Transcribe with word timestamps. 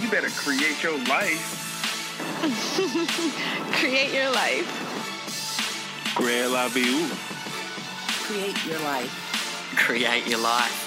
You 0.00 0.10
better 0.10 0.28
create 0.36 0.82
your 0.82 0.98
life. 1.06 1.60
Create 3.72 4.12
your 4.12 4.30
life. 4.32 6.14
Create 6.14 6.48
la 6.50 6.68
vie. 6.68 7.08
Create 8.26 8.66
your 8.66 8.80
life. 8.80 9.72
Create 9.76 10.26
your 10.26 10.40
life. 10.40 10.81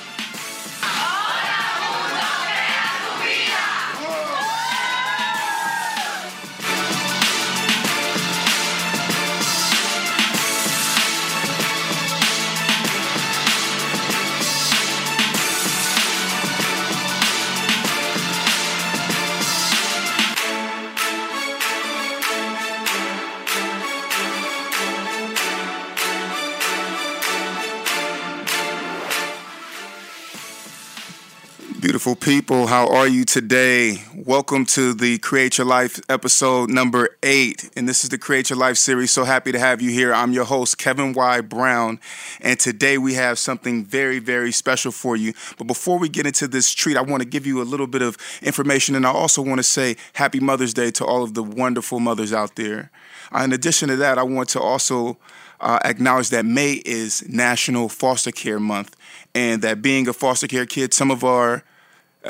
Beautiful 32.05 32.33
people, 32.33 32.67
how 32.67 32.87
are 32.89 33.07
you 33.07 33.25
today? 33.25 34.03
Welcome 34.15 34.67
to 34.67 34.93
the 34.93 35.17
Create 35.17 35.57
Your 35.57 35.65
Life 35.65 35.99
episode 36.07 36.69
number 36.69 37.09
eight. 37.23 37.71
And 37.75 37.89
this 37.89 38.03
is 38.03 38.11
the 38.11 38.19
Create 38.19 38.51
Your 38.51 38.59
Life 38.59 38.77
series. 38.77 39.09
So 39.09 39.23
happy 39.23 39.51
to 39.51 39.57
have 39.57 39.81
you 39.81 39.89
here. 39.89 40.13
I'm 40.13 40.31
your 40.31 40.45
host, 40.45 40.77
Kevin 40.77 41.13
Y. 41.13 41.41
Brown. 41.41 41.99
And 42.41 42.59
today 42.59 42.99
we 42.99 43.15
have 43.15 43.39
something 43.39 43.83
very, 43.83 44.19
very 44.19 44.51
special 44.51 44.91
for 44.91 45.15
you. 45.15 45.33
But 45.57 45.65
before 45.65 45.97
we 45.97 46.07
get 46.07 46.27
into 46.27 46.47
this 46.47 46.71
treat, 46.75 46.95
I 46.95 47.01
want 47.01 47.23
to 47.23 47.27
give 47.27 47.47
you 47.47 47.59
a 47.59 47.65
little 47.65 47.87
bit 47.87 48.03
of 48.03 48.19
information. 48.43 48.93
And 48.93 49.07
I 49.07 49.11
also 49.11 49.41
want 49.41 49.57
to 49.57 49.63
say 49.63 49.95
Happy 50.13 50.39
Mother's 50.39 50.75
Day 50.75 50.91
to 50.91 51.05
all 51.05 51.23
of 51.23 51.33
the 51.33 51.41
wonderful 51.41 51.99
mothers 51.99 52.31
out 52.31 52.55
there. 52.55 52.91
Uh, 53.33 53.39
in 53.45 53.51
addition 53.51 53.89
to 53.89 53.95
that, 53.95 54.19
I 54.19 54.23
want 54.23 54.49
to 54.49 54.59
also 54.61 55.17
uh, 55.59 55.79
acknowledge 55.83 56.29
that 56.29 56.45
May 56.45 56.83
is 56.85 57.27
National 57.27 57.89
Foster 57.89 58.31
Care 58.31 58.59
Month, 58.59 58.95
and 59.33 59.63
that 59.63 59.81
being 59.81 60.07
a 60.07 60.13
foster 60.13 60.45
care 60.45 60.67
kid, 60.67 60.93
some 60.93 61.09
of 61.09 61.23
our 61.23 61.63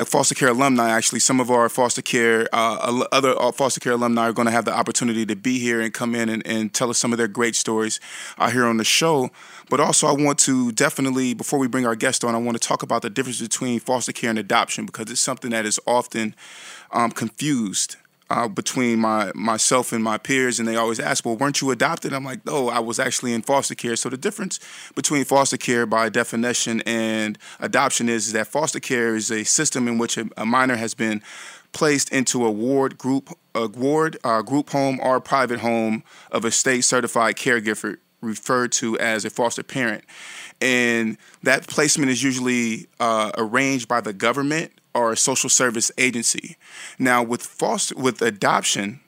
foster 0.04 0.34
care 0.34 0.48
alumni, 0.48 0.90
actually, 0.90 1.20
some 1.20 1.40
of 1.40 1.50
our 1.50 1.68
foster 1.68 2.02
care, 2.02 2.48
uh, 2.52 3.04
other 3.12 3.40
uh, 3.40 3.52
foster 3.52 3.80
care 3.80 3.92
alumni 3.92 4.28
are 4.28 4.32
going 4.32 4.46
to 4.46 4.52
have 4.52 4.64
the 4.64 4.76
opportunity 4.76 5.24
to 5.26 5.36
be 5.36 5.58
here 5.58 5.80
and 5.80 5.94
come 5.94 6.14
in 6.14 6.28
and, 6.28 6.46
and 6.46 6.72
tell 6.74 6.90
us 6.90 6.98
some 6.98 7.12
of 7.12 7.18
their 7.18 7.28
great 7.28 7.56
stories 7.56 8.00
uh, 8.38 8.50
here 8.50 8.66
on 8.66 8.76
the 8.76 8.84
show. 8.84 9.30
But 9.70 9.80
also, 9.80 10.06
I 10.06 10.12
want 10.12 10.38
to 10.40 10.72
definitely, 10.72 11.34
before 11.34 11.58
we 11.58 11.68
bring 11.68 11.86
our 11.86 11.96
guest 11.96 12.24
on, 12.24 12.34
I 12.34 12.38
want 12.38 12.60
to 12.60 12.68
talk 12.68 12.82
about 12.82 13.02
the 13.02 13.10
difference 13.10 13.40
between 13.40 13.80
foster 13.80 14.12
care 14.12 14.30
and 14.30 14.38
adoption 14.38 14.86
because 14.86 15.10
it's 15.10 15.20
something 15.20 15.50
that 15.50 15.66
is 15.66 15.80
often 15.86 16.34
um, 16.92 17.10
confused 17.10 17.96
uh, 18.28 18.48
between 18.48 18.98
my 18.98 19.30
myself 19.34 19.92
and 19.92 20.02
my 20.02 20.18
peers, 20.18 20.58
and 20.58 20.66
they 20.66 20.76
always 20.76 20.98
ask, 20.98 21.24
"Well, 21.24 21.36
weren't 21.36 21.60
you 21.60 21.70
adopted?" 21.70 22.12
I'm 22.12 22.24
like, 22.24 22.44
"No, 22.44 22.68
I 22.68 22.80
was 22.80 22.98
actually 22.98 23.32
in 23.32 23.42
foster 23.42 23.74
care." 23.74 23.96
So 23.96 24.08
the 24.08 24.16
difference 24.16 24.58
between 24.94 25.24
foster 25.24 25.56
care, 25.56 25.86
by 25.86 26.08
definition, 26.08 26.82
and 26.82 27.38
adoption 27.60 28.08
is, 28.08 28.26
is 28.28 28.32
that 28.32 28.48
foster 28.48 28.80
care 28.80 29.14
is 29.14 29.30
a 29.30 29.44
system 29.44 29.86
in 29.86 29.98
which 29.98 30.16
a, 30.16 30.28
a 30.36 30.44
minor 30.44 30.76
has 30.76 30.94
been 30.94 31.22
placed 31.72 32.10
into 32.10 32.44
a 32.44 32.50
ward 32.50 32.98
group, 32.98 33.30
a 33.54 33.68
ward, 33.68 34.16
uh, 34.24 34.42
group 34.42 34.70
home, 34.70 34.98
or 35.02 35.20
private 35.20 35.60
home 35.60 36.02
of 36.32 36.44
a 36.44 36.50
state 36.50 36.82
certified 36.82 37.36
caregiver 37.36 37.98
referred 38.22 38.72
to 38.72 38.98
as 38.98 39.24
a 39.24 39.30
foster 39.30 39.62
parent, 39.62 40.02
and 40.60 41.16
that 41.44 41.66
placement 41.68 42.10
is 42.10 42.22
usually 42.22 42.88
uh, 42.98 43.30
arranged 43.36 43.86
by 43.86 44.00
the 44.00 44.12
government 44.12 44.72
or 44.96 45.12
a 45.12 45.16
social 45.16 45.50
service 45.50 45.92
agency. 45.98 46.56
Now, 46.98 47.22
with 47.22 47.42
foster 47.42 47.94
with 47.96 48.22
adoption, 48.22 49.00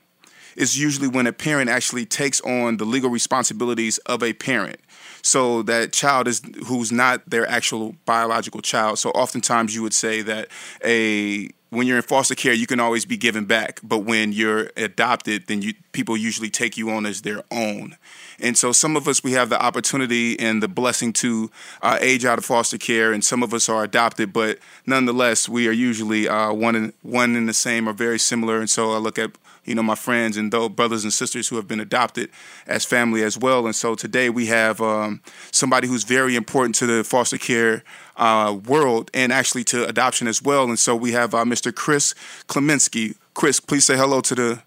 is 0.59 0.79
usually 0.79 1.07
when 1.07 1.27
a 1.27 1.33
parent 1.33 1.71
actually 1.71 2.05
takes 2.05 2.41
on 2.41 2.79
the 2.79 2.85
legal 2.85 3.11
responsibilities 3.11 3.99
of 3.99 4.23
a 4.25 4.33
parent. 4.33 4.81
So 5.23 5.63
that 5.63 5.93
child 5.93 6.27
is 6.27 6.43
who's 6.67 6.91
not 6.91 7.29
their 7.31 7.49
actual 7.49 7.95
biological 8.05 8.61
child. 8.61 8.99
So 8.99 9.11
oftentimes 9.11 9.75
you 9.75 9.83
would 9.83 9.95
say 9.95 10.21
that 10.23 10.49
a 10.85 11.49
when 11.71 11.87
you're 11.87 11.99
in 11.99 12.03
foster 12.03 12.35
care, 12.35 12.55
you 12.55 12.67
can 12.67 12.81
always 12.81 13.05
be 13.05 13.17
given 13.17 13.45
back, 13.45 13.81
but 13.83 13.99
when 13.99 14.33
you're 14.33 14.71
adopted, 14.77 15.47
then 15.49 15.61
you 15.63 15.75
people 15.93 16.17
usually 16.17 16.51
take 16.51 16.77
you 16.77 16.91
on 16.91 17.07
as 17.07 17.23
their 17.23 17.43
own. 17.51 17.97
And 18.41 18.57
so 18.57 18.73
some 18.73 18.97
of 18.97 19.09
us 19.09 19.25
we 19.25 19.33
have 19.33 19.49
the 19.49 19.61
opportunity 19.61 20.39
and 20.39 20.63
the 20.63 20.69
blessing 20.69 21.13
to 21.15 21.51
uh, 21.83 21.99
age 22.01 22.25
out 22.25 22.39
of 22.39 22.45
foster 22.45 22.79
care, 22.79 23.13
and 23.13 23.25
some 23.25 23.43
of 23.43 23.53
us 23.53 23.69
are 23.69 23.83
adopted, 23.83 24.33
but 24.33 24.59
nonetheless 24.87 25.49
we 25.49 25.67
are 25.69 25.73
usually 25.73 26.29
uh, 26.29 26.53
one 26.53 26.77
and 26.77 26.93
one 27.03 27.35
and 27.35 27.49
the 27.49 27.53
same 27.53 27.89
or 27.89 27.93
very 27.93 28.19
similar. 28.19 28.59
And 28.59 28.71
so 28.71 28.93
I 28.93 28.99
look 28.99 29.19
at 29.19 29.33
you 29.65 29.75
know 29.75 29.83
my 29.83 29.95
friends 29.95 30.37
and 30.37 30.53
those 30.53 30.71
brothers 30.71 31.05
and 31.05 31.13
sisters 31.13 31.49
who 31.49 31.57
have 31.57 31.67
been 31.67 31.81
adopted 31.81 32.31
as 32.67 32.85
family 32.85 33.23
as 33.23 33.37
well. 33.37 33.67
And 33.67 33.75
so 33.75 33.95
today 33.95 34.31
we 34.31 34.47
have 34.47 34.81
um, 34.81 35.21
somebody 35.51 35.89
who's 35.89 36.05
very 36.05 36.37
important 36.37 36.75
to 36.77 36.87
the 36.87 37.05
foster 37.05 37.39
care 37.39 37.83
uh, 38.17 38.57
world 38.67 39.11
and 39.15 39.33
actually 39.33 39.65
to 39.65 39.87
adoption 39.87 40.29
as 40.29 40.43
well. 40.43 40.65
And 40.65 40.79
so 40.79 40.95
we 40.95 41.13
have 41.13 41.35
uh, 41.35 41.45
Mr. 41.45 41.75
Chris 41.75 42.15
Klemensky. 42.49 43.17
Chris, 43.35 43.61
please 43.61 43.85
say 43.85 43.97
hello 43.97 44.21
to 44.21 44.35
the 44.35 44.63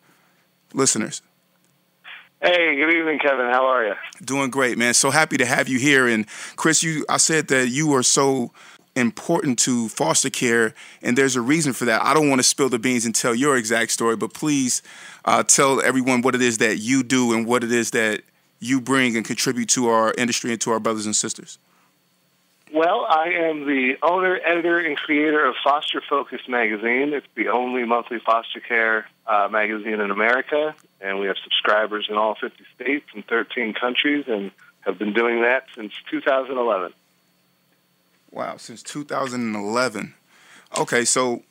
listeners. 0.73 1.21
Hey, 2.43 2.75
good 2.75 2.91
evening, 2.91 3.19
Kevin. 3.19 3.45
How 3.51 3.67
are 3.67 3.85
you? 3.85 3.93
Doing 4.25 4.49
great, 4.49 4.75
man. 4.75 4.95
So 4.95 5.11
happy 5.11 5.37
to 5.37 5.45
have 5.45 5.69
you 5.69 5.77
here. 5.77 6.07
And 6.07 6.25
Chris, 6.55 6.81
you 6.81 7.05
I 7.07 7.17
said 7.17 7.49
that 7.49 7.69
you 7.69 7.93
are 7.93 8.01
so 8.01 8.51
important 8.95 9.59
to 9.59 9.89
foster 9.89 10.31
care, 10.31 10.73
and 11.03 11.15
there's 11.15 11.35
a 11.35 11.41
reason 11.41 11.71
for 11.71 11.85
that. 11.85 12.03
I 12.03 12.15
don't 12.15 12.29
want 12.29 12.39
to 12.39 12.43
spill 12.43 12.67
the 12.67 12.79
beans 12.79 13.05
and 13.05 13.13
tell 13.13 13.35
your 13.35 13.57
exact 13.57 13.91
story, 13.91 14.15
but 14.15 14.33
please 14.33 14.81
uh, 15.23 15.43
tell 15.43 15.81
everyone 15.83 16.23
what 16.23 16.33
it 16.33 16.41
is 16.41 16.57
that 16.57 16.79
you 16.79 17.03
do 17.03 17.31
and 17.31 17.45
what 17.45 17.63
it 17.63 17.71
is 17.71 17.91
that 17.91 18.23
you 18.59 18.81
bring 18.81 19.15
and 19.15 19.23
contribute 19.23 19.69
to 19.69 19.89
our 19.89 20.11
industry 20.17 20.51
and 20.51 20.59
to 20.61 20.71
our 20.71 20.79
brothers 20.79 21.05
and 21.05 21.15
sisters. 21.15 21.59
Well, 22.73 23.05
I 23.07 23.33
am 23.33 23.67
the 23.67 23.97
owner, 24.01 24.39
editor, 24.43 24.79
and 24.79 24.97
creator 24.97 25.45
of 25.45 25.55
Foster 25.63 26.01
Focus 26.01 26.41
magazine. 26.47 27.13
It's 27.13 27.27
the 27.35 27.49
only 27.49 27.83
monthly 27.85 28.19
foster 28.19 28.61
care 28.61 29.07
uh, 29.27 29.47
magazine 29.51 29.99
in 29.99 30.09
America, 30.09 30.73
and 31.01 31.19
we 31.19 31.27
have 31.27 31.37
subscribers 31.43 32.07
in 32.09 32.15
all 32.15 32.35
50 32.35 32.63
states 32.75 33.05
and 33.13 33.25
13 33.25 33.73
countries, 33.73 34.25
and 34.27 34.51
have 34.81 34.97
been 34.97 35.13
doing 35.13 35.41
that 35.41 35.65
since 35.75 35.93
2011. 36.09 36.93
Wow, 38.31 38.57
since 38.57 38.81
2011. 38.83 40.13
Okay, 40.77 41.05
so 41.05 41.43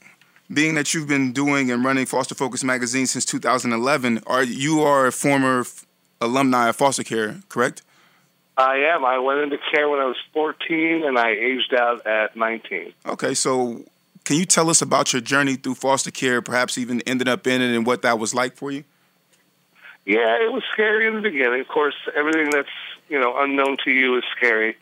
being 0.53 0.75
that 0.75 0.95
you've 0.95 1.09
been 1.09 1.33
doing 1.33 1.71
and 1.71 1.85
running 1.85 2.07
Foster 2.07 2.35
Focus 2.35 2.65
magazine 2.65 3.07
since 3.07 3.25
2011, 3.25 4.23
are 4.27 4.43
you 4.43 4.81
are 4.81 5.07
a 5.07 5.13
former 5.13 5.61
f- 5.61 5.87
alumni 6.21 6.69
of 6.69 6.77
foster 6.77 7.05
care, 7.05 7.41
correct? 7.49 7.83
I 8.57 8.77
am. 8.95 9.05
I 9.05 9.19
went 9.19 9.41
into 9.41 9.59
care 9.73 9.89
when 9.89 10.01
I 10.01 10.07
was 10.07 10.17
14, 10.33 11.05
and 11.05 11.19
I 11.19 11.31
aged 11.31 11.75
out 11.75 12.07
at 12.07 12.37
19. 12.37 12.93
Okay, 13.07 13.35
so 13.35 13.85
can 14.25 14.37
you 14.37 14.45
tell 14.45 14.69
us 14.69 14.83
about 14.83 15.13
your 15.13 15.23
journey 15.23 15.57
through 15.57 15.77
foster 15.77 16.11
care, 16.11 16.43
perhaps 16.43 16.77
even 16.77 17.01
ended 17.03 17.29
up 17.29 17.47
in 17.47 17.63
it 17.63 17.75
and 17.75 17.87
what 17.87 18.03
that 18.03 18.19
was 18.19 18.35
like 18.35 18.57
for 18.57 18.71
you? 18.71 18.85
Yeah, 20.11 20.43
it 20.45 20.53
was 20.53 20.65
scary 20.73 21.07
in 21.07 21.15
the 21.15 21.21
beginning. 21.21 21.61
Of 21.61 21.69
course, 21.69 21.95
everything 22.17 22.51
that's 22.51 22.77
you 23.09 23.21
know 23.21 23.41
unknown 23.41 23.77
to 23.85 23.93
you 23.93 24.19
is 24.19 24.25
scary 24.37 24.77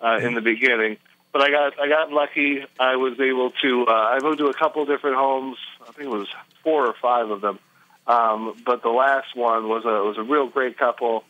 uh, 0.00 0.18
in 0.22 0.32
the 0.32 0.40
beginning. 0.40 0.96
But 1.30 1.42
I 1.42 1.50
got 1.50 1.78
I 1.78 1.88
got 1.88 2.10
lucky. 2.10 2.64
I 2.80 2.96
was 2.96 3.20
able 3.20 3.50
to. 3.60 3.86
Uh, 3.86 3.92
I 3.92 4.20
moved 4.22 4.38
to 4.38 4.46
a 4.46 4.54
couple 4.54 4.86
different 4.86 5.16
homes. 5.16 5.58
I 5.86 5.92
think 5.92 6.08
it 6.08 6.16
was 6.16 6.28
four 6.62 6.86
or 6.86 6.94
five 7.02 7.28
of 7.28 7.42
them. 7.42 7.58
Um, 8.06 8.56
but 8.64 8.82
the 8.82 8.88
last 8.88 9.36
one 9.36 9.68
was 9.68 9.84
a 9.84 10.02
was 10.08 10.16
a 10.16 10.22
real 10.22 10.46
great 10.46 10.78
couple, 10.78 11.24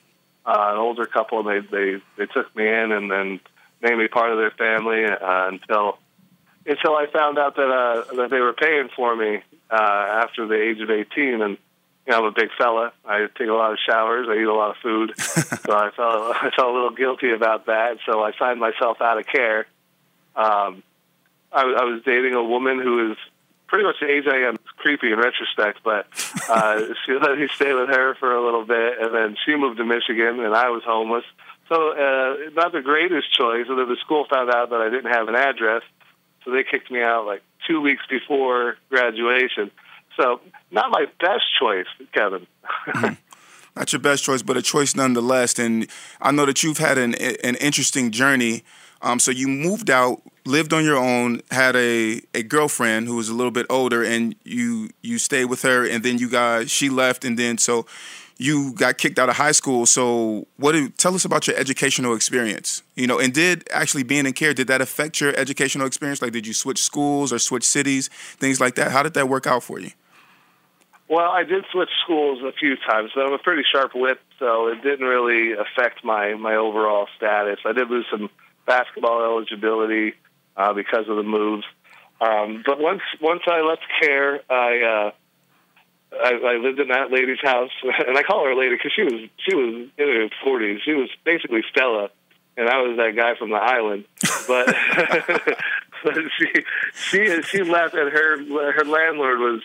uh, 0.47 0.71
an 0.75 0.79
older 0.79 1.06
couple. 1.06 1.43
They 1.43 1.59
they 1.59 2.00
they 2.17 2.27
took 2.27 2.55
me 2.55 2.69
in 2.69 2.93
and 2.93 3.11
then 3.11 3.41
made 3.81 3.97
me 3.97 4.06
part 4.06 4.31
of 4.31 4.39
their 4.39 4.53
family 4.53 5.05
uh, 5.05 5.49
until 5.49 5.99
until 6.65 6.94
I 6.94 7.06
found 7.06 7.41
out 7.41 7.56
that 7.56 7.69
uh, 7.69 8.15
that 8.15 8.31
they 8.31 8.39
were 8.39 8.53
paying 8.53 8.89
for 8.94 9.17
me 9.17 9.43
uh, 9.69 10.23
after 10.23 10.47
the 10.47 10.55
age 10.55 10.81
of 10.81 10.91
eighteen 10.91 11.43
and 11.43 11.59
you 12.06 12.12
know, 12.12 12.19
I'm 12.19 12.25
a 12.25 12.32
big 12.32 12.50
fella. 12.58 12.93
I 13.04 13.26
take 13.38 13.49
a 13.49 13.52
lot 13.52 13.72
of 13.72 13.78
showers. 13.78 14.26
I 14.28 14.34
eat 14.34 14.44
a 14.44 14.54
lot 14.54 14.70
of 14.70 14.76
food, 14.82 15.12
so 15.19 15.72
I 15.72 15.90
felt 15.90 16.37
I 16.37 16.50
felt 16.54 16.70
a 16.70 16.72
little 16.72 16.90
guilty 16.90 17.32
about 17.32 17.66
that. 17.66 17.99
So 18.06 18.22
I 18.22 18.32
signed 18.38 18.60
myself 18.60 19.00
out 19.00 19.19
of 19.19 19.26
care. 19.26 19.66
Um, 20.34 20.82
I, 21.52 21.62
I 21.62 21.84
was 21.84 22.02
dating 22.04 22.34
a 22.34 22.43
woman 22.43 22.81
who 22.81 23.12
is 23.12 23.19
pretty 23.69 23.84
much 23.84 23.96
the 24.00 24.08
age 24.08 24.25
I 24.26 24.49
am. 24.49 24.56
It's 24.56 24.70
creepy 24.76 25.12
in 25.12 25.19
retrospect, 25.19 25.81
but 25.84 26.06
uh, 26.49 26.81
she 27.06 27.12
let 27.12 27.38
me 27.38 27.49
stay 27.54 27.72
with 27.72 27.88
her 27.88 28.14
for 28.16 28.34
a 28.34 28.44
little 28.44 28.64
bit, 28.64 29.00
and 29.00 29.14
then 29.14 29.37
she 29.44 29.56
moved 29.56 29.78
to 29.78 29.84
Michigan, 29.84 30.40
and 30.40 30.55
I 30.55 30.70
was 30.70 30.82
homeless. 30.84 31.25
So 31.69 31.93
uh, 31.93 32.50
not 32.52 32.72
the 32.72 32.82
greatest 32.82 33.32
choice. 33.32 33.66
And 33.69 33.78
then 33.78 33.88
the 33.88 33.96
school 33.96 34.26
found 34.28 34.50
out 34.50 34.70
that 34.70 34.81
I 34.81 34.90
didn't 34.90 35.10
have 35.10 35.28
an 35.28 35.37
address, 35.37 35.82
so 36.44 36.50
they 36.50 36.64
kicked 36.64 36.90
me 36.90 37.00
out 37.00 37.26
like 37.26 37.43
two 37.66 37.81
weeks 37.81 38.02
before 38.10 38.76
graduation. 38.90 39.70
So 40.17 40.41
not 40.70 40.91
my 40.91 41.06
best 41.20 41.44
choice, 41.59 41.87
Kevin. 42.12 42.47
not 43.76 43.93
your 43.93 44.00
best 44.00 44.25
choice, 44.25 44.43
but 44.43 44.56
a 44.56 44.62
choice 44.62 44.94
nonetheless. 44.94 45.59
And 45.59 45.87
I 46.20 46.31
know 46.32 46.47
that 46.47 46.62
you've 46.62 46.79
had 46.79 46.99
an 46.99 47.14
an 47.14 47.56
interesting 47.56 48.11
journey. 48.11 48.64
Um, 49.03 49.19
so 49.19 49.32
you 49.32 49.49
moved 49.49 49.91
out, 49.91 50.23
lived 50.44 50.73
on 50.73 50.85
your 50.85 50.97
own, 50.97 51.41
had 51.50 51.75
a, 51.75 52.23
a 52.35 52.44
girlfriend 52.44 53.09
who 53.09 53.17
was 53.17 53.29
a 53.29 53.35
little 53.35 53.50
bit 53.50 53.67
older, 53.69 54.05
and 54.05 54.37
you 54.44 54.91
you 55.03 55.19
stayed 55.19 55.47
with 55.47 55.62
her, 55.62 55.87
and 55.87 56.05
then 56.05 56.19
you 56.19 56.29
got 56.29 56.70
she 56.70 56.88
left, 56.88 57.25
and 57.25 57.38
then 57.38 57.58
so 57.58 57.87
you 58.38 58.73
got 58.75 58.99
kicked 58.99 59.19
out 59.19 59.29
of 59.29 59.37
high 59.37 59.53
school. 59.53 59.87
So 59.87 60.47
what? 60.56 60.73
Did, 60.73 60.97
tell 60.99 61.15
us 61.15 61.25
about 61.25 61.47
your 61.47 61.56
educational 61.56 62.15
experience. 62.15 62.82
You 62.94 63.06
know, 63.06 63.19
and 63.19 63.32
did 63.32 63.69
actually 63.70 64.05
being 64.05 64.26
in 64.26 64.32
care 64.35 64.55
did 64.55 64.69
that 64.69 64.81
affect 64.81 65.20
your 65.20 65.35
educational 65.37 65.87
experience? 65.87 66.23
Like, 66.23 66.32
did 66.32 66.47
you 66.47 66.55
switch 66.55 66.81
schools 66.81 67.32
or 67.32 67.38
switch 67.38 67.65
cities, 67.65 68.08
things 68.38 68.61
like 68.61 68.76
that? 68.76 68.93
How 68.93 69.03
did 69.03 69.15
that 69.15 69.29
work 69.29 69.47
out 69.47 69.62
for 69.62 69.81
you? 69.81 69.91
Well, 71.12 71.31
I 71.31 71.44
did 71.44 71.67
switch 71.70 71.91
schools 72.05 72.38
a 72.43 72.53
few 72.53 72.75
times, 72.88 73.11
but 73.14 73.26
I'm 73.26 73.35
a 73.35 73.38
pretty 73.38 73.64
sharp 73.70 73.93
wit, 73.94 74.19
so 74.38 74.69
it 74.69 74.82
didn't 74.82 75.06
really 75.06 75.53
affect 75.53 76.03
my 76.03 76.32
my 76.37 76.56
overall 76.56 77.06
status. 77.19 77.59
I 77.67 77.73
did 77.73 77.91
lose 77.91 78.06
some 78.11 78.31
basketball 78.67 79.23
eligibility 79.23 80.14
uh, 80.56 80.73
because 80.73 81.11
of 81.11 81.17
the 81.17 81.23
moves, 81.23 81.64
um, 82.19 82.62
but 82.64 82.81
once 82.81 83.03
once 83.20 83.43
I 83.47 83.61
left 83.61 83.82
care, 84.00 84.41
I, 84.49 85.11
uh, 86.14 86.17
I 86.17 86.32
I 86.32 86.56
lived 86.56 86.81
in 86.81 86.88
that 86.88 87.11
lady's 87.12 87.43
house, 87.43 87.73
and 88.08 88.17
I 88.17 88.23
call 88.23 88.47
her 88.47 88.55
lady 88.55 88.76
because 88.76 88.93
she 88.97 89.03
was 89.03 89.29
she 89.37 89.55
was 89.55 89.88
in 89.99 90.08
her 90.08 90.29
forties. 90.43 90.81
She 90.82 90.94
was 90.94 91.11
basically 91.25 91.61
Stella, 91.70 92.08
and 92.56 92.70
I 92.70 92.81
was 92.81 92.97
that 92.97 93.15
guy 93.15 93.35
from 93.38 93.50
the 93.50 93.56
island. 93.56 94.06
But, 94.49 94.75
but 96.05 96.15
she 96.38 96.65
she 96.94 97.43
she 97.43 97.62
left, 97.65 97.93
and 97.93 98.11
her 98.11 98.73
her 98.73 98.85
landlord 98.87 99.41
was 99.41 99.61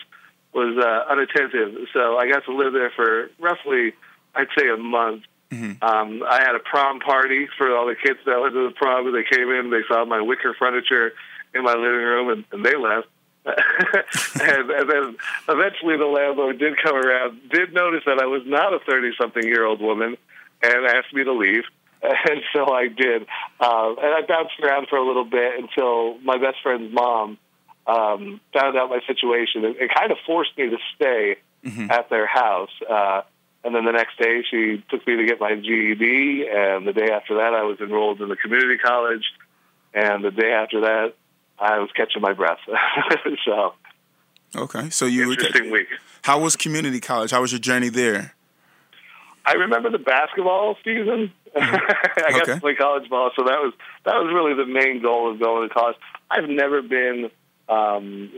was 0.58 0.76
uh, 0.76 1.12
unattentive. 1.12 1.88
So 1.92 2.18
I 2.18 2.28
got 2.28 2.44
to 2.46 2.52
live 2.52 2.72
there 2.72 2.90
for 2.90 3.30
roughly, 3.38 3.94
I'd 4.34 4.48
say, 4.56 4.68
a 4.68 4.76
month. 4.76 5.22
Mm-hmm. 5.50 5.82
Um, 5.82 6.22
I 6.28 6.40
had 6.42 6.54
a 6.54 6.58
prom 6.58 7.00
party 7.00 7.48
for 7.56 7.74
all 7.74 7.86
the 7.86 7.94
kids 7.94 8.18
that 8.26 8.40
went 8.40 8.54
to 8.54 8.68
the 8.68 8.74
prom. 8.74 9.06
And 9.06 9.14
they 9.14 9.24
came 9.24 9.48
in, 9.50 9.70
they 9.70 9.86
saw 9.86 10.04
my 10.04 10.20
wicker 10.20 10.54
furniture 10.58 11.12
in 11.54 11.62
my 11.62 11.74
living 11.74 12.06
room, 12.12 12.28
and, 12.30 12.44
and 12.52 12.64
they 12.64 12.76
left. 12.76 13.08
and, 13.46 14.70
and 14.70 14.90
then 14.90 15.16
eventually 15.48 15.96
the 15.96 16.04
landlord 16.04 16.58
did 16.58 16.76
come 16.82 16.96
around, 16.96 17.40
did 17.50 17.72
notice 17.72 18.02
that 18.04 18.18
I 18.20 18.26
was 18.26 18.42
not 18.44 18.74
a 18.74 18.78
30 18.80 19.12
something 19.18 19.42
year 19.42 19.64
old 19.64 19.80
woman, 19.80 20.16
and 20.62 20.86
asked 20.86 21.14
me 21.14 21.24
to 21.24 21.32
leave. 21.32 21.64
And 22.00 22.42
so 22.52 22.72
I 22.72 22.86
did. 22.86 23.22
Um, 23.58 23.96
and 24.00 24.14
I 24.14 24.22
bounced 24.28 24.54
around 24.62 24.86
for 24.88 24.96
a 24.98 25.04
little 25.04 25.24
bit 25.24 25.58
until 25.58 26.16
my 26.18 26.38
best 26.38 26.58
friend's 26.62 26.94
mom 26.94 27.38
um, 27.88 28.40
found 28.52 28.76
out 28.76 28.90
my 28.90 29.00
situation. 29.06 29.64
It, 29.64 29.76
it 29.80 29.90
kind 29.94 30.12
of 30.12 30.18
forced 30.26 30.56
me 30.58 30.68
to 30.68 30.76
stay 30.94 31.36
mm-hmm. 31.64 31.90
at 31.90 32.10
their 32.10 32.26
house. 32.26 32.70
Uh, 32.88 33.22
and 33.64 33.74
then 33.74 33.84
the 33.84 33.92
next 33.92 34.18
day, 34.18 34.44
she 34.48 34.84
took 34.90 35.06
me 35.06 35.16
to 35.16 35.26
get 35.26 35.40
my 35.40 35.54
GED. 35.54 36.46
And 36.48 36.86
the 36.86 36.92
day 36.92 37.10
after 37.10 37.36
that, 37.36 37.54
I 37.54 37.62
was 37.62 37.80
enrolled 37.80 38.20
in 38.20 38.28
the 38.28 38.36
community 38.36 38.78
college. 38.78 39.24
And 39.94 40.22
the 40.22 40.30
day 40.30 40.52
after 40.52 40.82
that, 40.82 41.14
I 41.58 41.78
was 41.78 41.90
catching 41.96 42.22
my 42.22 42.34
breath. 42.34 42.58
so, 43.44 43.74
okay. 44.54 44.90
So 44.90 45.06
you 45.06 45.32
interesting 45.32 45.70
were, 45.70 45.78
week. 45.78 45.88
How 46.22 46.40
was 46.40 46.56
community 46.56 47.00
college? 47.00 47.30
How 47.30 47.40
was 47.40 47.52
your 47.52 47.58
journey 47.58 47.88
there? 47.88 48.34
I 49.44 49.54
remember 49.54 49.90
the 49.90 49.98
basketball 49.98 50.76
season. 50.84 51.32
Mm-hmm. 51.56 51.60
I 52.26 52.30
got 52.30 52.42
okay. 52.42 52.54
to 52.54 52.60
play 52.60 52.74
college 52.74 53.08
ball, 53.08 53.30
so 53.34 53.44
that 53.44 53.58
was 53.58 53.72
that 54.04 54.14
was 54.14 54.32
really 54.32 54.54
the 54.54 54.66
main 54.66 55.00
goal 55.02 55.32
of 55.32 55.40
going 55.40 55.66
to 55.66 55.74
college. 55.74 55.96
I've 56.30 56.48
never 56.48 56.82
been 56.82 57.30
um, 57.68 58.32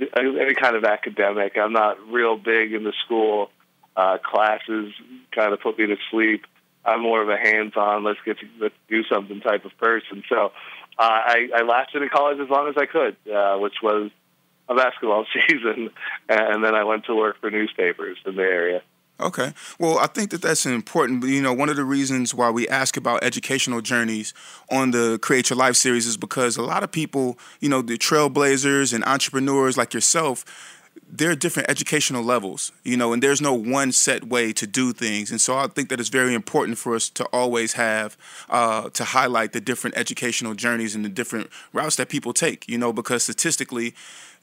any 0.00 0.54
kind 0.54 0.76
of 0.76 0.84
academic. 0.84 1.56
I'm 1.56 1.72
not 1.72 1.98
real 2.08 2.36
big 2.36 2.72
in 2.72 2.84
the 2.84 2.92
school 3.04 3.50
uh, 3.96 4.18
classes. 4.18 4.92
Kind 5.32 5.52
of 5.52 5.60
put 5.60 5.78
me 5.78 5.86
to 5.86 5.96
sleep. 6.10 6.46
I'm 6.84 7.02
more 7.02 7.22
of 7.22 7.28
a 7.28 7.36
hands-on, 7.36 8.04
let's 8.04 8.20
get 8.24 8.38
to 8.38 8.46
let's 8.60 8.74
do 8.88 9.04
something 9.04 9.40
type 9.40 9.64
of 9.64 9.76
person. 9.78 10.22
So 10.28 10.52
uh, 10.98 11.02
I, 11.02 11.48
I 11.54 11.62
lasted 11.62 12.02
in 12.02 12.08
college 12.08 12.38
as 12.40 12.48
long 12.48 12.68
as 12.68 12.76
I 12.78 12.86
could, 12.86 13.16
uh, 13.30 13.58
which 13.58 13.74
was 13.82 14.10
a 14.68 14.74
basketball 14.74 15.26
season, 15.48 15.90
and 16.28 16.64
then 16.64 16.74
I 16.74 16.84
went 16.84 17.04
to 17.06 17.14
work 17.14 17.40
for 17.40 17.50
newspapers 17.50 18.18
in 18.24 18.36
the 18.36 18.42
area. 18.42 18.82
Okay. 19.20 19.52
Well, 19.80 19.98
I 19.98 20.06
think 20.06 20.30
that 20.30 20.42
that's 20.42 20.64
important. 20.64 21.24
You 21.24 21.42
know, 21.42 21.52
one 21.52 21.68
of 21.68 21.74
the 21.76 21.84
reasons 21.84 22.34
why 22.34 22.50
we 22.50 22.68
ask 22.68 22.96
about 22.96 23.24
educational 23.24 23.80
journeys 23.80 24.32
on 24.70 24.92
the 24.92 25.18
Create 25.20 25.50
Your 25.50 25.56
Life 25.56 25.74
series 25.74 26.06
is 26.06 26.16
because 26.16 26.56
a 26.56 26.62
lot 26.62 26.84
of 26.84 26.92
people, 26.92 27.36
you 27.60 27.68
know, 27.68 27.82
the 27.82 27.98
trailblazers 27.98 28.94
and 28.94 29.04
entrepreneurs 29.04 29.76
like 29.76 29.92
yourself, 29.92 30.44
there 31.10 31.30
are 31.30 31.34
different 31.34 31.68
educational 31.68 32.22
levels, 32.22 32.70
you 32.84 32.96
know, 32.96 33.12
and 33.12 33.20
there's 33.20 33.40
no 33.40 33.54
one 33.54 33.90
set 33.90 34.24
way 34.24 34.52
to 34.52 34.66
do 34.66 34.92
things. 34.92 35.30
And 35.30 35.40
so 35.40 35.56
I 35.56 35.66
think 35.66 35.88
that 35.88 35.98
it's 35.98 36.10
very 36.10 36.34
important 36.34 36.78
for 36.78 36.94
us 36.94 37.08
to 37.10 37.24
always 37.26 37.72
have 37.72 38.16
uh, 38.50 38.90
to 38.90 39.04
highlight 39.04 39.52
the 39.52 39.60
different 39.60 39.96
educational 39.96 40.54
journeys 40.54 40.94
and 40.94 41.04
the 41.04 41.08
different 41.08 41.48
routes 41.72 41.96
that 41.96 42.08
people 42.08 42.32
take, 42.32 42.68
you 42.68 42.78
know, 42.78 42.92
because 42.92 43.24
statistically, 43.24 43.94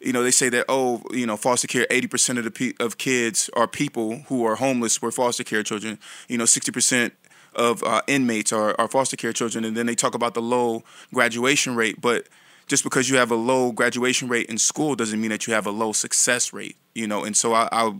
you 0.05 0.13
know, 0.13 0.23
they 0.23 0.31
say 0.31 0.49
that 0.49 0.65
oh, 0.69 1.01
you 1.11 1.25
know, 1.25 1.37
foster 1.37 1.67
care, 1.67 1.87
eighty 1.89 2.07
percent 2.07 2.37
of 2.37 2.45
the 2.45 2.51
pe- 2.51 2.73
of 2.79 2.97
kids 2.97 3.49
are 3.55 3.67
people 3.67 4.19
who 4.27 4.45
are 4.45 4.55
homeless 4.55 5.01
were 5.01 5.11
foster 5.11 5.43
care 5.43 5.63
children. 5.63 5.99
You 6.27 6.37
know, 6.37 6.45
sixty 6.45 6.71
percent 6.71 7.13
of 7.55 7.83
uh, 7.83 8.01
inmates 8.07 8.51
are, 8.51 8.75
are 8.79 8.87
foster 8.87 9.17
care 9.17 9.33
children, 9.33 9.65
and 9.65 9.75
then 9.75 9.85
they 9.85 9.95
talk 9.95 10.13
about 10.13 10.33
the 10.33 10.41
low 10.41 10.83
graduation 11.13 11.75
rate, 11.75 11.99
but 12.01 12.27
just 12.67 12.83
because 12.83 13.09
you 13.09 13.17
have 13.17 13.31
a 13.31 13.35
low 13.35 13.71
graduation 13.71 14.27
rate 14.27 14.47
in 14.47 14.57
school 14.57 14.95
doesn't 14.95 15.21
mean 15.21 15.29
that 15.29 15.47
you 15.47 15.53
have 15.53 15.65
a 15.65 15.71
low 15.71 15.91
success 15.91 16.51
rate, 16.51 16.75
you 16.93 17.07
know. 17.07 17.23
And 17.23 17.35
so 17.35 17.53
I, 17.53 17.69
I 17.71 17.93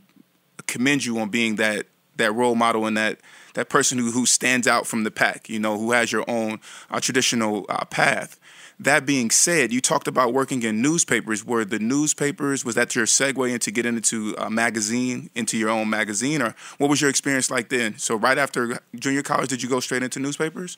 commend 0.67 1.05
you 1.05 1.19
on 1.19 1.29
being 1.29 1.55
that 1.55 1.85
that 2.17 2.33
role 2.33 2.55
model 2.55 2.85
and 2.85 2.97
that 2.97 3.19
that 3.53 3.69
person 3.69 3.97
who 3.97 4.11
who 4.11 4.25
stands 4.25 4.67
out 4.67 4.87
from 4.87 5.03
the 5.03 5.11
pack, 5.11 5.49
you 5.49 5.59
know, 5.59 5.77
who 5.77 5.91
has 5.91 6.11
your 6.11 6.23
own 6.29 6.59
uh, 6.89 6.99
traditional 6.99 7.65
uh, 7.69 7.85
path. 7.85 8.39
That 8.77 9.05
being 9.05 9.31
said, 9.31 9.71
you 9.71 9.79
talked 9.79 10.05
about 10.05 10.33
working 10.33 10.61
in 10.63 10.81
newspapers. 10.81 11.45
Were 11.45 11.63
the 11.63 11.79
newspapers 11.79 12.65
was 12.65 12.75
that 12.75 12.93
your 12.93 13.05
segue 13.05 13.49
into 13.49 13.71
getting 13.71 13.95
into 13.95 14.35
a 14.37 14.49
magazine, 14.49 15.29
into 15.33 15.57
your 15.57 15.69
own 15.69 15.89
magazine, 15.89 16.41
or 16.41 16.55
what 16.77 16.89
was 16.89 16.99
your 16.99 17.09
experience 17.09 17.49
like 17.49 17.69
then? 17.69 17.97
So 17.97 18.15
right 18.15 18.37
after 18.37 18.79
junior 18.93 19.23
college, 19.23 19.49
did 19.49 19.63
you 19.63 19.69
go 19.69 19.79
straight 19.79 20.03
into 20.03 20.19
newspapers? 20.19 20.77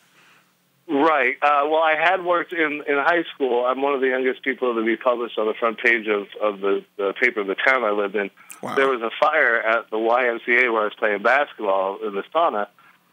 Right. 0.90 1.36
Uh, 1.42 1.64
well, 1.66 1.84
I 1.84 1.96
had 2.00 2.24
worked 2.24 2.54
in, 2.54 2.84
in 2.88 2.96
high 2.96 3.24
school. 3.34 3.66
I'm 3.66 3.82
one 3.82 3.94
of 3.94 4.00
the 4.00 4.08
youngest 4.08 4.42
people 4.42 4.74
to 4.74 4.86
be 4.86 4.96
published 4.96 5.38
on 5.38 5.48
the 5.48 5.54
front 5.54 5.80
page 5.80 6.08
of, 6.08 6.28
of 6.42 6.62
the, 6.62 6.86
the 6.96 7.14
paper 7.20 7.42
of 7.42 7.48
the 7.48 7.56
town 7.56 7.84
I 7.84 7.92
lived 7.92 8.16
in. 8.16 8.30
Wow. 8.62 8.76
There 8.76 8.88
was 8.88 9.02
a 9.02 9.12
fire 9.20 9.62
at 9.62 9.90
the 9.90 9.98
YMCA 9.98 10.72
where 10.72 10.82
I 10.82 10.86
was 10.86 10.96
playing 10.98 11.22
basketball 11.22 12.00
in 12.06 12.16
the 12.16 12.24
sauna, 12.34 12.68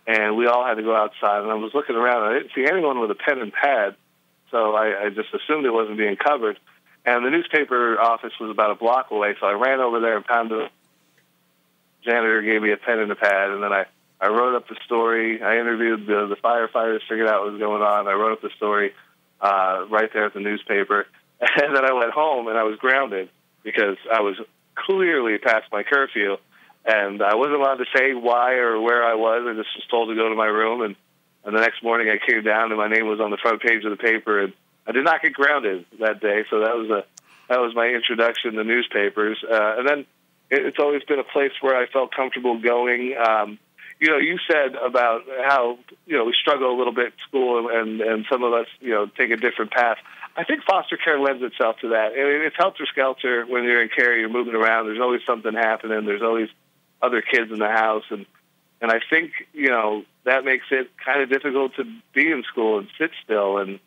and 0.07 0.37
we 0.37 0.47
all 0.47 0.65
had 0.65 0.75
to 0.75 0.83
go 0.83 0.97
outside. 0.97 1.43
And 1.43 1.51
I 1.51 1.55
was 1.55 1.73
looking 1.75 1.97
around, 1.97 2.25
and 2.25 2.35
I 2.35 2.39
didn't 2.39 2.53
see 2.55 2.67
anyone 2.67 3.01
with 3.01 3.11
a 3.11 3.15
pen 3.15 3.39
and 3.39 3.53
pad 3.53 3.97
so 4.55 4.77
I, 4.77 5.07
I 5.07 5.09
just 5.09 5.35
assumed 5.35 5.67
it 5.67 5.73
wasn't 5.73 5.99
being 5.99 6.15
covered. 6.15 6.61
And 7.05 7.27
the 7.27 7.31
newspaper 7.31 8.01
office 8.01 8.33
was 8.41 8.51
about 8.51 8.71
a 8.71 8.77
block 8.77 9.11
away, 9.11 9.35
so 9.41 9.47
I 9.47 9.53
ran 9.53 9.81
over 9.81 9.99
there 9.99 10.17
and 10.17 10.25
found 10.25 10.51
the 10.53 10.69
janitor 12.05 12.41
gave 12.41 12.63
me 12.63 12.71
a 12.71 12.77
pen 12.77 13.01
and 13.01 13.11
a 13.11 13.17
pad, 13.17 13.51
and 13.51 13.63
then 13.63 13.73
I 13.73 13.87
I 14.21 14.29
wrote 14.29 14.55
up 14.55 14.69
the 14.69 14.77
story. 14.87 15.43
I 15.43 15.59
interviewed 15.59 16.07
the 16.07 16.29
the 16.29 16.37
firefighters, 16.37 17.01
figured 17.09 17.29
out 17.29 17.43
what 17.43 17.53
was 17.53 17.61
going 17.61 17.83
on. 17.83 18.07
I 18.07 18.13
wrote 18.13 18.33
up 18.33 18.43
the 18.43 18.51
story 18.57 18.95
uh, 19.41 19.87
right 19.91 20.09
there 20.13 20.27
at 20.27 20.35
the 20.35 20.41
newspaper, 20.41 21.07
and 21.41 21.77
then 21.77 21.85
I 21.85 21.93
went 21.93 22.13
home 22.13 22.47
and 22.47 22.57
I 22.57 22.63
was 22.63 22.79
grounded 22.79 23.31
because 23.65 23.97
I 24.11 24.21
was 24.21 24.37
clearly 24.75 25.39
past 25.39 25.67
my 25.73 25.83
curfew, 25.83 26.37
and 26.85 27.23
I 27.23 27.35
wasn't 27.35 27.57
allowed 27.57 27.77
to 27.77 27.87
say 27.95 28.15
why 28.15 28.55
or 28.55 28.81
where 28.81 29.05
I 29.05 29.15
was. 29.15 29.47
I 29.47 29.55
just 29.55 29.75
was 29.77 29.87
told 29.91 30.09
to 30.11 30.15
go 30.15 30.29
to 30.29 30.35
my 30.35 30.47
room 30.47 30.83
and 30.83 30.97
and 31.45 31.55
the 31.55 31.61
next 31.61 31.83
morning, 31.83 32.09
I 32.09 32.19
came 32.25 32.43
down 32.43 32.73
and 32.73 32.79
my 32.79 32.89
name 32.89 33.07
was 33.07 33.21
on 33.21 33.31
the 33.31 33.37
front 33.37 33.61
page 33.61 33.85
of 33.85 33.91
the 33.91 33.97
paper, 33.97 34.41
and 34.41 34.53
I 34.87 34.93
did 34.93 35.05
not 35.05 35.23
get 35.23 35.35
grounded 35.35 35.85
that 36.01 36.21
day. 36.21 36.45
So 36.49 36.61
that 36.61 36.75
was 36.75 36.91
a 36.91 37.05
that 37.49 37.61
was 37.61 37.75
my 37.75 37.89
introduction 37.89 38.55
to 38.55 38.65
newspapers. 38.65 39.45
Uh, 39.45 39.75
and 39.79 39.89
then 39.89 39.99
it, 40.51 40.65
it's 40.65 40.79
always 40.79 41.03
been 41.05 41.19
a 41.19 41.25
place 41.25 41.53
where 41.61 41.77
I 41.77 41.87
felt 41.87 42.15
comfortable 42.15 42.59
going. 42.59 43.15
Um, 43.17 43.59
you 44.01 44.11
know, 44.11 44.17
you 44.17 44.39
said 44.51 44.75
about 44.75 45.23
how 45.45 45.79
you 46.07 46.17
know 46.17 46.25
we 46.25 46.35
struggle 46.41 46.75
a 46.75 46.77
little 46.77 46.95
bit 46.95 47.09
at 47.09 47.13
school, 47.29 47.69
and 47.71 48.01
and 48.01 48.25
some 48.31 48.43
of 48.43 48.55
us 48.55 48.67
you 48.81 48.91
know 48.91 49.07
take 49.07 49.31
a 49.31 49.37
different 49.37 49.71
path. 49.71 49.99
I 50.37 50.45
think 50.45 50.65
foster 50.65 50.97
care 50.97 51.19
lends 51.19 51.43
itself 51.43 51.77
to 51.81 51.91
that. 51.91 52.13
I 52.13 52.17
mean, 52.17 52.43
it's 52.43 52.57
helter 52.59 52.87
skelter 52.87 53.45
when 53.47 53.65
you're 53.65 53.83
in 53.83 53.89
care. 53.89 54.19
You're 54.19 54.29
moving 54.29 54.55
around. 54.55 54.87
There's 54.87 55.01
always 55.01 55.21
something 55.25 55.55
happening. 55.55 56.05
There's 56.07 56.23
always 56.23 56.49
other 57.01 57.23
kids 57.23 57.53
in 57.53 57.59
the 57.59 57.69
house, 57.69 58.05
and 58.11 58.27
and 58.81 58.91
I 58.91 59.01
think 59.09 59.33
you 59.53 59.69
know 59.69 60.05
that 60.25 60.45
makes 60.45 60.67
it 60.71 60.91
kind 61.05 61.23
of 61.23 61.29
difficult 61.29 61.77
to 61.77 61.85
be 62.13 62.31
in 62.31 62.43
school 62.45 62.79
and 62.79 62.89
sit 62.99 63.11
still 63.23 63.59
and 63.59 63.79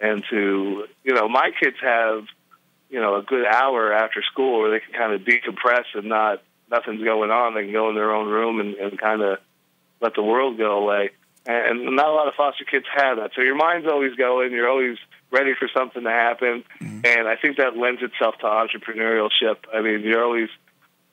and 0.00 0.24
to 0.30 0.86
you 1.04 1.14
know 1.14 1.28
my 1.28 1.50
kids 1.60 1.76
have 1.82 2.24
you 2.88 3.00
know 3.00 3.16
a 3.16 3.22
good 3.22 3.46
hour 3.46 3.92
after 3.92 4.22
school 4.22 4.60
where 4.60 4.70
they 4.70 4.80
can 4.80 4.94
kind 4.94 5.12
of 5.12 5.20
decompress 5.22 5.84
and 5.94 6.06
not 6.06 6.42
nothing's 6.70 7.04
going 7.04 7.30
on. 7.30 7.54
They 7.54 7.64
can 7.64 7.72
go 7.72 7.90
in 7.90 7.94
their 7.94 8.14
own 8.14 8.28
room 8.28 8.60
and, 8.60 8.74
and 8.74 8.98
kind 8.98 9.20
of 9.20 9.38
let 10.00 10.14
the 10.14 10.22
world 10.22 10.56
go 10.56 10.78
away. 10.78 11.10
And, 11.46 11.80
and 11.80 11.96
not 11.96 12.08
a 12.08 12.12
lot 12.12 12.28
of 12.28 12.34
foster 12.34 12.64
kids 12.64 12.86
have 12.94 13.18
that. 13.18 13.32
So 13.34 13.42
your 13.42 13.56
mind's 13.56 13.88
always 13.88 14.14
going. 14.14 14.52
You're 14.52 14.68
always 14.68 14.96
ready 15.30 15.54
for 15.58 15.68
something 15.74 16.02
to 16.02 16.10
happen. 16.10 16.64
Mm-hmm. 16.80 17.00
And 17.04 17.28
I 17.28 17.36
think 17.36 17.56
that 17.58 17.76
lends 17.76 18.02
itself 18.02 18.36
to 18.38 18.46
entrepreneurship. 18.46 19.56
I 19.72 19.80
mean, 19.80 20.00
you're 20.00 20.24
always 20.24 20.48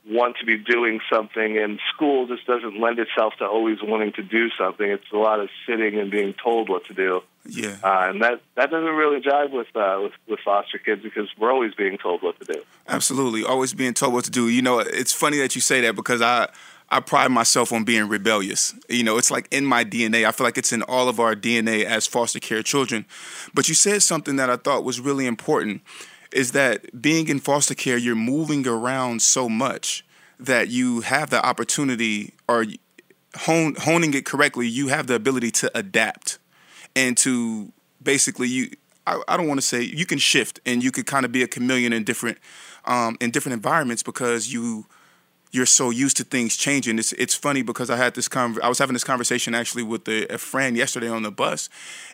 want 0.10 0.38
to 0.38 0.46
be 0.46 0.58
doing 0.58 1.00
something, 1.12 1.58
and 1.58 1.80
school 1.94 2.28
just 2.28 2.46
doesn't 2.46 2.80
lend 2.80 3.00
itself 3.00 3.34
to 3.40 3.46
always 3.46 3.78
wanting 3.84 4.14
to 4.14 4.24
do 4.24 4.50
something. 4.58 4.90
It's 4.90 5.12
a 5.12 5.18
lot 5.18 5.40
of 5.40 5.50
sitting 5.68 6.00
and 6.00 6.10
being 6.10 6.34
told 6.34 6.70
what 6.70 6.86
to 6.86 6.94
do. 6.94 7.22
Yeah, 7.46 7.78
uh, 7.84 8.10
and 8.10 8.22
that 8.22 8.42
that 8.56 8.72
doesn't 8.72 8.96
really 8.96 9.22
jive 9.22 9.52
with, 9.52 9.68
uh, 9.76 10.00
with 10.02 10.14
with 10.28 10.40
foster 10.44 10.78
kids 10.78 11.04
because 11.04 11.30
we're 11.38 11.52
always 11.52 11.74
being 11.76 11.98
told 11.98 12.22
what 12.22 12.40
to 12.40 12.54
do. 12.54 12.62
Absolutely, 12.88 13.44
always 13.44 13.74
being 13.74 13.94
told 13.94 14.14
what 14.14 14.26
to 14.26 14.32
do. 14.32 14.50
You 14.50 14.62
know, 14.62 14.80
it's 14.80 15.14
funny 15.14 15.38
that 15.40 15.56
you 15.56 15.62
say 15.62 15.82
that 15.82 15.96
because 15.96 16.22
I. 16.22 16.50
I 16.90 17.02
pride 17.02 17.32
myself 17.32 17.74
on 17.74 17.84
being 17.84 18.08
rebellious. 18.08 18.74
You 18.88 19.04
know, 19.04 19.18
it's 19.18 19.30
like 19.30 19.48
in 19.52 19.66
my 19.66 19.84
DNA. 19.84 20.26
I 20.26 20.32
feel 20.32 20.46
like 20.46 20.58
it's 20.58 20.72
in 20.72 20.84
all 20.84 21.10
of 21.10 21.20
our 21.20 21.36
DNA 21.36 21.84
as 21.84 22.08
foster 22.08 22.40
care 22.40 22.64
children. 22.64 23.06
But 23.54 23.68
you 23.68 23.76
said 23.76 24.04
something 24.04 24.38
that 24.38 24.50
I 24.50 24.56
thought 24.56 24.84
was 24.84 25.00
really 25.00 25.26
important 25.26 25.82
is 26.32 26.54
that 26.54 27.02
being 27.02 27.28
in 27.28 27.40
foster 27.40 27.76
care, 27.76 27.98
you're 27.98 28.16
moving 28.16 28.68
around 28.68 29.22
so 29.22 29.50
much 29.50 30.06
that 30.40 30.70
you 30.70 31.02
have 31.02 31.30
the 31.30 31.46
opportunity 31.46 32.34
or 32.48 32.66
honing 33.36 34.14
it 34.14 34.26
correctly, 34.26 34.68
you 34.68 34.88
have 34.88 35.08
the 35.08 35.16
ability 35.16 35.52
to 35.52 35.78
adapt 35.78 36.40
and 36.96 37.18
to 37.18 37.72
basically 38.02 38.48
you. 38.48 38.70
I, 39.06 39.22
I 39.28 39.38
don't 39.38 39.48
want 39.48 39.60
to 39.60 39.66
say 39.66 39.82
you 39.82 40.06
can 40.06 40.18
shift 40.18 40.60
and 40.66 40.84
you 40.84 40.92
could 40.92 41.06
kind 41.06 41.26
of 41.26 41.32
be 41.32 41.44
a 41.44 41.48
chameleon 41.48 41.94
in 41.94 42.04
different 42.04 42.38
um, 42.86 43.18
in 43.20 43.32
different 43.32 43.54
environments 43.54 44.04
because 44.04 44.52
you 44.52 44.86
you're 45.52 45.66
so 45.66 45.90
used 45.90 46.18
to 46.18 46.24
things 46.24 46.56
changing. 46.58 47.00
It's 47.00 47.14
it's 47.14 47.36
funny 47.36 47.62
because 47.62 47.90
I 47.90 47.98
had 47.98 48.16
this 48.16 48.28
con- 48.28 48.60
I 48.62 48.70
was 48.70 48.80
having 48.80 48.94
this 48.94 49.04
conversation 49.04 49.56
actually 49.56 49.84
with 49.84 50.08
a, 50.08 50.34
a 50.34 50.38
friend 50.38 50.76
yesterday 50.76 51.10
on 51.10 51.24
the 51.24 51.32
bus, 51.32 51.70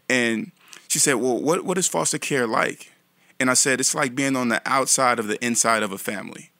and 0.09 0.51
she 0.87 0.99
said, 0.99 1.15
"Well, 1.15 1.41
what 1.41 1.65
what 1.65 1.77
is 1.77 1.87
foster 1.87 2.19
care 2.19 2.47
like?" 2.47 2.91
And 3.39 3.49
I 3.49 3.55
said, 3.55 3.79
it's 3.79 3.95
like 3.95 4.15
being 4.15 4.35
on 4.35 4.49
the 4.49 4.61
outside 4.65 5.19
of 5.19 5.27
the 5.27 5.43
inside 5.43 5.83
of 5.83 5.91
a 5.91 5.97
family, 5.97 6.51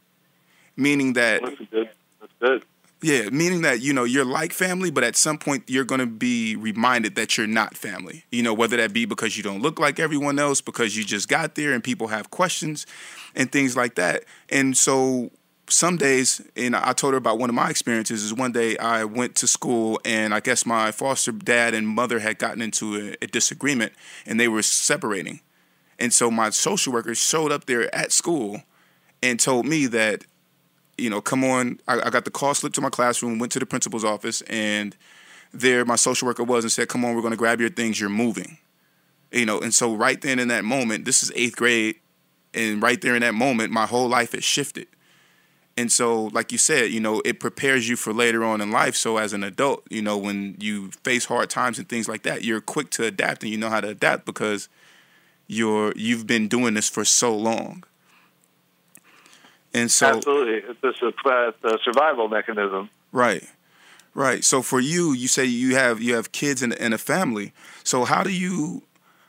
meaning 0.75 1.13
that. 1.13 1.41
That's 1.41 1.55
good. 1.71 1.89
That's 2.19 2.33
good. 2.39 2.65
Yeah, 3.01 3.29
meaning 3.29 3.63
that 3.63 3.81
you 3.81 3.91
know 3.91 4.05
you're 4.05 4.25
like 4.25 4.53
family, 4.53 4.89
but 4.89 5.03
at 5.03 5.17
some 5.17 5.37
point 5.37 5.65
you're 5.67 5.83
going 5.83 5.99
to 5.99 6.07
be 6.07 6.55
reminded 6.55 7.15
that 7.15 7.37
you're 7.37 7.47
not 7.47 7.75
family. 7.75 8.23
You 8.31 8.43
know, 8.43 8.53
whether 8.53 8.77
that 8.77 8.93
be 8.93 9.05
because 9.05 9.35
you 9.35 9.43
don't 9.43 9.61
look 9.61 9.77
like 9.77 9.99
everyone 9.99 10.39
else, 10.39 10.61
because 10.61 10.95
you 10.97 11.03
just 11.03 11.27
got 11.27 11.55
there 11.55 11.73
and 11.73 11.83
people 11.83 12.07
have 12.07 12.31
questions 12.31 12.85
and 13.35 13.51
things 13.51 13.75
like 13.75 13.95
that. 13.95 14.23
And 14.49 14.75
so 14.77 15.31
some 15.69 15.97
days, 15.97 16.41
and 16.55 16.75
I 16.75 16.93
told 16.93 17.13
her 17.13 17.17
about 17.17 17.39
one 17.39 17.49
of 17.49 17.55
my 17.55 17.69
experiences. 17.69 18.23
Is 18.23 18.33
one 18.33 18.51
day 18.51 18.77
I 18.77 19.05
went 19.05 19.35
to 19.37 19.47
school, 19.47 19.99
and 20.03 20.33
I 20.33 20.39
guess 20.39 20.65
my 20.65 20.91
foster 20.91 21.31
dad 21.31 21.73
and 21.73 21.87
mother 21.87 22.19
had 22.19 22.37
gotten 22.37 22.61
into 22.61 22.95
a, 22.95 23.23
a 23.23 23.27
disagreement, 23.27 23.93
and 24.25 24.39
they 24.39 24.47
were 24.47 24.61
separating. 24.61 25.39
And 25.99 26.11
so 26.11 26.29
my 26.29 26.49
social 26.49 26.91
worker 26.91 27.15
showed 27.15 27.51
up 27.51 27.65
there 27.65 27.93
at 27.95 28.11
school 28.11 28.61
and 29.21 29.39
told 29.39 29.65
me 29.65 29.85
that, 29.87 30.25
you 30.97 31.09
know, 31.09 31.21
come 31.21 31.43
on, 31.43 31.79
I, 31.87 32.01
I 32.01 32.09
got 32.09 32.25
the 32.25 32.31
call 32.31 32.53
slip 32.53 32.73
to 32.73 32.81
my 32.81 32.89
classroom, 32.89 33.39
went 33.39 33.51
to 33.53 33.59
the 33.59 33.65
principal's 33.65 34.03
office, 34.03 34.41
and 34.43 34.95
there 35.53 35.85
my 35.85 35.95
social 35.95 36.27
worker 36.27 36.43
was 36.43 36.63
and 36.63 36.71
said, 36.71 36.89
come 36.89 37.05
on, 37.05 37.15
we're 37.15 37.21
going 37.21 37.31
to 37.31 37.37
grab 37.37 37.61
your 37.61 37.69
things, 37.69 37.99
you're 37.99 38.09
moving. 38.09 38.57
You 39.31 39.45
know, 39.45 39.59
and 39.59 39.73
so 39.73 39.95
right 39.95 40.19
then 40.19 40.39
in 40.39 40.49
that 40.49 40.65
moment, 40.65 41.05
this 41.05 41.23
is 41.23 41.31
eighth 41.35 41.55
grade, 41.55 41.95
and 42.53 42.81
right 42.83 42.99
there 42.99 43.15
in 43.15 43.21
that 43.21 43.33
moment, 43.33 43.71
my 43.71 43.85
whole 43.85 44.07
life 44.07 44.33
has 44.33 44.43
shifted. 44.43 44.87
And 45.75 45.91
so, 45.91 46.25
like 46.25 46.51
you 46.51 46.59
said, 46.59 46.91
you 46.91 46.99
know, 46.99 47.21
it 47.25 47.39
prepares 47.39 47.89
you 47.89 47.95
for 47.95 48.13
later 48.13 48.43
on 48.43 48.61
in 48.61 48.69
life. 48.69 48.95
So, 48.95 49.17
as 49.17 49.33
an 49.33 49.43
adult, 49.43 49.83
you 49.89 50.03
know, 50.03 50.17
when 50.17 50.55
you 50.59 50.91
face 51.03 51.25
hard 51.25 51.49
times 51.49 51.79
and 51.79 51.89
things 51.89 52.07
like 52.07 52.23
that, 52.23 52.43
you're 52.43 52.61
quick 52.61 52.91
to 52.91 53.05
adapt 53.05 53.41
and 53.41 53.51
you 53.51 53.57
know 53.57 53.69
how 53.69 53.81
to 53.81 53.89
adapt 53.89 54.25
because 54.25 54.69
you're 55.47 55.91
you've 55.95 56.27
been 56.27 56.47
doing 56.47 56.75
this 56.75 56.89
for 56.89 57.03
so 57.03 57.35
long. 57.35 57.83
And 59.73 59.91
so 59.91 60.07
absolutely, 60.07 60.61
it's 60.83 61.01
a, 61.01 61.07
uh, 61.27 61.51
a 61.63 61.77
survival 61.83 62.27
mechanism. 62.27 62.89
Right, 63.11 63.49
right. 64.13 64.43
So 64.43 64.61
for 64.61 64.79
you, 64.79 65.13
you 65.13 65.27
say 65.27 65.45
you 65.45 65.75
have 65.75 66.01
you 66.01 66.15
have 66.15 66.31
kids 66.31 66.61
and, 66.61 66.73
and 66.73 66.93
a 66.93 66.99
family. 66.99 67.53
So 67.83 68.05
how 68.05 68.21
do 68.21 68.31
you, 68.31 68.83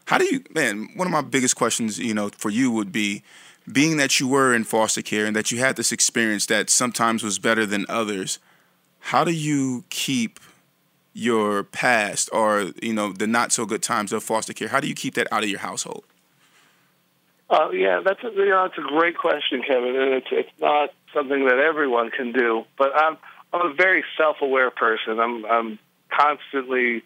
how 0.05 0.19
do 0.19 0.27
you, 0.27 0.45
man? 0.55 0.91
One 0.95 1.07
of 1.07 1.13
my 1.13 1.23
biggest 1.23 1.57
questions, 1.57 1.99
you 1.99 2.13
know, 2.13 2.29
for 2.37 2.51
you 2.51 2.71
would 2.71 2.93
be, 2.93 3.23
being 3.71 3.97
that 3.97 4.21
you 4.21 4.29
were 4.29 4.55
in 4.55 4.65
foster 4.65 5.03
care 5.03 5.27
and 5.27 5.35
that 5.35 5.51
you 5.51 5.59
had 5.59 5.77
this 5.77 5.93
experience 5.93 6.47
that 6.47 6.71
sometimes 6.71 7.23
was 7.23 7.39
better 7.39 7.65
than 7.65 7.87
others. 7.89 8.39
How 9.01 9.25
do 9.25 9.33
you 9.33 9.85
keep 9.91 10.41
your 11.13 11.63
past 11.63 12.29
or 12.33 12.73
you 12.83 12.93
know 12.93 13.13
the 13.13 13.27
not 13.27 13.53
so 13.53 13.65
good 13.65 13.83
times 13.83 14.13
of 14.13 14.23
foster 14.23 14.53
care? 14.53 14.69
How 14.69 14.81
do 14.81 14.89
you 14.89 14.95
keep 14.95 15.15
that 15.15 15.29
out 15.33 15.43
of 15.43 15.49
your 15.49 15.61
household? 15.61 16.05
Uh, 17.51 17.71
yeah, 17.71 18.01
that's 18.05 18.23
a, 18.25 18.31
you 18.31 18.49
know, 18.49 18.65
a 18.65 18.81
great 18.81 19.17
question, 19.17 19.63
Kevin, 19.67 19.95
and 19.97 20.15
it's 20.15 20.27
it's 20.31 20.61
not 20.61 20.91
something 21.13 21.47
that 21.47 21.59
everyone 21.59 22.11
can 22.11 22.33
do. 22.33 22.65
But 22.77 22.93
I'm 22.97 23.17
I'm 23.53 23.71
a 23.71 23.75
very 23.75 24.05
self-aware 24.17 24.71
person. 24.71 25.21
I'm 25.21 25.45
I'm 25.45 25.79
constantly 26.11 27.03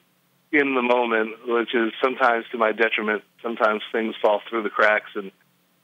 in 0.50 0.74
the 0.74 0.82
moment, 0.82 1.36
which 1.46 1.74
is 1.74 1.92
sometimes 2.02 2.46
to 2.52 2.58
my 2.58 2.72
detriment. 2.72 3.22
Sometimes 3.42 3.82
things 3.92 4.14
fall 4.22 4.40
through 4.48 4.62
the 4.62 4.70
cracks 4.70 5.10
and 5.14 5.30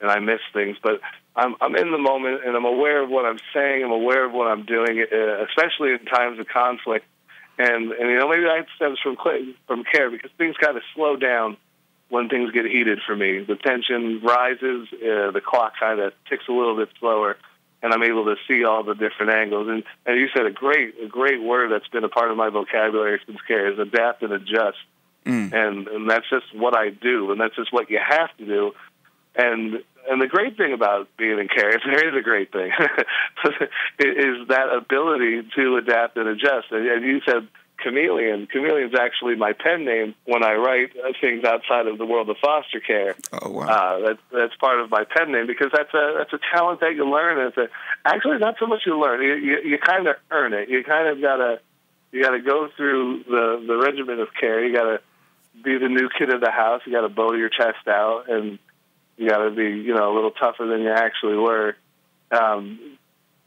and 0.01 0.11
I 0.11 0.19
miss 0.19 0.41
things. 0.53 0.77
But 0.83 1.01
I'm 1.37 1.57
I'm 1.61 1.75
in 1.77 1.91
the 1.91 1.99
moment 1.99 2.45
and 2.45 2.57
I'm 2.57 2.65
aware 2.65 3.03
of 3.03 3.11
what 3.11 3.25
I'm 3.25 3.39
saying. 3.53 3.85
I'm 3.85 3.91
aware 3.91 4.25
of 4.25 4.33
what 4.33 4.47
I'm 4.47 4.65
doing, 4.65 5.05
uh, 5.13 5.45
especially 5.45 5.93
in 5.93 6.05
times 6.05 6.39
of 6.39 6.47
conflict. 6.49 7.07
And 7.59 7.93
and 7.93 8.11
you 8.11 8.19
know 8.19 8.29
maybe 8.29 8.45
that 8.45 8.67
stems 8.77 8.99
from 9.01 9.17
from 9.67 9.85
care 9.85 10.11
because 10.11 10.31
things 10.39 10.57
kind 10.57 10.77
of 10.77 10.83
slow 10.95 11.17
down 11.17 11.57
when 12.09 12.29
things 12.29 12.53
get 12.53 12.67
heated 12.67 13.01
for 13.07 13.17
me. 13.17 13.41
The 13.41 13.57
tension 13.57 14.21
rises, 14.23 14.89
uh, 14.93 15.31
the 15.31 15.43
clock 15.45 15.75
kind 15.79 16.01
of 16.01 16.13
ticks 16.29 16.45
a 16.49 16.53
little 16.53 16.77
bit 16.77 16.89
slower, 17.01 17.37
and 17.83 17.93
I'm 17.93 18.03
able 18.03 18.25
to 18.27 18.37
see 18.47 18.65
all 18.65 18.83
the 18.83 18.95
different 18.95 19.33
angles. 19.33 19.69
And 19.69 19.85
and 20.07 20.21
you 20.21 20.29
said 20.35 20.47
a 20.47 20.51
great 20.51 20.95
a 21.03 21.07
great 21.09 21.43
word 21.43 21.73
that's 21.73 21.89
been 21.89 22.05
a 22.05 22.09
part 22.09 22.31
of 22.31 22.37
my 22.37 22.51
vocabulary 22.51 23.21
since 23.27 23.39
care 23.47 23.73
is 23.73 23.79
adapt 23.79 24.23
and 24.23 24.33
adjust. 24.33 24.79
Mm. 25.25 25.53
And 25.53 25.89
and 25.89 26.11
that's 26.11 26.29
just 26.29 26.55
what 26.55 26.77
I 26.77 26.91
do, 26.91 27.33
and 27.33 27.41
that's 27.41 27.57
just 27.57 27.73
what 27.73 27.91
you 27.91 27.99
have 27.99 28.37
to 28.37 28.47
do. 28.47 28.73
And 29.37 29.83
and 30.09 30.21
the 30.21 30.27
great 30.27 30.57
thing 30.57 30.73
about 30.73 31.09
being 31.17 31.39
in 31.39 31.49
care, 31.49 31.71
if 31.71 31.83
there 31.85 32.09
is 32.09 32.15
a 32.15 32.23
great 32.23 32.53
thing, 32.53 32.71
is 33.99 34.49
that 34.49 34.69
ability 34.77 35.49
to 35.57 35.77
adapt 35.77 36.17
and 36.17 36.29
adjust. 36.29 36.71
And, 36.71 36.87
and 36.87 37.05
you 37.05 37.21
said 37.25 37.49
chameleon. 37.79 38.47
Chameleon's 38.53 38.95
actually 38.95 39.37
my 39.37 39.53
pen 39.53 39.85
name 39.85 40.15
when 40.25 40.45
I 40.45 40.55
write 40.55 40.93
things 41.21 41.45
outside 41.45 41.87
of 41.87 41.99
the 41.99 42.07
world 42.07 42.29
of 42.31 42.37
foster 42.39 42.81
care. 42.81 43.15
Oh 43.33 43.51
wow! 43.51 43.67
Uh, 43.67 43.99
that, 44.07 44.19
that's 44.33 44.57
part 44.57 44.81
of 44.81 44.91
my 44.91 45.05
pen 45.05 45.33
name 45.33 45.47
because 45.47 45.71
that's 45.73 45.93
a 45.95 46.15
that's 46.19 46.33
a 46.33 46.41
talent 46.55 46.81
that 46.81 46.95
you 46.95 47.09
learn. 47.11 47.47
It's 47.47 47.57
a, 47.57 47.69
actually 48.05 48.39
not 48.39 48.57
so 48.59 48.67
much 48.67 48.83
you 48.87 48.99
learn. 49.01 49.23
You 49.23 49.35
you, 49.35 49.59
you 49.71 49.79
kind 49.79 50.07
of 50.07 50.17
earn 50.31 50.53
it. 50.53 50.69
You 50.69 50.85
kind 50.85 51.09
of 51.09 51.21
gotta 51.21 51.61
you 52.13 52.23
gotta 52.23 52.41
go 52.41 52.69
through 52.77 53.25
the 53.25 53.65
the 53.67 53.77
regimen 53.77 54.21
of 54.21 54.29
care. 54.39 54.65
You 54.65 54.75
gotta 54.75 55.01
be 55.63 55.79
the 55.79 55.89
new 55.89 56.09
kid 56.17 56.31
of 56.31 56.41
the 56.41 56.51
house. 56.51 56.83
You 56.87 56.93
gotta 56.93 57.09
bow 57.09 57.33
your 57.35 57.49
chest 57.49 57.87
out 57.87 58.25
and 58.29 58.59
you 59.17 59.29
got 59.29 59.45
to 59.45 59.51
be, 59.51 59.65
you 59.65 59.95
know, 59.95 60.13
a 60.13 60.15
little 60.15 60.31
tougher 60.31 60.67
than 60.67 60.81
you 60.81 60.91
actually 60.91 61.37
were. 61.37 61.77
Um, 62.31 62.99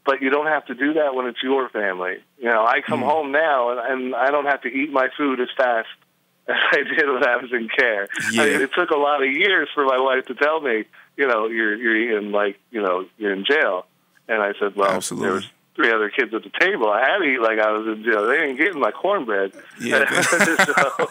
but 0.04 0.22
you 0.22 0.30
don't 0.30 0.46
have 0.46 0.64
to 0.66 0.74
do 0.74 0.94
that 0.94 1.14
when 1.14 1.26
it's 1.26 1.42
your 1.42 1.68
family. 1.68 2.16
You 2.38 2.48
know, 2.48 2.64
I 2.64 2.80
come 2.80 3.00
mm. 3.00 3.04
home 3.04 3.30
now 3.30 3.70
and, 3.70 3.80
and 3.80 4.14
I 4.14 4.30
don't 4.30 4.46
have 4.46 4.62
to 4.62 4.68
eat 4.68 4.90
my 4.90 5.08
food 5.16 5.40
as 5.40 5.48
fast 5.56 5.88
as 6.48 6.56
I 6.72 6.76
did 6.76 7.06
when 7.06 7.24
I 7.24 7.36
was 7.36 7.52
in 7.52 7.68
care. 7.68 8.08
Yeah. 8.32 8.42
I 8.42 8.46
mean, 8.46 8.60
it 8.62 8.70
took 8.74 8.90
a 8.90 8.96
lot 8.96 9.22
of 9.22 9.30
years 9.30 9.68
for 9.74 9.84
my 9.84 10.00
wife 10.00 10.24
to 10.26 10.34
tell 10.34 10.60
me, 10.60 10.84
you 11.16 11.26
know, 11.26 11.48
you're 11.48 11.74
you're 11.74 11.96
eating 11.96 12.32
like, 12.32 12.58
you 12.70 12.80
know, 12.80 13.04
you're 13.18 13.34
in 13.34 13.44
jail. 13.44 13.86
And 14.28 14.42
I 14.42 14.52
said, 14.58 14.76
well, 14.76 14.92
Absolutely. 14.92 15.26
there 15.26 15.34
was 15.34 15.46
three 15.74 15.92
other 15.92 16.10
kids 16.10 16.32
at 16.34 16.42
the 16.42 16.50
table. 16.58 16.88
I 16.90 17.00
had 17.00 17.18
to 17.18 17.24
eat 17.24 17.40
like 17.40 17.58
I 17.58 17.70
was 17.72 17.86
in 17.86 18.02
jail. 18.02 18.26
They 18.26 18.38
didn't 18.38 18.56
get 18.56 18.74
my 18.74 18.90
cornbread. 18.90 19.52
Yeah. 19.80 20.22
so, 20.22 21.08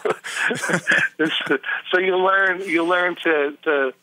so 1.92 2.00
you 2.00 2.18
learn 2.18 2.62
you 2.62 2.84
learn 2.84 3.16
to 3.24 3.58
to 3.64 3.94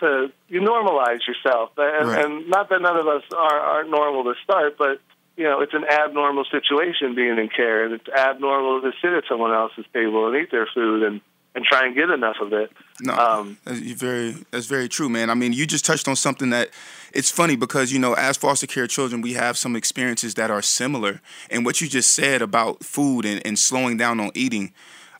to 0.00 0.32
you 0.48 0.60
normalize 0.60 1.26
yourself, 1.26 1.70
and, 1.76 2.08
right. 2.08 2.24
and 2.24 2.48
not 2.48 2.68
that 2.70 2.80
none 2.80 2.96
of 2.96 3.06
us 3.06 3.22
are 3.36 3.60
aren't 3.60 3.90
normal 3.90 4.24
to 4.24 4.34
start, 4.42 4.76
but 4.78 5.00
you 5.36 5.44
know 5.44 5.60
it's 5.60 5.74
an 5.74 5.84
abnormal 5.84 6.44
situation 6.50 7.14
being 7.14 7.38
in 7.38 7.48
care, 7.48 7.84
and 7.84 7.94
it's 7.94 8.08
abnormal 8.08 8.82
to 8.82 8.92
sit 9.02 9.12
at 9.12 9.24
someone 9.28 9.52
else's 9.52 9.86
table 9.92 10.26
and 10.28 10.36
eat 10.36 10.50
their 10.50 10.68
food 10.74 11.02
and 11.02 11.20
and 11.54 11.64
try 11.64 11.86
and 11.86 11.94
get 11.94 12.08
enough 12.08 12.36
of 12.40 12.52
it. 12.52 12.70
No, 13.00 13.14
um, 13.14 13.58
that's 13.64 13.80
very 13.80 14.36
that's 14.50 14.66
very 14.66 14.88
true, 14.88 15.08
man. 15.08 15.28
I 15.30 15.34
mean, 15.34 15.52
you 15.52 15.66
just 15.66 15.84
touched 15.84 16.08
on 16.08 16.16
something 16.16 16.50
that 16.50 16.70
it's 17.12 17.30
funny 17.30 17.56
because 17.56 17.92
you 17.92 17.98
know, 17.98 18.14
as 18.14 18.36
foster 18.36 18.66
care 18.66 18.86
children, 18.86 19.20
we 19.22 19.34
have 19.34 19.58
some 19.58 19.76
experiences 19.76 20.34
that 20.34 20.50
are 20.50 20.62
similar. 20.62 21.20
And 21.50 21.64
what 21.64 21.80
you 21.80 21.88
just 21.88 22.14
said 22.14 22.42
about 22.42 22.84
food 22.84 23.24
and, 23.24 23.44
and 23.46 23.58
slowing 23.58 23.96
down 23.96 24.20
on 24.20 24.30
eating, 24.34 24.72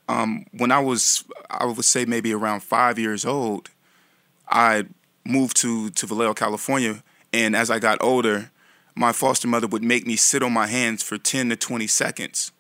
um, 0.08 0.46
when 0.52 0.70
I 0.70 0.78
was, 0.78 1.24
I 1.50 1.66
would 1.66 1.84
say 1.84 2.04
maybe 2.04 2.32
around 2.32 2.62
five 2.62 2.98
years 2.98 3.24
old, 3.24 3.70
I 4.50 4.84
moved 5.24 5.56
to 5.58 5.90
to 5.90 6.06
Vallejo, 6.06 6.34
California, 6.34 7.02
and 7.32 7.54
as 7.54 7.70
I 7.70 7.78
got 7.78 7.98
older, 8.00 8.50
my 8.94 9.12
foster 9.12 9.48
mother 9.48 9.66
would 9.66 9.84
make 9.84 10.06
me 10.06 10.16
sit 10.16 10.42
on 10.42 10.52
my 10.52 10.66
hands 10.66 11.02
for 11.02 11.18
10 11.18 11.50
to 11.50 11.56
20 11.56 11.86
seconds 11.86 12.52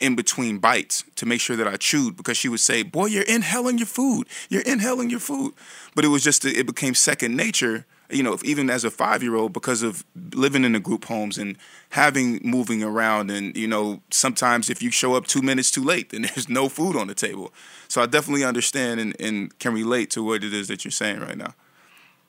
in 0.00 0.16
between 0.16 0.58
bites 0.58 1.04
to 1.16 1.26
make 1.26 1.40
sure 1.40 1.56
that 1.56 1.68
I 1.68 1.76
chewed 1.76 2.16
because 2.16 2.36
she 2.36 2.48
would 2.48 2.60
say, 2.60 2.82
"Boy, 2.82 3.06
you're 3.06 3.22
inhaling 3.22 3.78
your 3.78 3.86
food. 3.86 4.28
You're 4.48 4.62
inhaling 4.62 5.10
your 5.10 5.20
food." 5.20 5.54
But 5.94 6.04
it 6.04 6.08
was 6.08 6.22
just 6.22 6.44
it 6.44 6.66
became 6.66 6.94
second 6.94 7.36
nature, 7.36 7.86
you 8.14 8.22
know, 8.22 8.38
even 8.44 8.70
as 8.70 8.84
a 8.84 8.90
5-year-old 8.90 9.52
because 9.52 9.82
of 9.82 10.04
living 10.32 10.64
in 10.64 10.72
the 10.72 10.80
group 10.80 11.04
homes 11.06 11.36
and 11.36 11.56
having 11.90 12.40
moving 12.42 12.82
around 12.82 13.30
and 13.30 13.56
you 13.56 13.66
know, 13.66 14.00
sometimes 14.10 14.70
if 14.70 14.82
you 14.82 14.90
show 14.90 15.14
up 15.14 15.26
2 15.26 15.42
minutes 15.42 15.70
too 15.70 15.82
late, 15.82 16.08
then 16.10 16.22
there's 16.22 16.48
no 16.48 16.68
food 16.68 16.96
on 16.96 17.08
the 17.08 17.14
table. 17.14 17.52
So 17.88 18.02
I 18.02 18.06
definitely 18.06 18.44
understand 18.44 19.00
and, 19.00 19.16
and 19.20 19.58
can 19.58 19.74
relate 19.74 20.10
to 20.12 20.22
what 20.22 20.44
it 20.44 20.54
is 20.54 20.68
that 20.68 20.84
you're 20.84 20.92
saying 20.92 21.20
right 21.20 21.36
now. 21.36 21.54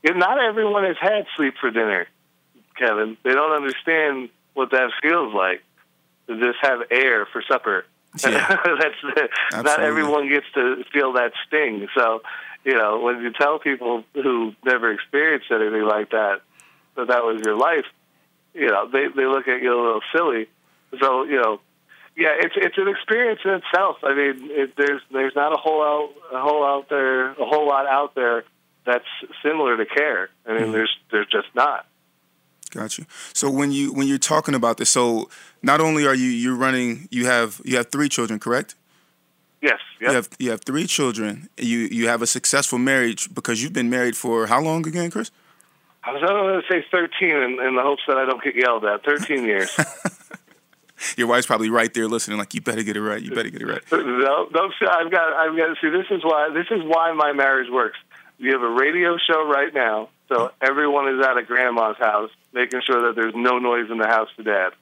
Yeah, 0.04 0.12
not 0.14 0.40
everyone 0.40 0.84
has 0.84 0.98
had 1.00 1.26
sleep 1.36 1.56
for 1.60 1.72
dinner, 1.72 2.08
Kevin. 2.78 3.18
They 3.24 3.34
don't 3.34 3.52
understand 3.52 4.30
what 4.54 4.72
that 4.72 4.92
feels 5.02 5.34
like 5.34 5.64
to 6.28 6.40
just 6.40 6.60
have 6.62 6.82
air 6.92 7.26
for 7.26 7.42
supper. 7.42 7.86
Yeah. 8.24 8.58
That's 9.52 9.64
not 9.64 9.80
everyone 9.82 10.30
gets 10.30 10.46
to 10.54 10.84
feel 10.94 11.14
that 11.14 11.34
sting. 11.48 11.88
So, 11.96 12.22
you 12.66 12.74
know, 12.76 13.00
when 13.00 13.22
you 13.22 13.32
tell 13.32 13.60
people 13.60 14.04
who 14.14 14.54
never 14.66 14.92
experienced 14.92 15.48
anything 15.52 15.84
like 15.84 16.10
that 16.10 16.42
that 16.96 17.08
that 17.08 17.24
was 17.24 17.42
your 17.46 17.56
life, 17.56 17.86
you 18.54 18.68
know, 18.68 18.90
they 18.92 19.08
they 19.16 19.26
look 19.26 19.48
at 19.48 19.62
you 19.62 19.72
a 19.72 19.82
little 19.82 20.02
silly. 20.14 20.48
So, 21.00 21.24
you 21.24 21.40
know, 21.42 21.60
yeah, 22.18 22.34
it's 22.40 22.56
it's 22.58 22.78
an 22.78 22.88
experience 22.88 23.42
in 23.46 23.52
itself. 23.52 23.98
I 24.04 24.16
mean, 24.16 24.50
it, 24.50 24.74
there's 24.78 25.02
there's 25.12 25.36
not 25.36 25.54
a 25.54 25.58
whole 25.58 25.84
out 25.84 26.10
a 26.34 26.42
whole 26.42 26.66
out 26.66 26.90
there 26.90 27.32
a 27.32 27.46
whole 27.46 27.68
lot 27.68 27.86
out 27.86 28.16
there 28.16 28.44
that's 28.86 29.06
similar 29.44 29.78
to 29.78 29.86
care. 29.86 30.30
I 30.46 30.54
mean, 30.54 30.62
mm-hmm. 30.64 30.72
there's 30.72 30.98
there's 31.12 31.28
just 31.28 31.48
not. 31.54 31.86
Got 32.72 32.98
you. 32.98 33.06
So 33.34 33.50
when 33.50 33.72
you 33.72 33.94
when 33.94 34.08
you're 34.08 34.18
talking 34.18 34.56
about 34.56 34.78
this, 34.78 34.90
so 34.90 35.30
not 35.62 35.82
only 35.82 36.08
are 36.08 36.16
you 36.16 36.28
you're 36.28 36.56
running, 36.56 37.08
you 37.12 37.26
have 37.26 37.62
you 37.64 37.78
have 37.78 37.92
three 37.92 38.10
children, 38.10 38.40
correct? 38.40 38.76
Yes, 39.62 39.80
You 40.00 40.12
have 40.12 40.30
you 40.38 40.52
have 40.52 40.62
three 40.62 40.86
children. 40.86 41.50
You 41.58 41.80
you 41.92 42.08
have 42.08 42.22
a 42.22 42.28
successful 42.28 42.78
marriage 42.78 43.34
because 43.34 43.64
you've 43.64 43.74
been 43.74 43.90
married 43.90 44.16
for 44.16 44.48
how 44.48 44.62
long 44.62 44.86
again, 44.88 45.10
Chris? 45.10 45.32
I 46.04 46.12
was 46.12 46.22
going 46.22 46.62
to 46.62 46.68
say 46.70 46.86
13 46.92 47.30
in, 47.30 47.60
in 47.68 47.76
the 47.76 47.82
hopes 47.82 48.04
that 48.08 48.18
I 48.18 48.26
don't 48.26 48.44
get 48.44 48.56
yelled 48.56 48.86
at. 48.86 49.04
13 49.04 49.44
years. 49.52 49.76
Your 51.18 51.28
wife's 51.28 51.48
probably 51.48 51.70
right 51.70 51.94
there 51.94 52.08
listening, 52.08 52.38
like 52.38 52.54
you 52.54 52.62
better 52.62 52.84
get 52.84 52.96
it 52.96 53.02
right. 53.02 53.22
You 53.22 53.32
better 53.32 53.50
get 53.50 53.62
it 53.62 53.68
right. 53.68 53.82
no, 53.92 54.48
no, 54.54 54.70
I've 54.90 55.12
got, 55.12 55.34
I've 55.34 55.58
got. 55.58 55.68
To 55.68 55.76
see, 55.82 55.90
this 55.90 56.06
is 56.10 56.24
why, 56.24 56.50
this 56.54 56.68
is 56.72 56.84
why 56.84 57.12
my 57.14 57.34
marriage 57.34 57.70
works. 57.70 57.98
You 58.38 58.54
have 58.54 58.62
a 58.62 58.70
radio 58.70 59.18
show 59.18 59.48
right 59.48 59.74
now, 59.74 60.10
so 60.30 60.52
everyone 60.62 61.14
is 61.14 61.26
at 61.26 61.38
a 61.38 61.44
grandma's 61.44 61.98
house, 61.98 62.32
making 62.54 62.82
sure 62.86 63.08
that 63.08 63.16
there's 63.16 63.36
no 63.36 63.60
noise 63.60 63.90
in 63.92 63.98
the 63.98 64.08
house 64.08 64.30
to 64.38 64.44
dad. 64.44 64.74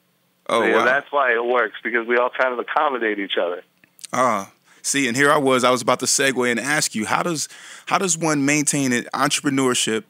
Oh 0.48 0.64
yeah, 0.64 0.78
wow. 0.78 0.86
that's 0.86 1.12
why 1.12 1.34
it 1.34 1.44
works 1.44 1.76
because 1.84 2.06
we 2.06 2.18
all 2.18 2.30
kind 2.30 2.54
of 2.54 2.60
accommodate 2.60 3.20
each 3.20 3.38
other. 3.42 3.64
Ah, 4.12 4.52
see, 4.84 5.08
and 5.08 5.18
here 5.18 5.32
I 5.32 5.38
was. 5.38 5.64
I 5.64 5.72
was 5.72 5.82
about 5.82 6.00
to 6.02 6.06
segue 6.06 6.50
and 6.50 6.60
ask 6.60 6.94
you 6.94 7.06
how 7.06 7.24
does 7.24 7.50
how 7.88 7.98
does 7.98 8.18
one 8.18 8.46
maintain 8.46 8.94
an 8.94 9.06
entrepreneurship, 9.14 10.06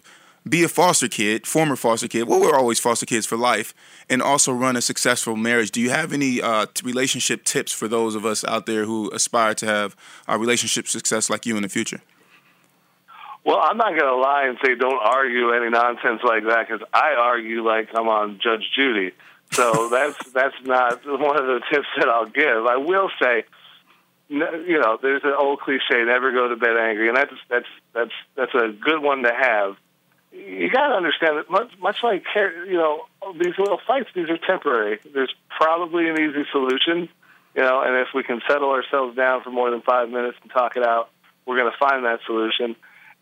be 0.48 0.64
a 0.64 0.68
foster 0.68 1.08
kid, 1.08 1.48
former 1.48 1.78
foster 1.78 2.10
kid? 2.10 2.28
Well, 2.28 2.42
we're 2.42 2.56
always 2.56 2.80
foster 2.80 3.06
kids 3.06 3.26
for 3.26 3.38
life, 3.38 3.74
and 4.10 4.22
also 4.22 4.52
run 4.52 4.76
a 4.76 4.82
successful 4.82 5.38
marriage. 5.38 5.72
Do 5.72 5.80
you 5.80 5.92
have 5.92 6.12
any 6.12 6.42
uh, 6.42 6.66
relationship 6.84 7.46
tips 7.46 7.72
for 7.72 7.88
those 7.88 8.16
of 8.16 8.26
us 8.26 8.44
out 8.44 8.66
there 8.66 8.84
who 8.84 9.10
aspire 9.12 9.54
to 9.56 9.66
have 9.66 9.96
a 10.28 10.38
relationship 10.38 10.88
success 10.88 11.30
like 11.30 11.46
you 11.46 11.56
in 11.56 11.64
the 11.64 11.70
future? 11.70 12.02
Well, 13.46 13.60
I'm 13.62 13.78
not 13.78 13.90
going 13.90 14.04
to 14.04 14.16
lie 14.16 14.46
and 14.48 14.58
say 14.64 14.76
don't 14.76 15.02
argue 15.02 15.52
any 15.52 15.70
nonsense 15.70 16.22
like 16.24 16.44
that 16.46 16.68
because 16.68 16.86
I 16.94 17.16
argue 17.18 17.66
like 17.66 17.90
I'm 17.94 18.08
on 18.08 18.40
Judge 18.42 18.70
Judy. 18.74 19.12
So 19.52 19.90
that's 19.92 20.18
that's 20.32 20.56
not 20.64 21.06
one 21.06 21.38
of 21.38 21.46
the 21.46 21.62
tips 21.72 21.88
that 21.98 22.08
I'll 22.08 22.30
give. 22.30 22.66
I 22.66 22.78
will 22.78 23.10
say, 23.22 23.44
you 24.34 24.80
know, 24.80 24.98
there's 25.02 25.24
an 25.24 25.34
old 25.38 25.60
cliche: 25.60 26.04
never 26.06 26.32
go 26.32 26.48
to 26.48 26.56
bed 26.56 26.78
angry, 26.78 27.08
and 27.08 27.18
that's 27.18 27.34
that's 27.50 27.68
that's 27.94 28.12
that's 28.36 28.54
a 28.56 28.70
good 28.70 29.02
one 29.02 29.24
to 29.24 29.32
have. 29.34 29.76
You 30.32 30.70
got 30.72 30.88
to 30.90 30.96
understand 30.96 31.38
that 31.38 31.50
much 31.50 31.72
much 31.80 31.98
like 32.04 32.24
you 32.36 32.74
know 32.74 33.06
these 33.34 33.58
little 33.58 33.80
fights, 33.86 34.10
these 34.16 34.30
are 34.30 34.38
temporary. 34.38 35.00
There's 35.14 35.34
probably 35.50 36.10
an 36.10 36.20
easy 36.20 36.46
solution, 36.52 37.10
you 37.56 37.62
know, 37.62 37.82
and 37.82 37.96
if 37.98 38.08
we 38.16 38.24
can 38.24 38.42
settle 38.48 38.72
ourselves 38.72 39.16
down 39.16 39.44
for 39.44 39.52
more 39.52 39.70
than 39.70 39.82
five 39.82 40.10
minutes 40.10 40.38
and 40.42 40.52
talk 40.52 40.76
it 40.76 40.84
out, 40.84 41.10
we're 41.46 41.58
going 41.58 41.72
to 41.72 41.78
find 41.78 42.06
that 42.06 42.20
solution. 42.26 42.76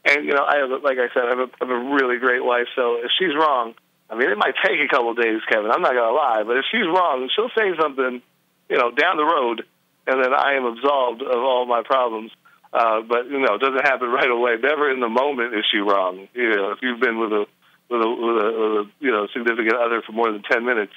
And 0.05 0.25
you 0.25 0.33
know, 0.33 0.45
I 0.45 0.57
have, 0.57 0.69
like 0.83 0.97
I 0.97 1.13
said, 1.13 1.25
I 1.25 1.29
have, 1.29 1.39
a, 1.39 1.49
I 1.61 1.67
have 1.67 1.69
a 1.69 1.93
really 1.93 2.17
great 2.17 2.43
wife. 2.43 2.67
So 2.75 2.95
if 2.95 3.11
she's 3.19 3.35
wrong, 3.35 3.75
I 4.09 4.15
mean, 4.15 4.29
it 4.29 4.37
might 4.37 4.55
take 4.65 4.79
a 4.79 4.87
couple 4.87 5.11
of 5.11 5.17
days, 5.17 5.41
Kevin. 5.49 5.71
I'm 5.71 5.81
not 5.81 5.93
gonna 5.93 6.15
lie, 6.15 6.43
but 6.43 6.57
if 6.57 6.65
she's 6.71 6.87
wrong, 6.87 7.29
she'll 7.35 7.51
say 7.57 7.75
something, 7.79 8.21
you 8.69 8.77
know, 8.77 8.91
down 8.91 9.17
the 9.17 9.25
road, 9.25 9.63
and 10.07 10.23
then 10.23 10.33
I 10.33 10.53
am 10.53 10.65
absolved 10.65 11.21
of 11.21 11.37
all 11.37 11.65
my 11.65 11.83
problems. 11.83 12.31
Uh, 12.73 13.01
but 13.01 13.27
you 13.27 13.39
know, 13.39 13.55
it 13.55 13.61
doesn't 13.61 13.85
happen 13.85 14.09
right 14.09 14.29
away. 14.29 14.55
Never 14.61 14.91
in 14.91 14.99
the 14.99 15.09
moment 15.09 15.53
is 15.53 15.65
she 15.71 15.79
wrong. 15.79 16.27
You 16.33 16.55
know, 16.55 16.71
if 16.71 16.79
you've 16.81 16.99
been 16.99 17.19
with 17.19 17.31
a 17.31 17.45
with 17.89 18.01
a 18.01 18.09
with 18.09 18.37
a, 18.39 18.47
with 18.47 18.87
a 18.87 18.89
you 18.99 19.11
know 19.11 19.27
significant 19.33 19.75
other 19.75 20.01
for 20.01 20.13
more 20.13 20.31
than 20.31 20.41
ten 20.43 20.65
minutes, 20.65 20.93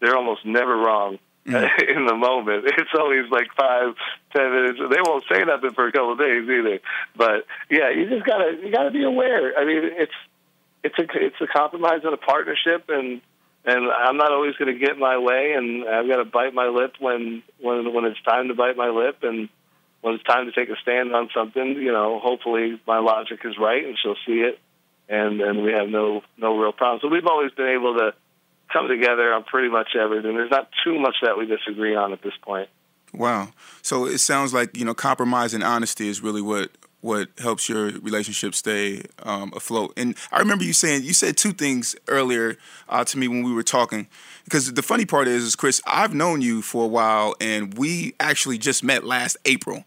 they're 0.00 0.16
almost 0.16 0.46
never 0.46 0.76
wrong 0.76 1.18
in 1.46 2.06
the 2.06 2.14
moment. 2.14 2.64
It's 2.66 2.94
always 2.98 3.30
like 3.30 3.48
five, 3.58 3.94
ten 4.34 4.50
minutes. 4.50 4.78
They 4.78 5.02
won't 5.02 5.24
say 5.30 5.42
nothing 5.44 5.74
for 5.74 5.86
a 5.86 5.92
couple 5.92 6.12
of 6.12 6.18
days 6.18 6.48
either. 6.48 6.78
But 7.16 7.46
yeah, 7.70 7.90
you 7.90 8.08
just 8.08 8.24
gotta 8.24 8.58
you 8.62 8.70
gotta 8.72 8.90
be 8.90 9.02
aware. 9.02 9.58
I 9.58 9.64
mean, 9.64 9.82
it's 9.98 10.18
it's 10.84 10.98
a 10.98 11.06
it's 11.14 11.40
a 11.40 11.46
compromise 11.46 12.00
and 12.04 12.14
a 12.14 12.16
partnership, 12.16 12.86
and 12.88 13.20
and 13.66 13.90
I'm 13.90 14.16
not 14.16 14.30
always 14.30 14.54
going 14.56 14.72
to 14.72 14.78
get 14.78 14.96
my 14.96 15.18
way, 15.18 15.54
and 15.56 15.88
I've 15.88 16.06
got 16.08 16.16
to 16.16 16.24
bite 16.24 16.54
my 16.54 16.68
lip 16.68 16.94
when 17.00 17.42
when 17.60 17.92
when 17.92 18.04
it's 18.04 18.22
time 18.22 18.48
to 18.48 18.54
bite 18.54 18.76
my 18.76 18.88
lip, 18.88 19.18
and 19.22 19.48
when 20.00 20.14
it's 20.14 20.24
time 20.24 20.46
to 20.46 20.52
take 20.52 20.68
a 20.70 20.80
stand 20.80 21.12
on 21.12 21.28
something. 21.34 21.66
You 21.74 21.92
know, 21.92 22.20
hopefully 22.20 22.80
my 22.86 23.00
logic 23.00 23.40
is 23.44 23.58
right, 23.58 23.84
and 23.84 23.98
she'll 24.00 24.16
see 24.24 24.40
it, 24.40 24.60
and 25.08 25.40
and 25.40 25.64
we 25.64 25.72
have 25.72 25.88
no 25.88 26.22
no 26.38 26.56
real 26.56 26.72
problems. 26.72 27.02
So 27.02 27.08
we've 27.08 27.26
always 27.26 27.50
been 27.52 27.68
able 27.68 27.96
to 27.98 28.14
come 28.72 28.86
together 28.86 29.34
on 29.34 29.42
pretty 29.42 29.68
much 29.68 29.96
everything. 30.00 30.36
There's 30.36 30.50
not 30.50 30.70
too 30.84 30.98
much 31.00 31.16
that 31.22 31.36
we 31.36 31.46
disagree 31.46 31.96
on 31.96 32.12
at 32.12 32.22
this 32.22 32.34
point. 32.42 32.68
Wow. 33.12 33.48
So 33.82 34.06
it 34.06 34.18
sounds 34.18 34.54
like 34.54 34.76
you 34.76 34.84
know 34.84 34.94
compromise 34.94 35.54
and 35.54 35.64
honesty 35.64 36.08
is 36.08 36.22
really 36.22 36.42
what 36.42 36.70
what 37.00 37.28
helps 37.38 37.68
your 37.68 37.84
relationship 38.00 38.54
stay 38.54 39.02
um, 39.22 39.52
afloat. 39.54 39.92
And 39.96 40.16
I 40.32 40.38
remember 40.40 40.64
you 40.64 40.72
saying 40.72 41.04
you 41.04 41.12
said 41.12 41.36
two 41.36 41.52
things 41.52 41.94
earlier 42.08 42.56
uh, 42.88 43.04
to 43.04 43.18
me 43.18 43.28
when 43.28 43.42
we 43.42 43.52
were 43.52 43.62
talking. 43.62 44.08
Because 44.44 44.72
the 44.72 44.82
funny 44.82 45.04
part 45.04 45.28
is, 45.28 45.42
is 45.44 45.56
Chris, 45.56 45.80
I've 45.86 46.14
known 46.14 46.40
you 46.40 46.62
for 46.62 46.84
a 46.84 46.88
while, 46.88 47.34
and 47.40 47.76
we 47.76 48.14
actually 48.20 48.58
just 48.58 48.82
met 48.84 49.04
last 49.04 49.36
April, 49.44 49.84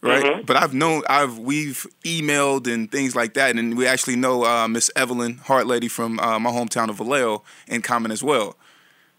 right? 0.00 0.24
Mhm. 0.24 0.46
But 0.46 0.56
I've 0.56 0.74
known, 0.74 1.02
I've 1.08 1.38
we've 1.38 1.86
emailed 2.04 2.72
and 2.72 2.90
things 2.90 3.14
like 3.16 3.34
that, 3.34 3.56
and 3.56 3.76
we 3.76 3.86
actually 3.86 4.16
know 4.16 4.44
uh, 4.44 4.66
Miss 4.68 4.90
Evelyn 4.96 5.38
Hart 5.44 5.66
Lady 5.66 5.88
from 5.88 6.18
uh, 6.20 6.38
my 6.38 6.50
hometown 6.50 6.88
of 6.88 6.96
Vallejo 6.96 7.42
in 7.68 7.82
common 7.82 8.10
as 8.10 8.22
well. 8.22 8.56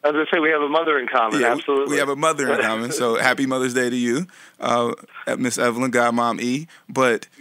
As 0.04 0.14
I 0.16 0.24
say, 0.34 0.40
we 0.40 0.50
have 0.50 0.62
a 0.62 0.70
mother 0.70 0.98
in 0.98 1.08
common. 1.08 1.42
Yeah, 1.42 1.54
we- 1.54 1.60
absolutely, 1.60 1.94
We 1.96 2.00
have 2.00 2.10
a 2.10 2.16
mother 2.16 2.54
in 2.54 2.62
common. 2.62 2.92
So 2.92 3.16
happy 3.20 3.46
Mother's 3.46 3.74
Day 3.74 3.90
to 3.90 3.96
you, 3.96 4.28
uh, 4.60 4.94
Miss 5.38 5.58
Evelyn, 5.58 5.92
Godmom 5.92 6.40
E. 6.42 6.68
But 6.88 7.28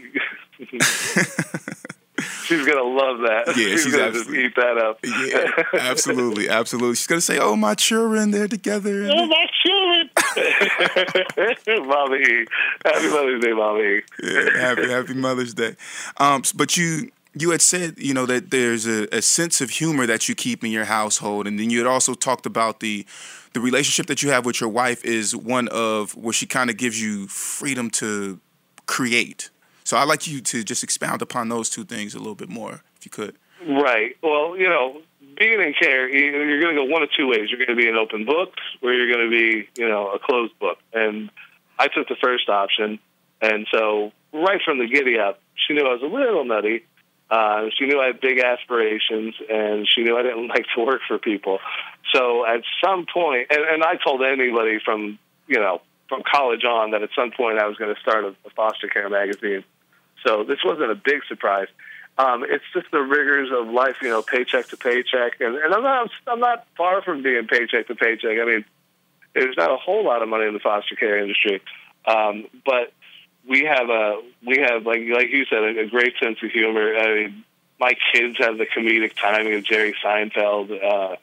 She's 2.47 2.67
gonna 2.67 2.83
love 2.83 3.19
that. 3.21 3.45
Yeah, 3.49 3.55
she's, 3.55 3.85
she's 3.85 3.93
gonna 3.95 4.11
just 4.11 4.31
eat 4.31 4.55
that 4.57 4.77
up. 4.79 4.99
yeah, 5.05 5.63
absolutely, 5.89 6.49
absolutely. 6.49 6.97
She's 6.97 7.07
gonna 7.07 7.21
say, 7.21 7.39
"Oh, 7.39 7.55
my 7.57 7.75
children, 7.75 8.31
they're 8.33 8.49
together." 8.49 9.07
Oh, 9.09 9.27
my 9.27 9.47
children. 9.63 10.11
Mama 11.87 12.17
E. 12.17 12.47
Happy 12.85 13.09
Mother's 13.09 13.41
Day, 13.45 13.53
Mama 13.53 13.81
E. 13.81 14.03
Yeah, 14.23 14.59
happy 14.59 14.89
Happy 14.89 15.15
Mother's 15.15 15.55
Day. 15.55 15.77
Um, 16.17 16.43
but 16.57 16.77
you 16.77 17.11
you 17.39 17.51
had 17.51 17.63
said 17.63 17.95
you 17.99 18.15
know 18.15 18.27
that 18.27 18.51
there's 18.51 18.87
a, 18.87 19.07
a 19.17 19.23
sense 19.23 19.61
of 19.61 19.71
humor 19.71 20.07
that 20.07 20.29
you 20.29 20.35
keep 20.35 20.65
in 20.65 20.71
your 20.71 20.85
household, 20.87 21.47
and 21.47 21.59
then 21.59 21.71
you 21.71 21.79
had 21.79 21.87
also 21.87 22.15
talked 22.15 22.47
about 22.47 22.81
the 22.81 23.05
the 23.55 23.61
relationship 23.61 24.07
that 24.07 24.23
you 24.23 24.31
have 24.31 24.45
with 24.45 24.61
your 24.61 24.69
wife 24.71 25.05
is 25.05 25.35
one 25.35 25.69
of 25.69 26.15
where 26.17 26.33
she 26.33 26.47
kind 26.47 26.71
of 26.71 26.77
gives 26.77 27.01
you 27.01 27.27
freedom 27.29 27.91
to 27.91 28.41
create. 28.87 29.51
So 29.85 29.97
I'd 29.97 30.09
like 30.09 30.27
you 30.27 30.41
to 30.43 30.63
just 30.63 30.85
expound 30.85 31.23
upon 31.23 31.49
those 31.49 31.71
two 31.71 31.85
things 31.85 32.15
a 32.15 32.19
little 32.19 32.35
bit 32.35 32.49
more, 32.51 32.83
if 32.99 33.05
you 33.07 33.11
could. 33.11 33.37
Right. 33.67 34.17
Well, 34.23 34.57
you 34.57 34.69
know, 34.69 35.01
being 35.39 35.61
in 35.61 35.73
care, 35.81 36.09
you- 36.09 36.31
you're 36.47 36.61
going 36.61 36.77
to 36.77 36.83
go 36.83 36.85
one 36.85 37.03
of 37.03 37.09
two 37.17 37.27
ways. 37.27 37.49
You're 37.51 37.59
going 37.65 37.77
to 37.77 37.83
be 37.83 37.89
an 37.89 37.97
open 37.97 38.25
book, 38.27 38.53
or 38.83 38.93
you're 38.93 39.11
going 39.11 39.31
to 39.31 39.31
be, 39.31 39.69
you 39.81 39.89
know, 39.89 40.11
a 40.13 40.19
closed 40.19 40.59
book. 40.59 40.79
And 40.93 41.31
I 41.79 41.89
took 41.89 42.07
the 42.09 42.17
first 42.23 42.49
option, 42.51 42.99
and 43.41 43.67
so 43.73 44.13
right 44.33 44.61
from 44.65 44.79
the 44.79 44.87
giddy 44.87 45.19
up, 45.19 45.41
she 45.55 45.73
knew 45.75 45.87
I 45.87 45.93
was 45.95 46.03
a 46.03 46.07
little 46.07 46.45
nutty. 46.45 46.85
Uh, 47.31 47.67
she 47.77 47.87
knew 47.87 48.01
I 48.01 48.07
had 48.07 48.21
big 48.21 48.39
aspirations, 48.39 49.35
and 49.51 49.87
she 49.95 50.03
knew 50.03 50.17
I 50.17 50.23
didn't 50.23 50.49
like 50.55 50.67
to 50.75 50.85
work 50.85 51.01
for 51.07 51.19
people. 51.19 51.59
So 52.15 52.47
at 52.47 52.63
some 52.83 53.07
point, 53.13 53.49
and, 53.51 53.61
and 53.61 53.85
I 53.85 53.97
told 53.97 54.23
anybody 54.23 54.79
from, 54.85 55.19
you 55.47 55.59
know, 55.59 55.83
from 56.09 56.23
college 56.23 56.65
on 56.65 56.93
that 56.93 57.03
at 57.03 57.11
some 57.15 57.31
point 57.31 57.59
I 57.59 57.67
was 57.67 57.77
going 57.77 57.95
to 57.95 58.01
start 58.01 58.25
a, 58.25 58.29
a 58.47 58.51
foster 58.57 58.89
care 58.89 59.09
magazine. 59.11 59.63
So 60.27 60.45
this 60.45 60.59
wasn't 60.65 60.91
a 60.91 60.95
big 60.95 61.21
surprise. 61.29 61.69
Um, 62.17 62.45
it's 62.45 62.65
just 62.75 62.91
the 62.91 63.01
rigors 63.01 63.51
of 63.53 63.69
life, 63.69 63.97
you 64.03 64.09
know, 64.09 64.23
paycheck 64.23 64.67
to 64.69 64.77
paycheck, 64.77 65.41
and, 65.41 65.55
and 65.55 65.73
I'm 65.73 65.85
not 65.85 66.11
I'm 66.27 66.41
not 66.41 66.67
far 66.77 67.01
from 67.01 67.23
being 67.23 67.47
paycheck 67.47 67.87
to 67.87 67.95
paycheck. 67.95 68.39
I 68.41 68.45
mean, 68.45 68.65
there's 69.35 69.57
not 69.57 69.71
a 69.71 69.77
whole 69.77 70.05
lot 70.05 70.21
of 70.21 70.29
money 70.29 70.47
in 70.47 70.55
the 70.55 70.59
foster 70.59 70.97
care 70.97 71.19
industry, 71.19 71.63
um, 72.07 72.47
but 72.65 72.93
we 73.49 73.65
have 73.65 73.89
a 73.89 74.23
we 74.47 74.59
have 74.59 74.85
like 74.85 75.01
like 75.13 75.31
you 75.31 75.45
said 75.47 75.63
a, 75.63 75.81
a 75.81 75.87
great 75.87 76.15
sense 76.23 76.39
of 76.43 76.51
humor. 76.51 76.95
I 76.95 77.15
mean, 77.15 77.45
my 77.81 77.95
kids 78.13 78.37
have 78.39 78.59
the 78.59 78.67
comedic 78.67 79.15
timing 79.17 79.55
of 79.55 79.65
Jerry 79.65 79.95
Seinfeld. 80.05 80.71
Uh, 80.83 81.17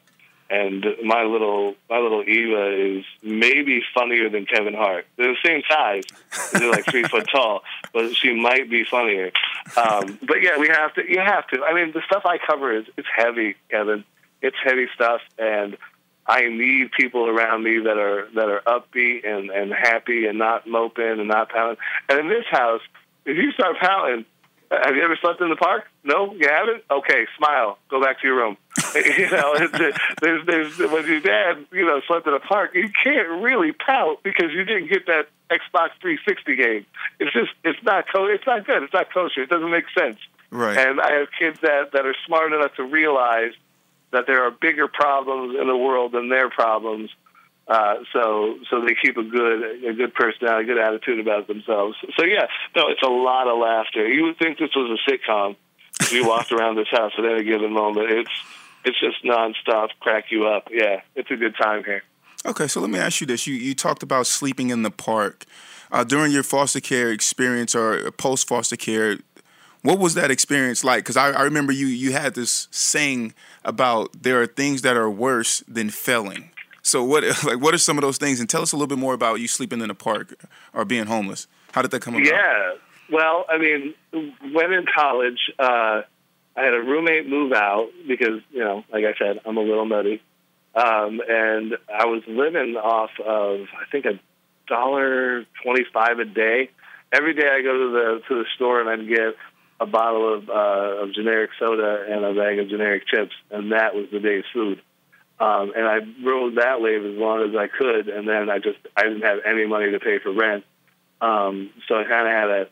and 0.49 0.85
my 1.03 1.23
little 1.23 1.75
my 1.89 1.97
little 1.97 2.21
Eva 2.21 2.97
is 2.97 3.05
maybe 3.23 3.81
funnier 3.93 4.29
than 4.29 4.45
Kevin 4.45 4.75
Hart. 4.75 5.05
They're 5.17 5.33
the 5.33 5.37
same 5.43 5.63
size. 5.67 6.03
They're 6.53 6.69
like 6.69 6.85
three 6.85 7.03
foot 7.09 7.27
tall, 7.31 7.63
but 7.93 8.15
she 8.15 8.33
might 8.33 8.69
be 8.69 8.83
funnier. 8.83 9.31
Um, 9.75 10.19
but 10.21 10.43
yeah, 10.43 10.59
we 10.59 10.67
have 10.67 10.93
to. 10.95 11.09
You 11.09 11.19
have 11.19 11.47
to. 11.47 11.63
I 11.63 11.73
mean, 11.73 11.93
the 11.93 12.01
stuff 12.05 12.23
I 12.25 12.37
cover 12.37 12.75
is 12.77 12.85
it's 12.95 13.07
heavy, 13.15 13.55
Kevin. 13.71 14.03
It's 14.41 14.57
heavy 14.63 14.87
stuff, 14.93 15.21
and 15.39 15.77
I 16.27 16.47
need 16.47 16.91
people 16.91 17.27
around 17.27 17.63
me 17.63 17.79
that 17.79 17.97
are 17.97 18.27
that 18.35 18.49
are 18.49 18.61
upbeat 18.65 19.27
and 19.27 19.49
and 19.49 19.71
happy 19.71 20.25
and 20.25 20.37
not 20.37 20.67
moping 20.67 21.19
and 21.19 21.27
not 21.27 21.49
pouting. 21.49 21.77
And 22.09 22.19
in 22.19 22.29
this 22.29 22.45
house, 22.49 22.81
if 23.25 23.37
you 23.37 23.51
start 23.51 23.77
pouting, 23.79 24.25
have 24.71 24.95
you 24.95 25.03
ever 25.03 25.15
slept 25.21 25.41
in 25.41 25.49
the 25.49 25.55
park? 25.55 25.85
No, 26.03 26.33
you 26.33 26.47
haven't. 26.47 26.83
Okay, 26.89 27.25
smile. 27.37 27.77
Go 27.89 28.01
back 28.01 28.21
to 28.21 28.27
your 28.27 28.37
room. 28.37 28.57
you 28.95 29.29
know, 29.29 29.55
there's, 30.21 30.45
there's, 30.45 30.77
when 30.79 31.05
your 31.05 31.19
dad, 31.19 31.65
you 31.71 31.85
know, 31.85 32.01
slept 32.07 32.27
in 32.27 32.33
a 32.33 32.39
park, 32.39 32.71
you 32.73 32.89
can't 33.03 33.43
really 33.43 33.71
pout 33.71 34.23
because 34.23 34.51
you 34.51 34.63
didn't 34.63 34.89
get 34.89 35.05
that 35.05 35.27
Xbox 35.49 35.91
360 36.01 36.55
game. 36.55 36.85
It's 37.19 37.31
just, 37.33 37.51
it's 37.63 37.81
not, 37.83 38.05
co- 38.13 38.25
it's 38.25 38.45
not 38.45 38.65
good. 38.65 38.83
It's 38.83 38.93
not 38.93 39.13
kosher. 39.13 39.43
It 39.43 39.49
doesn't 39.49 39.71
make 39.71 39.85
sense. 39.97 40.17
Right. 40.51 40.77
And 40.77 41.01
I 41.01 41.11
have 41.19 41.27
kids 41.37 41.59
that 41.61 41.91
that 41.93 42.05
are 42.05 42.15
smart 42.25 42.53
enough 42.53 42.75
to 42.75 42.83
realize 42.83 43.53
that 44.15 44.25
there 44.27 44.43
are 44.43 44.51
bigger 44.51 44.87
problems 44.87 45.55
in 45.59 45.67
the 45.67 45.77
world 45.77 46.13
than 46.13 46.29
their 46.29 46.49
problems. 46.49 47.09
Uh, 47.67 47.95
so 48.13 48.57
so 48.69 48.81
they 48.81 48.95
keep 49.01 49.17
a 49.17 49.23
good 49.23 49.85
a 49.85 49.93
good 49.93 50.13
personality, 50.13 50.71
a 50.71 50.73
good 50.73 50.81
attitude 50.81 51.19
about 51.19 51.47
themselves. 51.47 51.97
So 52.17 52.23
yeah, 52.23 52.45
no, 52.75 52.89
it's 52.89 53.01
a 53.01 53.09
lot 53.09 53.47
of 53.47 53.57
laughter. 53.57 54.07
You 54.07 54.25
would 54.25 54.37
think 54.37 54.59
this 54.59 54.69
was 54.75 54.99
a 54.99 55.11
sitcom 55.11 55.55
if 55.99 56.11
you 56.11 56.27
walked 56.27 56.51
around 56.51 56.75
this 56.75 56.89
house 56.91 57.13
at 57.17 57.25
any 57.25 57.43
given 57.43 57.73
moment. 57.73 58.11
It's 58.11 58.29
it's 58.85 58.99
just 58.99 59.23
nonstop, 59.23 59.89
crack 59.99 60.25
you 60.29 60.45
up. 60.45 60.69
Yeah, 60.71 61.01
it's 61.15 61.31
a 61.31 61.35
good 61.35 61.55
time 61.55 61.83
here. 61.83 62.03
Okay, 62.45 62.67
so 62.67 62.79
let 62.79 62.91
me 62.91 62.99
ask 62.99 63.19
you 63.19 63.27
this: 63.27 63.47
you 63.47 63.55
you 63.55 63.73
talked 63.73 64.03
about 64.03 64.27
sleeping 64.27 64.69
in 64.69 64.83
the 64.83 64.91
park 64.91 65.45
uh, 65.91 66.03
during 66.03 66.31
your 66.31 66.43
foster 66.43 66.79
care 66.79 67.11
experience 67.11 67.73
or 67.73 68.11
post 68.11 68.47
foster 68.47 68.77
care. 68.77 69.17
What 69.81 69.99
was 69.99 70.13
that 70.15 70.29
experience 70.29 70.83
like? 70.83 71.03
Because 71.03 71.17
I, 71.17 71.31
I 71.31 71.41
remember 71.43 71.71
you 71.71 71.87
you 71.87 72.11
had 72.11 72.35
this 72.35 72.67
saying 72.69 73.33
about 73.65 74.23
there 74.23 74.41
are 74.41 74.47
things 74.47 74.83
that 74.83 74.95
are 74.95 75.09
worse 75.09 75.61
than 75.67 75.89
failing. 75.89 76.51
So 76.81 77.03
what 77.03 77.23
like 77.43 77.59
what 77.59 77.73
are 77.73 77.79
some 77.79 77.97
of 77.97 78.03
those 78.03 78.17
things? 78.17 78.39
And 78.39 78.47
tell 78.47 78.61
us 78.61 78.71
a 78.71 78.77
little 78.77 78.87
bit 78.87 78.99
more 78.99 79.13
about 79.13 79.41
you 79.41 79.47
sleeping 79.47 79.81
in 79.81 79.89
the 79.89 79.95
park 79.95 80.35
or 80.73 80.85
being 80.85 81.07
homeless. 81.07 81.47
How 81.73 81.81
did 81.81 81.91
that 81.91 82.01
come 82.01 82.15
about? 82.15 82.27
Yeah. 82.27 82.73
Well, 83.11 83.45
I 83.49 83.57
mean, 83.57 83.93
when 84.53 84.73
in 84.73 84.85
college, 84.95 85.51
uh, 85.59 86.01
I 86.55 86.63
had 86.63 86.73
a 86.73 86.79
roommate 86.79 87.27
move 87.27 87.51
out 87.51 87.89
because 88.07 88.41
you 88.51 88.59
know, 88.59 88.83
like 88.91 89.03
I 89.03 89.13
said, 89.17 89.41
I'm 89.45 89.57
a 89.57 89.61
little 89.61 89.85
nutty, 89.85 90.21
um, 90.73 91.21
and 91.27 91.75
I 91.93 92.05
was 92.05 92.23
living 92.27 92.75
off 92.77 93.11
of 93.19 93.67
I 93.75 93.89
think 93.91 94.05
a 94.05 94.19
dollar 94.67 95.45
twenty-five 95.63 96.19
a 96.19 96.25
day. 96.25 96.69
Every 97.11 97.33
day 97.33 97.47
I 97.47 97.61
go 97.61 97.73
to 97.73 97.91
the 97.91 98.21
to 98.27 98.35
the 98.35 98.45
store 98.55 98.79
and 98.79 98.89
I'd 98.89 99.07
get 99.07 99.35
a 99.79 99.85
bottle 99.85 100.33
of 100.33 100.49
uh, 100.49 101.03
of 101.03 101.13
generic 101.13 101.51
soda 101.59 102.05
and 102.09 102.23
a 102.23 102.33
bag 102.33 102.59
of 102.59 102.69
generic 102.69 103.07
chips, 103.07 103.33
and 103.51 103.71
that 103.71 103.95
was 103.95 104.07
the 104.11 104.19
day's 104.19 104.45
food. 104.53 104.81
Um, 105.37 105.73
and 105.75 105.85
I 105.85 105.99
rode 106.23 106.55
that 106.55 106.79
wave 106.79 107.03
as 107.03 107.17
long 107.17 107.49
as 107.49 107.55
I 107.55 107.67
could, 107.67 108.07
and 108.07 108.27
then 108.27 108.49
I 108.49 108.59
just 108.59 108.79
I 108.95 109.03
didn't 109.03 109.23
have 109.23 109.39
any 109.45 109.67
money 109.67 109.91
to 109.91 109.99
pay 109.99 110.19
for 110.19 110.31
rent, 110.31 110.63
um, 111.19 111.71
so 111.87 111.95
I 111.95 112.03
kind 112.05 112.27
of 112.27 112.33
had 112.33 112.45
to 112.45 112.69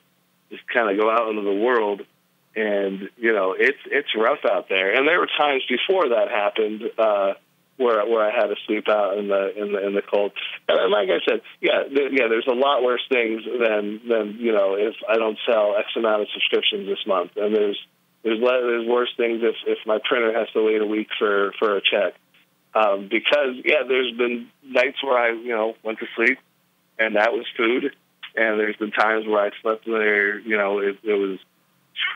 just 0.50 0.68
kind 0.70 0.90
of 0.90 0.98
go 0.98 1.12
out 1.12 1.30
into 1.30 1.42
the 1.42 1.54
world, 1.54 2.04
and 2.56 3.10
you 3.18 3.34
know 3.34 3.54
it's 3.58 3.80
it's 3.86 4.16
rough 4.16 4.46
out 4.50 4.70
there. 4.70 4.96
And 4.96 5.08
there 5.08 5.20
were 5.20 5.30
times 5.38 5.64
before 5.68 6.10
that 6.10 6.30
happened 6.30 6.84
uh, 6.98 7.34
where 7.78 8.06
where 8.06 8.24
I 8.24 8.32
had 8.34 8.48
to 8.48 8.56
sleep 8.68 8.88
out 8.88 9.18
in 9.18 9.28
the 9.28 9.54
in 9.60 9.72
the 9.72 9.88
in 9.88 9.96
the 9.96 10.02
cold. 10.02 10.32
And 10.68 10.92
like 10.92 11.10
I 11.10 11.20
said, 11.28 11.42
yeah, 11.62 11.84
th- 11.84 12.12
yeah, 12.12 12.28
there's 12.30 12.48
a 12.48 12.54
lot 12.54 12.84
worse 12.84 13.04
things 13.10 13.44
than 13.46 14.02
than 14.08 14.38
you 14.40 14.52
know 14.52 14.76
if 14.76 14.96
I 15.08 15.18
don't 15.18 15.38
sell 15.46 15.76
X 15.78 15.88
amount 15.96 16.22
of 16.22 16.28
subscriptions 16.34 16.88
this 16.88 17.06
month, 17.08 17.32
and 17.36 17.56
there's 17.56 17.80
there's 18.24 18.40
le- 18.40 18.62
there's 18.62 18.88
worse 18.88 19.14
things 19.18 19.42
if 19.44 19.56
if 19.66 19.80
my 19.86 20.00
printer 20.04 20.38
has 20.38 20.50
to 20.54 20.64
wait 20.64 20.82
a 20.82 20.86
week 20.86 21.08
for 21.18 21.54
for 21.60 21.78
a 21.78 21.82
check. 21.82 22.14
Um, 22.76 23.08
because 23.10 23.56
yeah, 23.64 23.84
there's 23.88 24.16
been 24.18 24.48
nights 24.64 25.04
where 25.04 25.18
I 25.18 25.32
you 25.32 25.56
know 25.56 25.76
went 25.84 26.00
to 26.00 26.06
sleep, 26.16 26.40
and 26.98 27.16
that 27.16 27.34
was 27.34 27.46
food, 27.58 27.96
and 28.36 28.60
there's 28.60 28.78
been 28.78 28.92
times 28.92 29.28
where 29.28 29.46
I 29.46 29.52
slept 29.62 29.86
there. 29.86 30.40
You 30.40 30.58
know, 30.58 30.80
it, 30.80 30.98
it 31.04 31.14
was. 31.14 31.40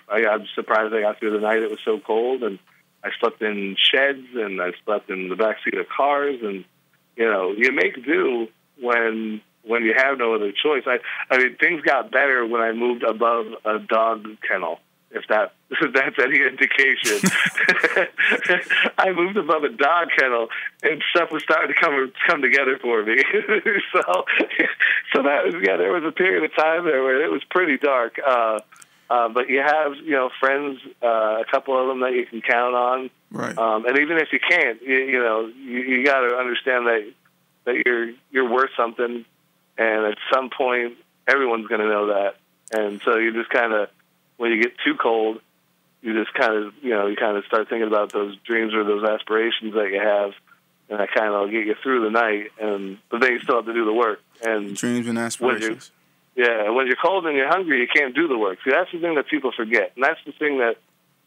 I, 0.10 0.26
I'm 0.26 0.46
surprised 0.56 0.94
I 0.94 1.02
got 1.02 1.20
through 1.20 1.34
the 1.34 1.40
night. 1.40 1.62
It 1.62 1.70
was 1.70 1.80
so 1.86 2.00
cold, 2.00 2.42
and 2.44 2.58
I 3.04 3.10
slept 3.20 3.42
in 3.42 3.76
sheds, 3.80 4.28
and 4.36 4.62
I 4.62 4.72
slept 4.86 5.10
in 5.10 5.30
the 5.30 5.36
back 5.36 5.58
seat 5.64 5.78
of 5.78 5.88
cars, 5.90 6.40
and 6.42 6.66
you 7.16 7.26
know, 7.26 7.52
you 7.52 7.72
make 7.72 8.04
do 8.06 8.48
when 8.80 9.42
when 9.64 9.84
you 9.84 9.94
have 9.96 10.18
no 10.18 10.36
other 10.36 10.52
choice. 10.52 10.84
I 10.86 11.00
I 11.30 11.38
mean, 11.38 11.56
things 11.58 11.82
got 11.82 12.12
better 12.12 12.46
when 12.46 12.62
I 12.62 12.72
moved 12.72 13.04
above 13.04 13.48
a 13.66 13.80
dog 13.80 14.28
kennel 14.48 14.80
if 15.12 15.24
that 15.30 15.54
if 15.70 15.94
that's 15.94 16.16
any 16.20 16.42
indication. 16.42 17.20
I 18.98 19.12
moved 19.12 19.38
above 19.38 19.64
a 19.64 19.70
dog 19.70 20.10
kennel, 20.18 20.48
and 20.84 21.04
stuff 21.12 21.32
was 21.32 21.44
starting 21.44 21.74
to 21.74 21.80
come 21.80 22.12
come 22.28 22.42
together 22.42 22.78
for 22.82 23.04
me. 23.04 23.18
so, 23.92 24.26
so 25.14 25.24
that 25.24 25.46
was 25.46 25.56
yeah. 25.62 25.78
There 25.78 25.92
was 25.92 26.04
a 26.06 26.12
period 26.12 26.44
of 26.44 26.56
time 26.56 26.86
there 26.86 27.04
where 27.04 27.24
it 27.24 27.32
was 27.32 27.44
pretty 27.50 27.78
dark. 27.78 28.20
Uh, 28.26 28.60
uh, 29.10 29.30
but 29.30 29.50
you 29.50 29.60
have 29.60 29.96
you 29.98 30.12
know 30.12 30.30
friends, 30.40 30.80
uh, 31.02 31.42
a 31.42 31.46
couple 31.50 31.80
of 31.80 31.88
them 31.88 32.02
that 32.02 32.14
you 32.14 32.26
can 32.26 32.42
count 32.42 32.76
on. 32.76 33.10
Right. 33.32 33.58
Um, 33.58 33.86
and 33.86 33.98
even 34.00 34.18
if 34.18 34.30
you 34.32 34.40
can't, 34.40 34.82
you, 34.82 34.96
you 34.96 35.20
know, 35.20 35.46
you, 35.46 35.80
you 35.80 36.06
got 36.06 36.22
to 36.22 36.36
understand 36.36 36.88
that 36.88 37.14
that 37.66 37.84
you're 37.86 38.12
you're 38.32 38.50
worth 38.50 38.72
something, 38.76 39.26
and 39.78 40.06
at 40.06 40.18
some 40.34 40.50
point, 40.50 40.98
everyone's 41.28 41.68
going 41.68 41.82
to 41.82 41.88
know 41.88 42.08
that. 42.08 42.36
And 42.72 43.02
so 43.04 43.18
you 43.18 43.34
just 43.34 43.50
kind 43.50 43.74
of 43.74 43.90
when 44.38 44.52
you 44.52 44.62
get 44.62 44.74
too 44.86 44.96
cold, 44.96 45.40
you 46.02 46.14
just 46.14 46.34
kind 46.34 46.54
of, 46.54 46.74
you 46.82 46.92
know, 46.92 47.08
you 47.08 47.16
kind 47.16 47.38
of 47.38 47.46
start 47.46 47.70
thinking 47.70 47.88
about 47.88 48.12
those 48.12 48.38
dreams 48.46 48.74
or 48.74 48.84
those 48.84 49.04
aspirations 49.04 49.74
that 49.74 49.90
you 49.92 50.00
have, 50.00 50.34
and 50.90 51.00
that 51.00 51.12
kind 51.12 51.34
of 51.34 51.42
will 51.42 51.52
get 51.52 51.66
you 51.66 51.76
through 51.82 52.04
the 52.06 52.12
night. 52.12 52.52
And 52.60 52.98
but 53.10 53.22
then 53.22 53.34
you 53.34 53.40
still 53.40 53.58
have 53.58 53.66
to 53.66 53.74
do 53.74 53.86
the 53.86 53.94
work. 53.94 54.22
And 54.42 54.76
dreams 54.76 55.08
and 55.08 55.18
aspirations. 55.18 55.92
Yeah, 56.38 56.70
when 56.70 56.86
you're 56.86 57.02
cold 57.04 57.26
and 57.26 57.36
you're 57.36 57.50
hungry, 57.50 57.82
you 57.82 57.88
can't 57.88 58.14
do 58.14 58.28
the 58.28 58.38
work. 58.38 58.60
See, 58.64 58.70
that's 58.70 58.92
the 58.92 59.00
thing 59.00 59.16
that 59.16 59.28
people 59.28 59.52
forget, 59.58 59.94
and 59.96 60.06
that's 60.06 60.20
the 60.24 60.32
thing 60.34 60.60
that 60.60 60.76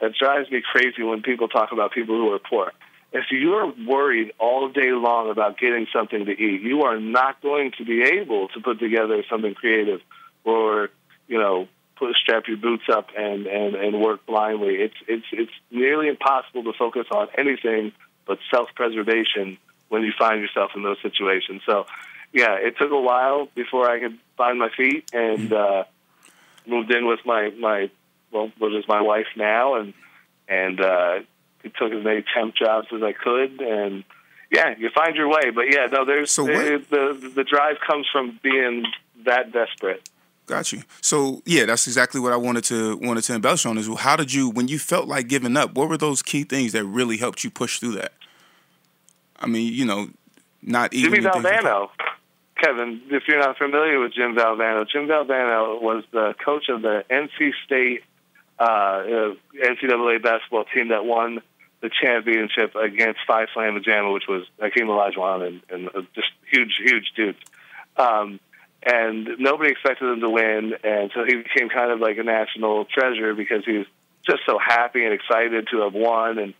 that 0.01 0.13
drives 0.15 0.49
me 0.51 0.63
crazy 0.63 1.03
when 1.03 1.21
people 1.21 1.49
talk 1.49 1.73
about 1.73 1.93
people 1.93 2.17
who 2.17 2.33
are 2.33 2.39
poor. 2.39 2.73
If 3.13 3.25
you're 3.33 3.75
worried 3.87 4.33
all 4.39 4.69
day 4.69 4.93
long 4.93 5.29
about 5.29 5.59
getting 5.59 5.89
something 5.93 6.25
to 6.25 6.31
eat, 6.31 6.63
you 6.63 6.85
are 6.85 6.99
not 6.99 7.43
going 7.43 7.73
to 7.79 7.85
be 7.85 8.03
able 8.03 8.49
to 8.49 8.61
put 8.61 8.79
together 8.79 9.23
something 9.29 9.53
creative 9.55 10.01
or, 10.45 10.91
you 11.27 11.39
know, 11.39 11.67
put 11.97 12.15
strap 12.15 12.45
your 12.47 12.57
boots 12.57 12.85
up 12.91 13.09
and, 13.19 13.47
and, 13.47 13.75
and 13.75 14.01
work 14.01 14.25
blindly. 14.27 14.77
It's 14.77 14.95
it's 15.09 15.27
it's 15.33 15.53
nearly 15.73 16.07
impossible 16.09 16.63
to 16.65 16.73
focus 16.73 17.07
on 17.11 17.29
anything 17.37 17.93
but 18.27 18.39
self 18.51 18.69
preservation 18.77 19.59
when 19.89 20.03
you 20.03 20.13
find 20.17 20.41
yourself 20.41 20.71
in 20.77 20.85
those 20.85 20.99
situations. 21.03 21.63
So 21.67 21.87
yeah, 22.33 22.55
it 22.55 22.77
took 22.79 22.91
a 22.91 23.01
while 23.01 23.49
before 23.55 23.91
I 23.91 24.01
could 24.01 24.19
find 24.37 24.59
my 24.59 24.71
feet 24.77 25.11
and 25.13 25.53
uh, 25.53 25.85
moved 26.67 26.93
in 26.93 27.07
with 27.07 27.21
my 27.25 27.51
my 27.51 27.91
well, 28.31 28.53
which 28.59 28.73
is 28.73 28.85
my 28.87 29.01
wife 29.01 29.27
now, 29.37 29.75
and 29.75 29.95
and 30.49 30.81
uh, 30.81 31.21
took 31.79 31.93
as 31.93 32.05
many 32.05 32.25
temp 32.35 32.55
jobs 32.55 32.89
as 32.95 33.03
I 33.03 33.13
could, 33.13 33.61
and 33.61 34.05
yeah, 34.51 34.75
you 34.79 34.91
find 34.91 35.17
your 35.17 35.29
way. 35.29 35.51
But 35.55 35.73
yeah, 35.73 35.87
no, 35.87 36.05
there's 36.05 36.31
So 36.31 36.47
it, 36.49 36.91
the 36.91 37.33
the 37.35 37.45
drive 37.45 37.77
comes 37.87 38.07
from 38.11 38.39
being 38.43 38.85
that 39.25 39.53
desperate. 39.53 40.09
Got 40.47 40.73
you. 40.73 40.83
So 41.01 41.43
yeah, 41.47 41.65
that's 41.65 41.87
exactly 41.87 42.21
what 42.21 42.33
I 42.33 42.37
wanted 42.37 42.65
to 42.65 42.97
wanted 42.97 43.23
to 43.25 43.35
embellish 43.35 43.67
on. 43.67 43.79
Is 43.79 43.89
how 43.99 44.17
did 44.17 44.33
you 44.33 44.51
when 44.51 44.69
you 44.69 44.79
felt 44.79 45.07
like 45.07 45.29
giving 45.29 45.57
up? 45.57 45.75
What 45.75 45.89
were 45.89 45.97
those 45.97 46.23
key 46.23 46.45
things 46.45 46.73
that 46.73 46.85
really 46.85 47.17
helped 47.17 47.45
you 47.45 47.51
push 47.51 47.79
through 47.79 47.93
that? 47.93 48.13
I 49.39 49.47
mean, 49.47 49.73
you 49.73 49.85
know, 49.85 50.11
not 50.63 50.93
even 50.93 51.13
Jimmy 51.13 51.27
Valvano, 51.27 51.91
Kevin. 52.61 53.03
If 53.11 53.25
you're 53.27 53.39
not 53.39 53.59
familiar 53.59 53.99
with 53.99 54.13
Jim 54.13 54.35
Valvano, 54.35 54.87
Jim 54.89 55.07
Valvano 55.07 55.81
was 55.81 56.05
the 56.13 56.35
coach 56.45 56.69
of 56.69 56.83
the 56.83 57.05
NC 57.11 57.53
State 57.65 58.03
uh, 58.59 58.63
uh, 58.63 59.35
NCAA 59.57 60.23
basketball 60.23 60.65
team 60.65 60.89
that 60.89 61.05
won 61.05 61.41
the 61.81 61.89
championship 61.89 62.75
against 62.75 63.21
Phi 63.27 63.47
Slamma 63.47 63.83
Jamma, 63.83 64.13
which 64.13 64.29
was 64.29 64.45
Hakeem 64.61 64.87
Olajuwon 64.87 65.47
and, 65.47 65.63
and 65.71 65.89
uh, 65.89 66.03
just 66.15 66.29
huge, 66.51 66.77
huge 66.85 67.13
dudes. 67.17 67.39
Um, 67.97 68.39
and 68.83 69.29
nobody 69.39 69.71
expected 69.71 70.13
him 70.13 70.21
to 70.21 70.29
win, 70.29 70.75
and 70.85 71.11
so 71.15 71.25
he 71.25 71.37
became 71.37 71.69
kind 71.69 71.91
of 71.91 72.01
like 72.01 72.19
a 72.19 72.23
national 72.23 72.85
treasure 72.85 73.35
because 73.35 73.65
he 73.65 73.79
was 73.79 73.87
just 74.27 74.41
so 74.47 74.59
happy 74.59 75.05
and 75.05 75.15
excited 75.15 75.69
to 75.71 75.81
have 75.81 75.95
won 75.95 76.39
and 76.39 76.55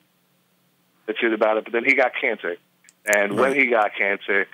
excited 1.07 1.35
about 1.35 1.59
it. 1.59 1.65
But 1.65 1.73
then 1.73 1.85
he 1.85 1.95
got 1.95 2.13
cancer, 2.19 2.57
and 3.07 3.37
when 3.37 3.55
he 3.55 3.67
got 3.67 3.95
cancer, 3.97 4.47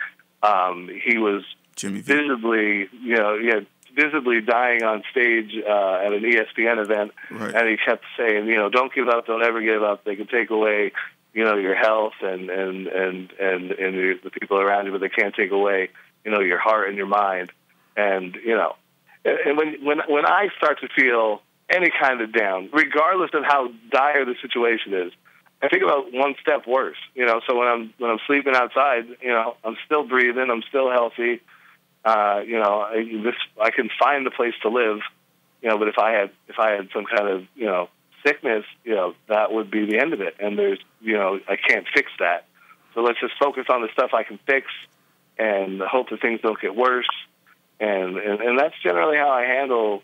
um, 0.43 0.89
he 1.05 1.19
was 1.19 1.43
Jimmy 1.77 2.01
V. 2.01 2.15
visibly, 2.15 2.89
you 3.03 3.17
know, 3.17 3.35
yeah, 3.35 3.61
visibly 3.95 4.41
dying 4.41 4.83
on 4.83 5.03
stage 5.11 5.53
uh, 5.67 6.01
at 6.05 6.13
an 6.13 6.23
ESPN 6.23 6.83
event, 6.83 7.13
Right. 7.31 7.55
and 7.55 7.69
he 7.69 7.77
kept 7.77 8.05
saying, 8.19 8.47
you 8.47 8.57
know, 8.57 8.69
don't 8.69 8.93
give 8.95 9.09
up, 9.09 9.27
don't 9.27 9.43
ever 9.43 9.61
give 9.63 9.83
up. 9.83 10.05
They 10.05 10.17
can 10.17 10.27
take 10.27 10.51
away, 10.51 10.93
you 11.35 11.45
know, 11.45 11.57
your 11.57 11.75
health 11.75 12.15
and 12.23 12.51
and 12.51 12.87
and 12.87 13.33
and 13.41 13.71
and 13.73 14.21
the 14.23 14.31
people 14.31 14.59
around 14.59 14.87
you, 14.87 14.93
but 14.93 15.01
they 15.01 15.09
can't 15.09 15.35
take 15.35 15.51
away, 15.51 15.91
you 16.25 16.31
know, 16.31 16.41
your 16.41 16.59
heart 16.59 16.89
and 16.89 16.97
your 16.97 17.07
mind. 17.07 17.53
And 17.97 18.37
you 18.45 18.55
know, 18.55 18.77
and 19.25 19.39
and 19.47 19.57
when 19.59 19.85
when 19.85 19.99
when 20.09 20.27
I 20.27 20.49
start 20.59 20.81
to 20.81 20.89
feel 20.89 21.43
any 21.71 21.91
kind 21.91 22.21
of 22.21 22.33
down, 22.33 22.69
regardless 22.73 23.31
of 23.35 23.43
how 23.45 23.69
dire 23.91 24.25
the 24.25 24.35
situation 24.41 24.93
is, 24.95 25.13
I 25.63 25.69
think 25.69 25.83
about 25.83 26.13
one 26.13 26.35
step 26.41 26.67
worse. 26.67 26.99
You 27.15 27.27
know, 27.27 27.41
so 27.47 27.57
when 27.57 27.67
I'm 27.67 27.95
when 27.99 28.11
I'm 28.11 28.19
sleeping 28.27 28.55
outside, 28.55 29.07
you 29.21 29.29
know, 29.29 29.57
I'm 29.65 29.77
still 29.87 30.07
breathing, 30.07 30.49
I'm 30.51 30.63
still 30.69 30.91
healthy. 30.91 31.41
Uh, 32.05 32.43
you 32.47 32.59
know, 32.59 32.81
I, 32.81 33.05
this 33.23 33.35
I 33.61 33.71
can 33.71 33.91
find 33.99 34.27
a 34.27 34.31
place 34.31 34.55
to 34.63 34.69
live. 34.69 35.01
You 35.63 35.71
know, 35.71 35.79
but 35.79 35.89
if 35.89 35.99
I 35.99 36.13
had 36.13 36.31
if 36.49 36.59
I 36.59 36.73
had 36.73 36.89
some 36.93 37.05
kind 37.05 37.29
of 37.29 37.45
you 37.55 37.67
know 37.67 37.89
sickness, 38.25 38.65
you 38.85 38.95
know, 38.95 39.15
that 39.29 39.53
would 39.53 39.71
be 39.71 39.87
the 39.87 39.99
end 39.99 40.13
of 40.13 40.21
it. 40.21 40.37
And 40.39 40.59
there's 40.59 40.79
you 41.01 41.15
know 41.15 41.41
I 41.49 41.57
can't 41.57 41.87
fix 41.93 42.11
that. 42.19 42.45
So 42.95 43.03
let's 43.03 43.21
just 43.21 43.35
focus 43.39 43.67
on 43.69 43.83
the 43.83 43.89
stuff 43.93 44.11
I 44.15 44.23
can 44.23 44.39
fix, 44.47 44.67
and 45.39 45.81
hope 45.81 46.11
that 46.11 46.21
things 46.21 46.41
don't 46.43 46.61
get 46.61 46.77
worse. 46.77 47.09
And 47.81 48.19
and, 48.19 48.41
and 48.41 48.59
that's 48.59 48.75
generally 48.83 49.17
how 49.17 49.31
I 49.31 49.43
handle 49.43 50.03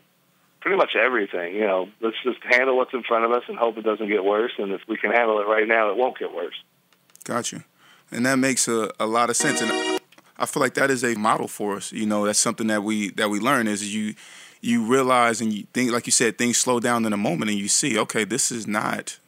pretty 0.62 0.76
much 0.76 0.96
everything. 0.96 1.54
You 1.54 1.66
know, 1.66 1.88
let's 2.00 2.16
just 2.22 2.38
handle 2.44 2.76
what's 2.76 2.94
in 2.94 3.02
front 3.02 3.24
of 3.24 3.32
us 3.32 3.42
and 3.48 3.58
hope 3.58 3.76
it 3.76 3.82
doesn't 3.82 4.08
get 4.08 4.24
worse. 4.24 4.52
And 4.58 4.72
if 4.72 4.80
we 4.88 4.96
can 4.96 5.10
handle 5.10 5.40
it 5.40 5.46
right 5.46 5.66
now, 5.66 5.90
it 5.90 5.96
won't 5.96 6.18
get 6.18 6.32
worse. 6.32 6.54
Gotcha. 7.24 7.64
And 8.10 8.24
that 8.26 8.36
makes 8.36 8.68
a, 8.68 8.90
a 9.00 9.06
lot 9.06 9.28
of 9.28 9.36
sense. 9.36 9.60
And 9.60 10.00
I 10.38 10.46
feel 10.46 10.60
like 10.60 10.74
that 10.74 10.90
is 10.90 11.04
a 11.04 11.14
model 11.14 11.48
for 11.48 11.76
us. 11.76 11.92
You 11.92 12.06
know, 12.06 12.24
that's 12.24 12.38
something 12.38 12.68
that 12.68 12.82
we 12.82 13.10
that 13.10 13.28
we 13.28 13.40
learn 13.40 13.66
is 13.66 13.94
you 13.94 14.14
you 14.60 14.84
realize 14.84 15.40
and 15.40 15.52
you 15.52 15.66
think 15.72 15.90
like 15.90 16.06
you 16.06 16.12
said, 16.12 16.38
things 16.38 16.58
slow 16.58 16.78
down 16.78 17.04
in 17.04 17.12
a 17.12 17.16
moment 17.16 17.50
and 17.50 17.58
you 17.58 17.68
see, 17.68 17.98
okay, 17.98 18.24
this 18.24 18.52
is 18.52 18.66
not 18.66 19.18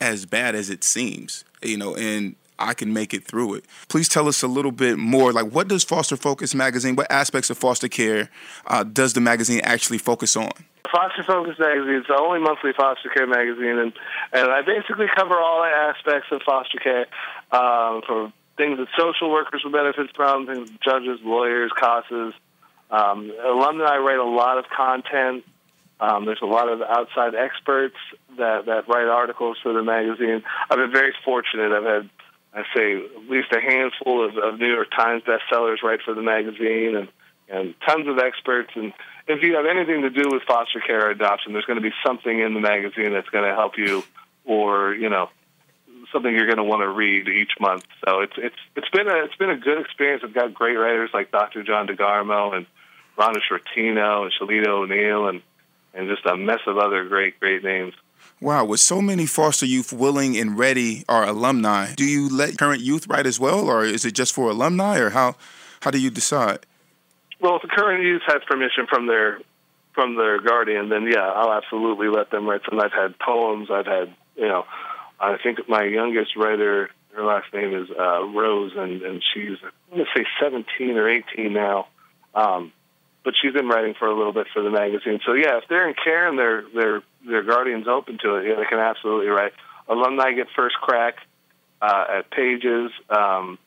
as 0.00 0.24
bad 0.24 0.54
as 0.54 0.70
it 0.70 0.84
seems. 0.84 1.44
You 1.62 1.76
know, 1.76 1.96
and 1.96 2.36
I 2.60 2.74
can 2.74 2.92
make 2.92 3.14
it 3.14 3.24
through 3.24 3.54
it. 3.54 3.64
Please 3.88 4.08
tell 4.08 4.28
us 4.28 4.42
a 4.42 4.48
little 4.48 4.72
bit 4.72 4.98
more. 4.98 5.32
Like, 5.32 5.50
what 5.52 5.68
does 5.68 5.82
Foster 5.82 6.16
Focus 6.16 6.54
magazine? 6.54 6.96
What 6.96 7.10
aspects 7.10 7.50
of 7.50 7.58
foster 7.58 7.88
care 7.88 8.28
uh, 8.66 8.84
does 8.84 9.14
the 9.14 9.20
magazine 9.20 9.60
actually 9.64 9.98
focus 9.98 10.36
on? 10.36 10.50
Foster 10.92 11.22
Focus 11.22 11.58
magazine 11.58 11.94
is 11.94 12.06
the 12.08 12.18
only 12.18 12.40
monthly 12.40 12.72
foster 12.72 13.08
care 13.10 13.26
magazine, 13.26 13.78
and 13.78 13.92
and 14.32 14.50
I 14.50 14.62
basically 14.62 15.06
cover 15.14 15.36
all 15.38 15.62
the 15.62 15.68
aspects 15.68 16.28
of 16.32 16.42
foster 16.42 16.78
care, 16.78 17.06
um, 17.52 18.02
for 18.06 18.32
things 18.56 18.78
that 18.78 18.88
social 18.98 19.30
workers 19.30 19.62
will 19.64 19.72
benefit 19.72 20.14
from, 20.14 20.46
things 20.46 20.70
judges, 20.84 21.20
lawyers, 21.22 21.70
CASAs. 21.80 22.34
Um, 22.90 23.32
alumni 23.44 23.96
write 23.98 24.18
a 24.18 24.24
lot 24.24 24.58
of 24.58 24.64
content. 24.68 25.44
Um, 26.00 26.24
there's 26.24 26.40
a 26.42 26.46
lot 26.46 26.68
of 26.68 26.82
outside 26.82 27.34
experts 27.34 27.96
that 28.36 28.66
that 28.66 28.88
write 28.88 29.06
articles 29.06 29.58
for 29.62 29.72
the 29.72 29.82
magazine. 29.82 30.42
I've 30.70 30.78
been 30.78 30.92
very 30.92 31.14
fortunate. 31.24 31.72
I've 31.72 31.84
had 31.84 32.10
I 32.52 32.64
say 32.74 32.96
at 32.96 33.30
least 33.30 33.52
a 33.52 33.60
handful 33.60 34.26
of, 34.26 34.36
of 34.36 34.58
New 34.58 34.72
York 34.72 34.90
Times 34.90 35.22
bestsellers 35.22 35.82
write 35.82 36.00
for 36.04 36.14
the 36.14 36.22
magazine, 36.22 36.96
and 36.96 37.08
and 37.48 37.74
tons 37.86 38.06
of 38.08 38.18
experts. 38.18 38.70
And 38.74 38.92
if 39.26 39.42
you 39.42 39.56
have 39.56 39.66
anything 39.66 40.02
to 40.02 40.10
do 40.10 40.28
with 40.30 40.42
foster 40.44 40.80
care 40.80 41.10
adoption, 41.10 41.52
there's 41.52 41.64
going 41.64 41.80
to 41.80 41.82
be 41.82 41.94
something 42.04 42.38
in 42.38 42.54
the 42.54 42.60
magazine 42.60 43.12
that's 43.12 43.28
going 43.28 43.48
to 43.48 43.54
help 43.54 43.76
you, 43.76 44.04
or 44.44 44.94
you 44.94 45.08
know, 45.08 45.30
something 46.12 46.32
you're 46.32 46.46
going 46.46 46.58
to 46.58 46.64
want 46.64 46.82
to 46.82 46.88
read 46.88 47.28
each 47.28 47.52
month. 47.60 47.84
So 48.04 48.20
it's 48.20 48.34
it's 48.36 48.56
it's 48.76 48.88
been 48.90 49.08
a 49.08 49.24
it's 49.24 49.36
been 49.36 49.50
a 49.50 49.56
good 49.56 49.80
experience. 49.80 50.22
I've 50.24 50.34
got 50.34 50.54
great 50.54 50.76
writers 50.76 51.10
like 51.12 51.30
Dr. 51.30 51.62
John 51.62 51.86
DeGarmo 51.86 52.56
and 52.56 52.66
Rhonda 53.18 53.40
Sciortino 53.48 54.22
and 54.22 54.32
Shalita 54.32 54.68
O'Neale 54.68 55.28
and 55.28 55.42
and 55.94 56.08
just 56.08 56.24
a 56.26 56.36
mess 56.36 56.60
of 56.66 56.78
other 56.78 57.04
great 57.04 57.38
great 57.40 57.62
names. 57.62 57.94
Wow, 58.42 58.64
with 58.64 58.80
so 58.80 59.02
many 59.02 59.26
foster 59.26 59.66
youth 59.66 59.92
willing 59.92 60.36
and 60.38 60.58
ready 60.58 61.04
are 61.10 61.26
alumni, 61.26 61.94
do 61.94 62.04
you 62.04 62.26
let 62.28 62.56
current 62.56 62.80
youth 62.80 63.06
write 63.06 63.26
as 63.26 63.38
well, 63.38 63.68
or 63.68 63.84
is 63.84 64.06
it 64.06 64.12
just 64.12 64.32
for 64.32 64.50
alumni, 64.50 64.98
or 64.98 65.10
how 65.10 65.36
how 65.82 65.90
do 65.90 65.98
you 65.98 66.10
decide? 66.10 66.64
Well, 67.40 67.56
if 67.56 67.62
the 67.62 67.68
current 67.68 68.02
youth 68.02 68.22
has 68.26 68.42
permission 68.46 68.86
from 68.88 69.06
their 69.06 69.40
from 69.94 70.16
their 70.16 70.40
guardian, 70.40 70.88
then 70.88 71.06
yeah, 71.06 71.28
I'll 71.28 71.52
absolutely 71.52 72.08
let 72.08 72.30
them 72.30 72.48
write 72.48 72.62
some. 72.68 72.80
I've 72.80 72.92
had 72.92 73.18
poems. 73.18 73.68
I've 73.70 73.86
had 73.86 74.14
you 74.36 74.48
know, 74.48 74.64
I 75.20 75.36
think 75.42 75.68
my 75.68 75.84
youngest 75.84 76.34
writer, 76.34 76.88
her 77.14 77.24
last 77.24 77.52
name 77.52 77.74
is 77.74 77.90
uh, 77.90 78.24
Rose, 78.24 78.72
and 78.74 79.02
and 79.02 79.22
she's 79.34 79.58
I'm 79.92 79.98
gonna 79.98 80.04
say 80.16 80.24
17 80.40 80.96
or 80.96 81.10
18 81.10 81.52
now. 81.52 81.88
Um, 82.34 82.72
but 83.24 83.34
she's 83.40 83.52
been 83.52 83.68
writing 83.68 83.94
for 83.98 84.08
a 84.08 84.16
little 84.16 84.32
bit 84.32 84.46
for 84.52 84.62
the 84.62 84.70
magazine. 84.70 85.20
So 85.26 85.34
yeah, 85.34 85.58
if 85.58 85.64
they're 85.68 85.88
in 85.88 85.94
care 85.94 86.28
and 86.28 86.38
their 86.38 86.64
their 86.74 87.02
their 87.26 87.42
guardian's 87.42 87.88
open 87.88 88.18
to 88.22 88.36
it, 88.36 88.48
yeah, 88.48 88.56
they 88.56 88.64
can 88.64 88.78
absolutely 88.78 89.28
write. 89.28 89.52
Alumni 89.88 90.32
get 90.32 90.46
first 90.54 90.76
crack 90.76 91.16
uh, 91.82 92.04
at 92.18 92.30
pages. 92.30 92.90
Um, 93.08 93.58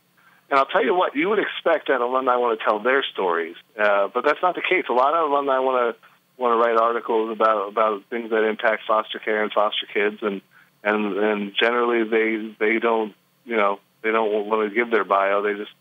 and 0.50 0.60
I'll 0.60 0.66
tell 0.66 0.84
you 0.84 0.94
what, 0.94 1.16
you 1.16 1.30
would 1.30 1.40
expect 1.40 1.88
that 1.88 2.02
alumni 2.02 2.36
want 2.36 2.60
to 2.60 2.64
tell 2.64 2.80
their 2.80 3.04
stories, 3.04 3.56
uh, 3.80 4.08
but 4.14 4.24
that's 4.24 4.42
not 4.42 4.56
the 4.56 4.62
case. 4.62 4.86
A 4.90 4.94
lot 4.94 5.14
of 5.14 5.32
alumni 5.32 5.60
want 5.60 5.96
to 5.96 6.02
want 6.42 6.54
to 6.54 6.58
write 6.58 6.80
articles 6.80 7.32
about 7.32 7.70
about 7.70 8.04
things 8.10 8.30
that 8.32 8.44
impact 8.44 8.84
foster 8.88 9.20
care 9.20 9.44
and 9.44 9.52
foster 9.52 9.88
kids, 9.92 10.18
and 10.22 10.42
and 10.84 11.18
and 11.18 11.54
generally 11.60 12.08
they 12.08 12.56
they 12.60 12.80
don't 12.80 13.14
you 13.46 13.56
know 13.56 13.80
they 14.02 14.12
don't 14.12 14.48
want 14.48 14.70
to 14.70 14.76
give 14.76 14.92
their 14.92 15.04
bio. 15.04 15.42
They 15.42 15.54
just 15.54 15.72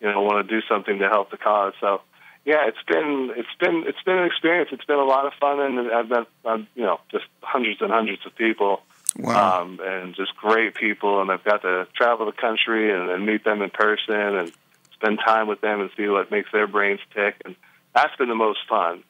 you 0.00 0.10
know 0.10 0.22
want 0.22 0.46
to 0.46 0.60
do 0.60 0.64
something 0.68 0.98
to 1.00 1.08
help 1.08 1.30
the 1.30 1.36
cause. 1.36 1.74
So 1.80 2.00
yeah, 2.44 2.66
it's 2.68 2.82
been 2.86 3.32
it's 3.36 3.54
been 3.58 3.84
it's 3.86 4.02
been 4.04 4.18
an 4.18 4.26
experience. 4.26 4.70
It's 4.72 4.84
been 4.84 4.98
a 4.98 5.04
lot 5.04 5.26
of 5.26 5.32
fun, 5.40 5.60
and 5.60 5.90
I've 5.90 6.08
met 6.08 6.26
um, 6.44 6.66
you 6.74 6.82
know 6.82 7.00
just 7.10 7.24
hundreds 7.40 7.80
and 7.80 7.90
hundreds 7.90 8.24
of 8.26 8.34
people 8.36 8.82
Wow. 9.16 9.62
um, 9.62 9.80
and 9.82 10.14
just 10.14 10.36
great 10.36 10.74
people. 10.74 11.20
And 11.20 11.30
I've 11.30 11.44
got 11.44 11.62
to 11.62 11.86
travel 11.94 12.26
the 12.26 12.32
country 12.32 12.92
and, 12.92 13.10
and 13.10 13.24
meet 13.24 13.44
them 13.44 13.62
in 13.62 13.70
person 13.70 14.14
and 14.14 14.52
spend 14.94 15.20
time 15.24 15.46
with 15.46 15.60
them 15.60 15.80
and 15.80 15.90
see 15.96 16.08
what 16.08 16.30
makes 16.30 16.50
their 16.52 16.66
brains 16.66 17.00
tick. 17.14 17.36
And 17.44 17.54
that's 17.94 18.14
been 18.16 18.28
the 18.28 18.34
most 18.34 18.60
fun. 18.68 19.04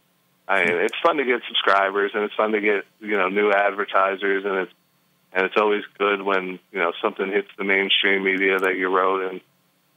I 0.46 0.64
mean, 0.64 0.76
it's 0.76 0.96
fun 1.02 1.16
to 1.16 1.24
get 1.24 1.40
subscribers 1.48 2.10
and 2.14 2.24
it's 2.24 2.34
fun 2.34 2.52
to 2.52 2.60
get 2.60 2.84
you 3.00 3.16
know 3.16 3.28
new 3.28 3.50
advertisers 3.50 4.44
and 4.44 4.54
it's 4.56 4.72
and 5.32 5.46
it's 5.46 5.56
always 5.56 5.82
good 5.98 6.20
when 6.20 6.58
you 6.70 6.78
know 6.78 6.92
something 7.00 7.28
hits 7.28 7.48
the 7.56 7.64
mainstream 7.64 8.24
media 8.24 8.58
that 8.58 8.76
you 8.76 8.94
wrote 8.94 9.30
and 9.30 9.40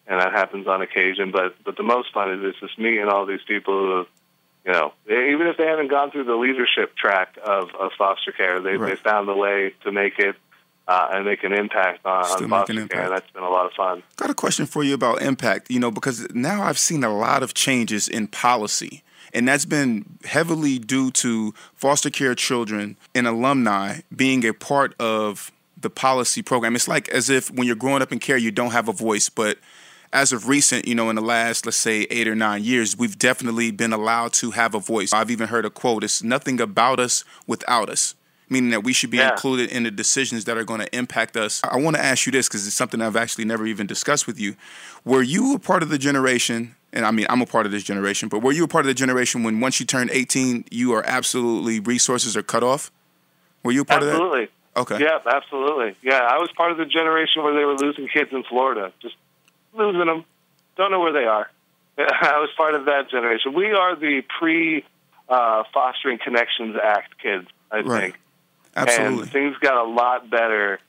and 0.08 0.20
that 0.22 0.32
happens 0.32 0.68
on 0.68 0.82
occasion. 0.82 1.32
But 1.32 1.56
but 1.64 1.78
the 1.78 1.84
most 1.84 2.14
fun 2.14 2.32
is 2.34 2.40
it's 2.44 2.60
just 2.60 2.78
meeting 2.80 3.08
all 3.08 3.26
these 3.26 3.44
people 3.48 3.74
who 3.74 4.06
you 4.66 4.74
know, 4.74 4.92
even 5.08 5.48
if 5.48 5.56
they 5.56 5.66
haven't 5.66 5.88
gone 5.90 6.12
through 6.12 6.26
the 6.26 6.36
leadership 6.36 6.94
track 6.98 7.38
of, 7.42 7.70
of 7.80 7.92
foster 7.98 8.34
care, 8.34 8.60
they 8.60 8.76
Right. 8.76 8.90
they 8.90 8.96
found 8.98 9.30
a 9.30 9.34
way 9.36 9.74
to 9.86 9.94
make 9.94 10.20
it 10.20 10.36
uh, 10.90 11.08
and 11.12 11.24
make 11.24 11.46
an 11.46 11.54
impact 11.54 12.06
on, 12.06 12.26
Still 12.26 12.44
on 12.44 12.50
foster 12.50 12.74
care. 12.74 12.82
impact. 12.82 13.04
And 13.06 13.12
that's 13.14 13.32
been 13.32 13.44
a 13.44 13.50
lot 13.50 13.66
of 13.66 13.72
fun. 13.74 14.04
Got 14.18 14.30
a 14.30 14.34
question 14.34 14.66
for 14.66 14.84
you 14.84 14.94
about 14.94 15.22
impact, 15.22 15.72
you 15.72 15.80
know, 15.80 15.90
because 15.90 16.28
now 16.34 16.64
I've 16.64 16.78
seen 16.80 17.06
a 17.06 17.16
lot 17.16 17.44
of 17.44 17.54
changes 17.54 18.10
in 18.10 18.28
policy, 18.28 19.04
and 19.34 19.48
that's 19.48 19.64
been 19.66 20.04
heavily 20.26 20.80
due 20.80 21.12
to 21.12 21.54
foster 21.74 22.10
care 22.10 22.36
children 22.36 22.98
and 23.16 23.26
alumni 23.26 24.00
being 24.14 24.46
a 24.46 24.54
part 24.54 24.96
of 25.00 25.50
the 25.80 25.90
policy 25.90 26.42
program. 26.42 26.76
It's 26.76 26.90
like 26.90 27.08
as 27.08 27.30
if 27.30 27.50
when 27.52 27.68
you're 27.68 27.76
growing 27.78 28.02
up 28.02 28.12
in 28.12 28.20
care, 28.20 28.36
you 28.38 28.52
don't 28.52 28.72
have 28.72 28.90
a 28.90 28.94
voice, 28.94 29.30
but 29.30 29.60
as 30.14 30.32
of 30.32 30.48
recent, 30.48 30.88
you 30.88 30.96
know, 30.96 31.10
in 31.10 31.16
the 31.16 31.22
last, 31.22 31.66
let's 31.66 31.78
say, 31.78 32.08
eight 32.10 32.28
or 32.28 32.36
nine 32.36 32.64
years, 32.64 32.98
we've 32.98 33.18
definitely 33.20 33.72
been 33.72 33.94
allowed 33.94 34.34
to 34.34 34.52
have 34.52 34.74
a 34.74 34.80
voice. 34.80 35.14
I've 35.14 35.32
even 35.32 35.48
heard 35.50 35.66
a 35.66 35.70
quote 35.70 36.04
it's 36.04 36.24
nothing 36.24 36.62
about 36.62 37.00
us 37.00 37.24
without 37.46 37.90
us, 37.90 38.16
meaning 38.50 38.70
that 38.72 38.84
we 38.84 38.94
should 38.94 39.10
be 39.12 39.18
Yeah. 39.18 39.32
included 39.32 39.70
in 39.70 39.84
the 39.84 39.92
decisions 39.92 40.46
that 40.46 40.58
are 40.58 40.64
going 40.64 40.80
to 40.80 40.96
impact 40.96 41.36
us. 41.36 41.62
I 41.64 41.78
want 41.78 41.96
to 41.98 42.04
ask 42.04 42.26
you 42.26 42.32
this 42.32 42.48
because 42.48 42.66
it's 42.66 42.76
something 42.76 43.02
I've 43.02 43.16
actually 43.18 43.46
never 43.46 43.66
even 43.68 43.86
discussed 43.88 44.28
with 44.28 44.40
you. 44.40 44.56
Were 45.04 45.22
you 45.24 45.54
a 45.56 45.60
part 45.60 45.84
of 45.84 45.90
the 45.90 45.98
generation? 45.98 46.76
And 46.94 47.06
I 47.06 47.12
mean, 47.12 47.26
I'm 47.30 47.42
a 47.42 47.46
part 47.46 47.66
of 47.66 47.72
this 47.74 47.84
generation, 47.84 48.30
but 48.30 48.42
were 48.42 48.54
you 48.54 48.64
a 48.64 48.68
part 48.68 48.86
of 48.86 48.88
the 48.88 48.94
generation 48.94 49.44
when 49.44 49.60
once 49.60 49.80
you 49.80 49.86
turned 49.86 50.10
18, 50.12 50.66
you 50.72 50.94
are 50.94 51.06
absolutely 51.06 51.80
resources 51.82 52.38
are 52.38 52.44
cut 52.44 52.64
off? 52.64 52.92
Were 53.64 53.74
you 53.74 53.82
a 53.82 53.86
part 53.86 54.02
of 54.04 54.08
that? 54.08 54.14
Absolutely. 54.14 54.48
Okay. 54.78 55.00
Yeah, 55.04 55.20
absolutely. 55.26 55.96
Yeah, 56.02 56.20
I 56.20 56.38
was 56.38 56.50
part 56.56 56.72
of 56.72 56.78
the 56.78 56.86
generation 56.86 57.44
where 57.44 57.54
they 57.54 57.66
were 57.66 57.76
losing 57.76 58.08
kids 58.08 58.32
in 58.32 58.44
Florida, 58.44 58.94
just 59.02 59.16
losing 59.78 60.06
them. 60.06 60.26
Don't 60.76 60.92
know 60.92 61.00
where 61.00 61.14
they 61.14 61.26
are. 61.26 61.50
I 61.98 62.40
was 62.40 62.50
part 62.58 62.76
of 62.76 62.86
that 62.86 63.10
generation. 63.10 63.54
We 63.54 63.72
are 63.72 63.96
the 63.96 64.22
pre 64.40 64.84
uh, 65.30 65.64
Fostering 65.74 66.20
Connections 66.24 66.76
Act 66.82 67.20
kids, 67.22 67.48
I 67.72 67.80
Right. 67.80 68.02
think. 68.14 68.16
Absolutely. 68.76 69.24
And 69.24 69.32
things 69.32 69.58
got 69.58 69.84
a 69.84 69.90
lot 69.90 70.30
better 70.30 70.80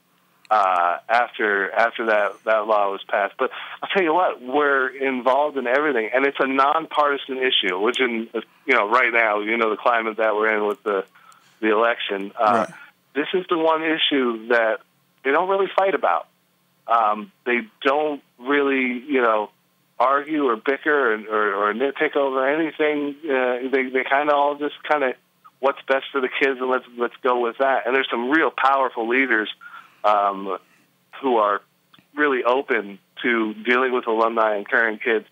uh, 0.50 0.98
after 1.08 1.70
after 1.70 2.06
that 2.06 2.32
that 2.44 2.66
law 2.66 2.90
was 2.92 3.02
passed. 3.08 3.34
But 3.38 3.50
I'll 3.82 3.88
tell 3.88 4.02
you 4.02 4.12
what, 4.14 4.42
we're 4.42 4.88
involved 4.88 5.56
in 5.56 5.66
everything, 5.66 6.10
and 6.14 6.26
it's 6.26 6.36
a 6.40 6.46
nonpartisan 6.46 7.38
issue. 7.38 7.78
Which, 7.80 8.00
in 8.00 8.28
you 8.66 8.74
know, 8.74 8.88
right 8.90 9.12
now, 9.12 9.40
you 9.40 9.56
know, 9.56 9.70
the 9.70 9.76
climate 9.76 10.18
that 10.18 10.34
we're 10.34 10.54
in 10.54 10.66
with 10.66 10.82
the 10.82 11.04
the 11.60 11.70
election, 11.72 12.32
uh, 12.38 12.52
Right. 12.66 12.68
this 13.14 13.26
is 13.34 13.46
the 13.48 13.58
one 13.58 13.82
issue 13.82 14.48
that 14.48 14.80
they 15.24 15.30
don't 15.32 15.48
really 15.48 15.70
fight 15.76 15.94
about. 15.94 16.26
Um, 16.86 17.32
they 17.44 17.60
don't 17.82 18.22
really, 18.38 19.02
you 19.06 19.20
know, 19.20 19.50
argue 19.98 20.44
or 20.48 20.56
bicker 20.68 21.14
or, 21.14 21.14
or, 21.14 21.70
or 21.70 21.74
nitpick 21.74 22.14
over 22.14 22.46
anything. 22.46 23.16
Uh, 23.24 23.70
they 23.72 23.88
they 23.88 24.04
kind 24.04 24.28
of 24.28 24.34
all 24.34 24.56
just 24.56 24.74
kind 24.86 25.02
of 25.02 25.14
what's 25.60 25.80
best 25.88 26.04
for 26.12 26.20
the 26.20 26.28
kids 26.28 26.60
and 26.60 26.68
let's 26.68 26.84
let's 26.98 27.16
go 27.22 27.40
with 27.40 27.56
that. 27.58 27.86
And 27.86 27.94
there's 27.94 28.08
some 28.10 28.30
real 28.30 28.50
powerful 28.50 29.08
leaders 29.08 29.48
um, 30.04 30.58
who 31.22 31.36
are 31.38 31.62
really 32.14 32.44
open 32.44 32.98
to 33.22 33.54
dealing 33.54 33.92
with 33.92 34.06
alumni 34.06 34.56
and 34.56 34.68
current 34.68 35.02
kids, 35.02 35.26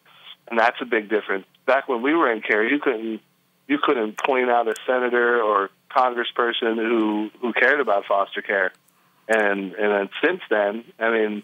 and 0.49 0.59
that's 0.59 0.81
a 0.81 0.87
big 0.87 1.09
difference. 1.09 1.45
Back 1.67 1.89
when 1.89 2.03
we 2.03 2.15
were 2.15 2.33
in 2.33 2.41
care, 2.41 2.67
you 2.67 2.81
couldn't 2.81 3.21
you 3.69 3.79
couldn't 3.83 4.17
point 4.17 4.49
out 4.49 4.69
a 4.69 4.75
senator 4.87 5.43
or 5.43 5.71
congressperson 5.95 6.77
who 6.77 7.31
who 7.41 7.53
cared 7.53 7.81
about 7.81 8.07
foster 8.07 8.43
care, 8.43 8.73
and 9.29 9.75
and 9.75 9.93
then 9.93 10.09
since 10.25 10.41
then, 10.49 10.85
I 10.99 11.11
mean, 11.11 11.43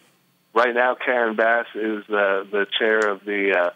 right 0.54 0.74
now 0.74 0.94
Karen 0.94 1.36
Bass 1.36 1.66
is 1.74 2.04
the 2.08 2.46
the 2.50 2.66
chair 2.78 2.98
of 2.98 3.24
the 3.24 3.52
uh, 3.58 3.70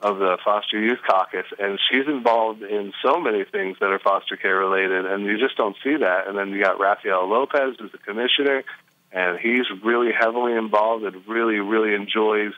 of 0.00 0.18
the 0.18 0.38
Foster 0.44 0.80
Youth 0.80 1.00
Caucus, 1.08 1.46
and 1.58 1.78
she's 1.90 2.06
involved 2.06 2.62
in 2.62 2.92
so 3.04 3.18
many 3.18 3.44
things 3.44 3.78
that 3.80 3.90
are 3.90 3.98
foster 3.98 4.36
care 4.36 4.56
related, 4.56 5.06
and 5.06 5.24
you 5.24 5.38
just 5.38 5.56
don't 5.56 5.76
see 5.82 5.96
that. 5.96 6.28
And 6.28 6.38
then 6.38 6.50
you 6.50 6.62
got 6.62 6.78
Rafael 6.78 7.28
Lopez, 7.28 7.76
who's 7.78 7.90
the 7.90 7.98
commissioner, 7.98 8.62
and 9.10 9.38
he's 9.40 9.66
really 9.82 10.12
heavily 10.12 10.52
involved 10.52 11.04
and 11.04 11.26
really, 11.26 11.58
really 11.58 11.94
enjoys 11.94 12.52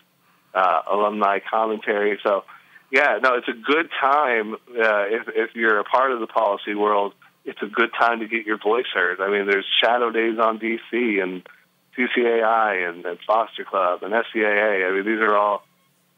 uh, 0.53 0.83
alumni 0.91 1.39
commentary. 1.39 2.19
So, 2.23 2.45
yeah, 2.93 3.19
no, 3.23 3.37
it's 3.37 3.49
a 3.49 3.53
good 3.53 3.89
time 4.01 4.55
uh, 4.55 5.05
if 5.09 5.29
if 5.35 5.51
you're 5.55 5.79
a 5.79 5.85
part 5.85 6.13
of 6.13 6.21
the 6.21 6.27
policy 6.27 6.75
world. 6.75 7.15
It's 7.43 7.63
a 7.63 7.67
good 7.67 7.89
time 7.99 8.21
to 8.21 8.29
get 8.29 8.45
your 8.45 8.59
voice 8.59 8.85
heard. 8.93 9.19
I 9.19 9.31
mean, 9.31 9.47
there's 9.47 9.65
shadow 9.83 10.11
days 10.11 10.39
on 10.39 10.59
DC 10.59 11.23
and 11.23 11.43
CCAI 11.97 12.87
and, 12.87 13.07
and 13.07 13.19
Foster 13.27 13.65
Club 13.65 14.03
and 14.03 14.13
FCAA. 14.13 14.87
I 14.87 14.95
mean, 14.95 15.07
these 15.07 15.23
are 15.23 15.35
all 15.35 15.65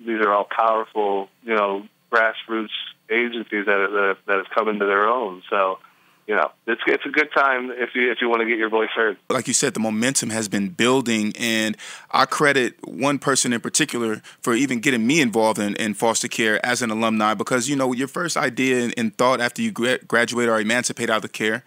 these 0.06 0.20
are 0.20 0.32
all 0.32 0.48
powerful, 0.50 1.28
you 1.42 1.54
know, 1.54 1.86
grassroots 2.10 2.68
agencies 3.10 3.66
that 3.66 3.88
that, 3.90 4.16
that 4.26 4.36
have 4.36 4.50
come 4.54 4.68
into 4.68 4.86
their 4.86 5.08
own. 5.08 5.42
So, 5.50 5.78
you 6.26 6.34
know, 6.34 6.50
it's 6.66 6.80
it's 6.86 7.04
a 7.04 7.08
good 7.08 7.32
time 7.32 7.70
if 7.70 7.94
you 7.94 8.10
if 8.10 8.18
you 8.20 8.28
want 8.28 8.40
to 8.40 8.46
get 8.46 8.58
your 8.58 8.68
voice 8.68 8.90
heard. 8.94 9.16
Like 9.28 9.48
you 9.48 9.54
said, 9.54 9.74
the 9.74 9.80
momentum 9.80 10.30
has 10.30 10.48
been 10.48 10.68
building, 10.70 11.32
and 11.38 11.76
I 12.10 12.26
credit 12.26 12.76
one 12.86 13.18
person 13.18 13.52
in 13.52 13.60
particular 13.60 14.22
for 14.40 14.54
even 14.54 14.80
getting 14.80 15.06
me 15.06 15.20
involved 15.20 15.58
in, 15.58 15.74
in 15.76 15.94
foster 15.94 16.28
care 16.28 16.64
as 16.64 16.82
an 16.82 16.90
alumni 16.90 17.34
because 17.34 17.68
you 17.68 17.76
know 17.76 17.92
your 17.92 18.08
first 18.08 18.36
idea 18.36 18.84
and, 18.84 18.94
and 18.96 19.16
thought 19.16 19.40
after 19.40 19.62
you 19.62 19.72
graduate 19.72 20.48
or 20.48 20.60
emancipate 20.60 21.10
out 21.10 21.24
of 21.24 21.32
care 21.32 21.64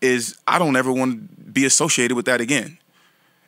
is 0.00 0.38
I 0.46 0.58
don't 0.58 0.76
ever 0.76 0.92
want 0.92 1.12
to 1.12 1.44
be 1.50 1.64
associated 1.64 2.14
with 2.14 2.26
that 2.26 2.40
again 2.40 2.78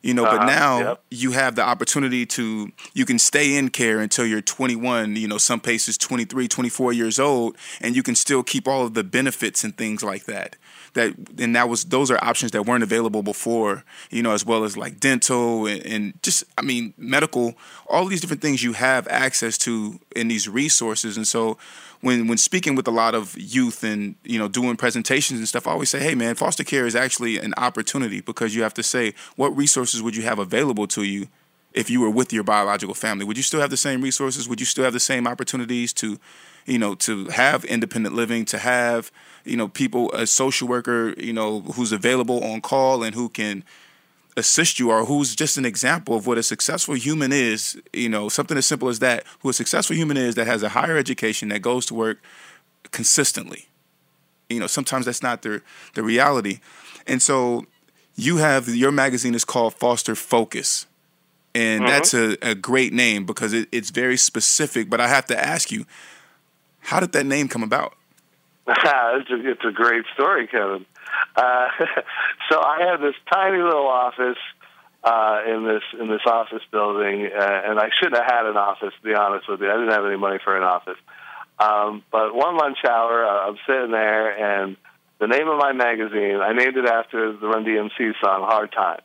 you 0.02 0.12
know 0.12 0.24
uh-huh, 0.24 0.38
but 0.38 0.46
now 0.46 0.78
yep. 0.78 1.04
you 1.10 1.32
have 1.32 1.54
the 1.54 1.62
opportunity 1.62 2.26
to 2.26 2.70
you 2.94 3.04
can 3.04 3.18
stay 3.18 3.56
in 3.56 3.68
care 3.68 4.00
until 4.00 4.26
you're 4.26 4.42
21 4.42 5.16
you 5.16 5.28
know 5.28 5.38
some 5.38 5.60
places 5.60 5.96
23 5.96 6.48
24 6.48 6.92
years 6.92 7.18
old 7.18 7.56
and 7.80 7.96
you 7.96 8.02
can 8.02 8.14
still 8.14 8.42
keep 8.42 8.68
all 8.68 8.84
of 8.84 8.94
the 8.94 9.04
benefits 9.04 9.64
and 9.64 9.76
things 9.76 10.02
like 10.02 10.24
that 10.24 10.56
that 10.94 11.14
and 11.38 11.56
that 11.56 11.68
was 11.68 11.84
those 11.86 12.10
are 12.10 12.22
options 12.22 12.52
that 12.52 12.66
weren't 12.66 12.82
available 12.82 13.22
before 13.22 13.84
you 14.10 14.22
know 14.22 14.32
as 14.32 14.44
well 14.44 14.64
as 14.64 14.76
like 14.76 15.00
dental 15.00 15.66
and, 15.66 15.84
and 15.86 16.22
just 16.22 16.44
i 16.58 16.62
mean 16.62 16.92
medical 16.96 17.54
all 17.88 18.04
these 18.06 18.20
different 18.20 18.42
things 18.42 18.62
you 18.62 18.74
have 18.74 19.08
access 19.08 19.56
to 19.56 19.98
in 20.14 20.28
these 20.28 20.48
resources 20.48 21.16
and 21.16 21.26
so 21.26 21.56
when 22.02 22.26
when 22.26 22.36
speaking 22.36 22.74
with 22.74 22.86
a 22.86 22.90
lot 22.90 23.14
of 23.14 23.36
youth 23.38 23.82
and 23.82 24.16
you 24.24 24.38
know 24.38 24.48
doing 24.48 24.76
presentations 24.76 25.38
and 25.38 25.48
stuff, 25.48 25.66
I 25.66 25.70
always 25.70 25.88
say, 25.88 26.00
hey 26.00 26.14
man, 26.14 26.34
foster 26.34 26.64
care 26.64 26.86
is 26.86 26.94
actually 26.94 27.38
an 27.38 27.54
opportunity 27.56 28.20
because 28.20 28.54
you 28.54 28.62
have 28.62 28.74
to 28.74 28.82
say 28.82 29.14
what 29.36 29.56
resources 29.56 30.02
would 30.02 30.14
you 30.14 30.22
have 30.24 30.38
available 30.38 30.86
to 30.88 31.04
you 31.04 31.28
if 31.72 31.88
you 31.88 32.00
were 32.00 32.10
with 32.10 32.32
your 32.32 32.44
biological 32.44 32.94
family. 32.94 33.24
Would 33.24 33.36
you 33.36 33.42
still 33.42 33.60
have 33.60 33.70
the 33.70 33.76
same 33.76 34.02
resources? 34.02 34.48
Would 34.48 34.60
you 34.60 34.66
still 34.66 34.84
have 34.84 34.92
the 34.92 35.00
same 35.00 35.26
opportunities 35.26 35.92
to 35.94 36.18
you 36.66 36.78
know 36.78 36.94
to 36.96 37.26
have 37.28 37.64
independent 37.64 38.14
living, 38.14 38.44
to 38.46 38.58
have 38.58 39.10
you 39.44 39.56
know 39.56 39.68
people 39.68 40.12
a 40.12 40.26
social 40.26 40.68
worker 40.68 41.14
you 41.18 41.32
know 41.32 41.60
who's 41.60 41.92
available 41.92 42.42
on 42.44 42.60
call 42.60 43.02
and 43.02 43.14
who 43.14 43.28
can 43.28 43.64
assist 44.36 44.78
you 44.78 44.90
or 44.90 45.04
who's 45.04 45.34
just 45.34 45.56
an 45.56 45.64
example 45.64 46.16
of 46.16 46.26
what 46.26 46.38
a 46.38 46.42
successful 46.42 46.94
human 46.94 47.32
is, 47.32 47.80
you 47.92 48.08
know, 48.08 48.28
something 48.28 48.56
as 48.56 48.66
simple 48.66 48.88
as 48.88 48.98
that, 49.00 49.24
who 49.40 49.50
a 49.50 49.52
successful 49.52 49.94
human 49.94 50.16
is 50.16 50.34
that 50.36 50.46
has 50.46 50.62
a 50.62 50.70
higher 50.70 50.96
education 50.96 51.48
that 51.50 51.60
goes 51.60 51.86
to 51.86 51.94
work 51.94 52.18
consistently. 52.90 53.68
You 54.48 54.60
know, 54.60 54.66
sometimes 54.66 55.06
that's 55.06 55.22
not 55.22 55.42
the 55.42 55.62
the 55.94 56.02
reality. 56.02 56.60
And 57.06 57.20
so 57.20 57.66
you 58.16 58.38
have 58.38 58.68
your 58.68 58.92
magazine 58.92 59.34
is 59.34 59.44
called 59.44 59.74
Foster 59.74 60.14
Focus. 60.14 60.86
And 61.54 61.82
mm-hmm. 61.82 61.90
that's 61.90 62.14
a, 62.14 62.36
a 62.42 62.54
great 62.54 62.92
name 62.94 63.26
because 63.26 63.52
it, 63.52 63.68
it's 63.72 63.90
very 63.90 64.16
specific. 64.16 64.88
But 64.88 65.00
I 65.00 65.08
have 65.08 65.26
to 65.26 65.38
ask 65.38 65.70
you, 65.70 65.84
how 66.80 67.00
did 67.00 67.12
that 67.12 67.26
name 67.26 67.48
come 67.48 67.62
about? 67.62 67.94
it's, 68.68 69.64
a, 69.64 69.72
great 69.72 70.04
story, 70.14 70.46
Kevin. 70.46 70.86
Uh, 71.34 71.66
so 72.50 72.60
I 72.60 72.86
had 72.88 73.00
this 73.00 73.16
tiny 73.32 73.60
little 73.62 73.88
office 73.88 74.38
uh, 75.02 75.40
in 75.48 75.64
this 75.66 75.82
in 76.00 76.08
this 76.08 76.20
office 76.26 76.62
building, 76.70 77.26
uh, 77.26 77.62
and 77.64 77.80
I 77.80 77.90
shouldn't 77.98 78.22
have 78.22 78.30
had 78.30 78.46
an 78.46 78.56
office. 78.56 78.94
To 79.00 79.08
be 79.08 79.14
honest 79.14 79.48
with 79.48 79.60
you, 79.60 79.68
I 79.68 79.74
didn't 79.74 79.90
have 79.90 80.06
any 80.06 80.16
money 80.16 80.38
for 80.44 80.56
an 80.56 80.62
office. 80.62 80.98
Um, 81.58 82.04
but 82.12 82.34
one 82.34 82.56
lunch 82.56 82.78
hour, 82.88 83.26
uh, 83.26 83.48
I'm 83.48 83.58
sitting 83.66 83.90
there, 83.90 84.30
and 84.30 84.76
the 85.18 85.26
name 85.26 85.48
of 85.48 85.58
my 85.58 85.72
magazine, 85.72 86.36
I 86.36 86.52
named 86.52 86.76
it 86.76 86.86
after 86.86 87.32
the 87.32 87.46
Run 87.48 87.64
DMC 87.64 88.12
song 88.22 88.42
"Hard 88.42 88.70
Time." 88.70 89.00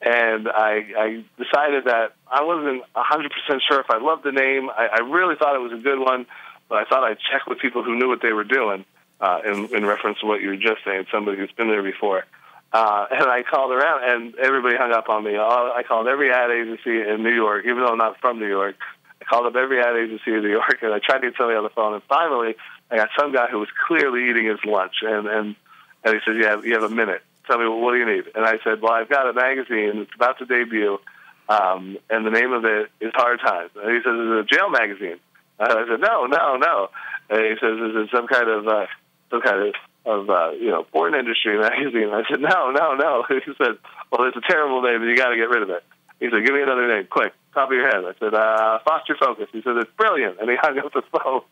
And 0.00 0.48
I, 0.48 0.86
I 0.96 1.24
decided 1.36 1.84
that 1.86 2.12
I 2.30 2.44
wasn't 2.44 2.82
100% 2.94 3.60
sure 3.68 3.80
if 3.80 3.90
I 3.90 3.98
loved 3.98 4.22
the 4.22 4.30
name. 4.30 4.70
I, 4.70 4.86
I 4.92 5.00
really 5.00 5.34
thought 5.34 5.56
it 5.56 5.58
was 5.58 5.72
a 5.72 5.82
good 5.82 5.98
one, 5.98 6.26
but 6.68 6.78
I 6.78 6.84
thought 6.84 7.04
I'd 7.04 7.18
check 7.30 7.46
with 7.46 7.58
people 7.58 7.82
who 7.82 7.98
knew 7.98 8.08
what 8.08 8.22
they 8.22 8.32
were 8.32 8.44
doing 8.44 8.84
uh, 9.20 9.40
in, 9.44 9.74
in 9.74 9.86
reference 9.86 10.20
to 10.20 10.26
what 10.26 10.40
you 10.40 10.48
were 10.48 10.56
just 10.56 10.84
saying, 10.84 11.06
somebody 11.10 11.38
who's 11.38 11.52
been 11.52 11.68
there 11.68 11.82
before. 11.82 12.24
Uh, 12.72 13.06
and 13.10 13.30
I 13.30 13.42
called 13.42 13.72
around, 13.72 14.04
and 14.04 14.34
everybody 14.36 14.76
hung 14.76 14.92
up 14.92 15.08
on 15.08 15.24
me. 15.24 15.38
I 15.38 15.82
called 15.88 16.06
every 16.06 16.30
ad 16.30 16.50
agency 16.50 17.00
in 17.00 17.22
New 17.22 17.34
York, 17.34 17.64
even 17.64 17.78
though 17.78 17.92
I'm 17.92 17.98
not 17.98 18.20
from 18.20 18.38
New 18.38 18.48
York. 18.48 18.76
I 19.20 19.24
called 19.24 19.46
up 19.46 19.56
every 19.56 19.80
ad 19.80 19.96
agency 19.96 20.34
in 20.34 20.42
New 20.42 20.50
York, 20.50 20.78
and 20.82 20.92
I 20.92 20.98
tried 20.98 21.20
to 21.20 21.30
get 21.30 21.36
somebody 21.36 21.56
on 21.56 21.64
the 21.64 21.70
phone. 21.70 21.94
And 21.94 22.02
finally, 22.04 22.56
I 22.90 22.96
got 22.96 23.08
some 23.18 23.32
guy 23.32 23.46
who 23.46 23.58
was 23.58 23.68
clearly 23.86 24.28
eating 24.28 24.46
his 24.46 24.58
lunch, 24.64 24.96
and 25.02 25.26
and 25.26 25.56
and 26.04 26.14
he 26.14 26.20
said, 26.24 26.36
"You 26.36 26.44
have 26.44 26.66
you 26.66 26.74
have 26.74 26.90
a 26.90 26.94
minute. 26.94 27.22
Tell 27.46 27.58
me 27.58 27.66
what 27.66 27.92
do 27.92 27.98
you 27.98 28.06
need?" 28.06 28.24
And 28.34 28.44
I 28.44 28.58
said, 28.62 28.82
"Well, 28.82 28.92
I've 28.92 29.08
got 29.08 29.28
a 29.28 29.32
magazine. 29.32 29.98
It's 30.02 30.14
about 30.14 30.38
to 30.38 30.44
debut, 30.44 30.98
um, 31.48 31.96
and 32.10 32.26
the 32.26 32.30
name 32.30 32.52
of 32.52 32.66
it 32.66 32.90
is 33.00 33.12
Hard 33.14 33.40
Times." 33.40 33.70
And 33.76 33.90
he 33.90 34.02
says, 34.02 34.12
"It's 34.14 34.52
a 34.52 34.54
jail 34.54 34.68
magazine." 34.68 35.18
I 35.60 35.84
said, 35.88 36.00
"No, 36.00 36.26
no, 36.26 36.56
no." 36.56 36.88
And 37.30 37.40
he 37.44 37.54
says, 37.60 37.76
"Is 37.78 37.94
it 37.96 38.10
some 38.14 38.26
kind 38.26 38.48
of 38.48 38.66
uh, 38.66 38.86
some 39.30 39.42
kind 39.42 39.68
of 39.68 39.74
of 40.08 40.30
uh, 40.30 40.50
you 40.52 40.70
know 40.70 40.84
porn 40.84 41.14
industry 41.14 41.58
magazine. 41.58 42.08
I 42.10 42.22
said, 42.28 42.40
no, 42.40 42.70
no, 42.70 42.94
no. 42.94 43.24
He 43.28 43.52
said, 43.58 43.76
well, 44.10 44.26
it's 44.26 44.36
a 44.36 44.48
terrible 44.48 44.82
name, 44.82 45.02
and 45.02 45.10
you 45.10 45.16
got 45.16 45.30
to 45.30 45.36
get 45.36 45.50
rid 45.50 45.62
of 45.62 45.70
it. 45.70 45.84
He 46.18 46.26
said, 46.30 46.44
give 46.44 46.54
me 46.54 46.62
another 46.62 46.88
name, 46.88 47.06
quick, 47.08 47.32
top 47.54 47.68
of 47.68 47.74
your 47.74 47.86
head. 47.86 48.02
I 48.04 48.12
said, 48.18 48.34
uh, 48.34 48.80
Foster 48.84 49.14
Focus. 49.14 49.46
He 49.52 49.62
said, 49.62 49.76
it's 49.76 49.90
brilliant, 49.96 50.40
and 50.40 50.50
he 50.50 50.56
hung 50.56 50.76
up 50.78 50.92
the 50.92 51.02
phone. 51.12 51.42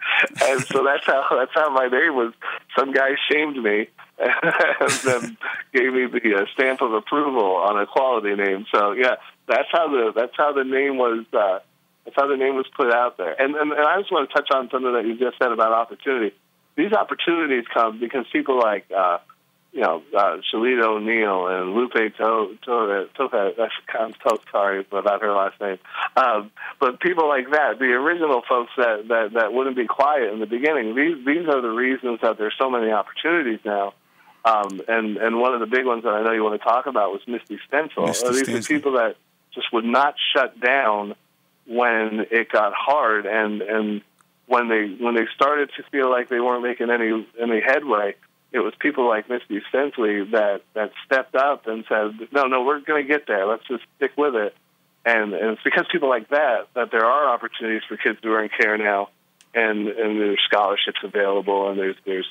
And 0.42 0.64
so 0.66 0.82
that's 0.82 1.06
how 1.06 1.22
that's 1.38 1.52
how 1.54 1.70
my 1.70 1.86
name 1.86 2.16
was. 2.16 2.32
Some 2.76 2.92
guy 2.92 3.10
shamed 3.30 3.62
me 3.62 3.88
and 4.18 4.90
then 5.04 5.36
gave 5.72 5.92
me 5.92 6.06
the 6.06 6.34
uh, 6.34 6.46
stamp 6.54 6.80
of 6.80 6.94
approval 6.94 7.56
on 7.56 7.78
a 7.78 7.86
quality 7.86 8.34
name. 8.34 8.66
So 8.72 8.92
yeah, 8.92 9.16
that's 9.46 9.68
how 9.70 9.88
the 9.88 10.12
that's 10.14 10.36
how 10.36 10.52
the 10.52 10.64
name 10.64 10.96
was. 10.96 11.24
Uh, 11.32 11.60
that's 12.06 12.16
how 12.16 12.26
the 12.26 12.38
name 12.38 12.56
was 12.56 12.66
put 12.74 12.90
out 12.90 13.18
there. 13.18 13.34
And, 13.38 13.54
and 13.54 13.72
and 13.72 13.86
I 13.86 14.00
just 14.00 14.10
want 14.10 14.30
to 14.30 14.34
touch 14.34 14.48
on 14.54 14.70
something 14.70 14.94
that 14.94 15.04
you 15.04 15.18
just 15.18 15.36
said 15.38 15.52
about 15.52 15.72
opportunity 15.72 16.32
these 16.76 16.92
opportunities 16.92 17.64
come 17.72 17.98
because 17.98 18.26
people 18.32 18.58
like 18.58 18.86
uh, 18.96 19.18
you 19.72 19.80
know 19.80 20.02
uh, 20.16 20.38
Shalita 20.52 20.84
O'Neale 20.84 21.46
and 21.48 21.74
Lupe 21.74 21.92
to 21.94 22.58
to 22.64 23.08
to 23.16 23.68
I'm 23.98 24.12
so 24.22 24.36
sorry 24.52 24.86
about 24.92 25.22
her 25.22 25.32
last 25.32 25.60
name. 25.60 25.78
Um, 26.16 26.50
but 26.78 27.00
people 27.00 27.28
like 27.28 27.50
that, 27.50 27.78
the 27.78 27.86
original 27.86 28.42
folks 28.48 28.72
that, 28.76 29.08
that 29.08 29.30
that 29.34 29.52
wouldn't 29.52 29.76
be 29.76 29.86
quiet 29.86 30.32
in 30.32 30.40
the 30.40 30.46
beginning. 30.46 30.94
These 30.94 31.24
these 31.24 31.48
are 31.48 31.60
the 31.60 31.70
reasons 31.70 32.20
that 32.22 32.38
there's 32.38 32.54
so 32.58 32.70
many 32.70 32.92
opportunities 32.92 33.60
now. 33.64 33.94
Um, 34.44 34.80
and 34.86 35.16
and 35.16 35.40
one 35.40 35.54
of 35.54 35.60
the 35.60 35.66
big 35.66 35.86
ones 35.86 36.04
that 36.04 36.10
I 36.10 36.22
know 36.22 36.32
you 36.32 36.44
want 36.44 36.60
to 36.60 36.64
talk 36.64 36.86
about 36.86 37.10
was 37.10 37.22
Misty 37.26 37.58
Stenslie. 37.68 38.06
Misty 38.06 38.28
these 38.28 38.42
Stenslie. 38.42 38.58
are 38.58 38.62
people 38.62 38.92
that 38.92 39.16
just 39.54 39.72
would 39.72 39.86
not 39.86 40.14
shut 40.34 40.60
down 40.60 41.14
when 41.66 42.26
it 42.30 42.50
got 42.50 42.72
hard 42.74 43.26
and 43.26 43.62
and 43.62 44.02
when 44.46 44.68
they 44.68 44.96
when 45.02 45.14
they 45.14 45.26
started 45.34 45.70
to 45.76 45.82
feel 45.90 46.10
like 46.10 46.28
they 46.28 46.40
weren't 46.40 46.62
making 46.62 46.90
any 46.90 47.26
any 47.40 47.60
headway, 47.60 48.14
it 48.52 48.60
was 48.60 48.72
people 48.78 49.08
like 49.08 49.28
Misty 49.28 49.60
Stenslie 49.72 50.30
that 50.30 50.62
that 50.74 50.92
stepped 51.04 51.34
up 51.34 51.66
and 51.66 51.84
said, 51.88 52.28
"No, 52.32 52.44
no, 52.44 52.62
we're 52.62 52.80
going 52.80 53.02
to 53.02 53.08
get 53.08 53.26
there. 53.26 53.46
Let's 53.46 53.66
just 53.66 53.82
stick 53.96 54.12
with 54.16 54.34
it." 54.34 54.56
And 55.04 55.34
and 55.34 55.50
it's 55.52 55.62
because 55.62 55.86
people 55.90 56.08
like 56.08 56.28
that 56.30 56.68
that 56.74 56.90
there 56.90 57.04
are 57.04 57.28
opportunities 57.34 57.82
for 57.88 57.96
kids 57.96 58.18
who 58.22 58.32
are 58.32 58.42
in 58.42 58.48
care 58.48 58.78
now, 58.78 59.08
and 59.54 59.88
and 59.88 60.20
there's 60.20 60.40
scholarships 60.48 61.00
available, 61.02 61.70
and 61.70 61.78
there's 61.78 61.96
there's 62.04 62.26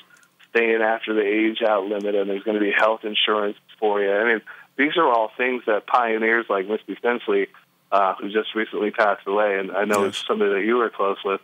staying 0.50 0.80
after 0.80 1.12
the 1.12 1.22
age 1.22 1.62
out 1.62 1.84
limit, 1.84 2.14
and 2.14 2.30
there's 2.30 2.42
going 2.42 2.58
to 2.58 2.64
be 2.64 2.72
health 2.72 3.04
insurance 3.04 3.58
for 3.78 4.00
you. 4.00 4.10
I 4.10 4.24
mean, 4.24 4.40
these 4.76 4.96
are 4.96 5.06
all 5.06 5.30
things 5.36 5.64
that 5.66 5.86
pioneers 5.86 6.46
like 6.48 6.66
Misty 6.66 6.96
Stenslie, 6.96 7.48
uh, 7.92 8.14
who 8.14 8.30
just 8.30 8.54
recently 8.54 8.90
passed 8.90 9.26
away, 9.26 9.58
and 9.58 9.70
I 9.72 9.84
know 9.84 10.04
Yes. 10.04 10.08
it's 10.18 10.26
somebody 10.26 10.52
that 10.54 10.64
you 10.64 10.76
were 10.76 10.90
close 10.90 11.18
with. 11.24 11.40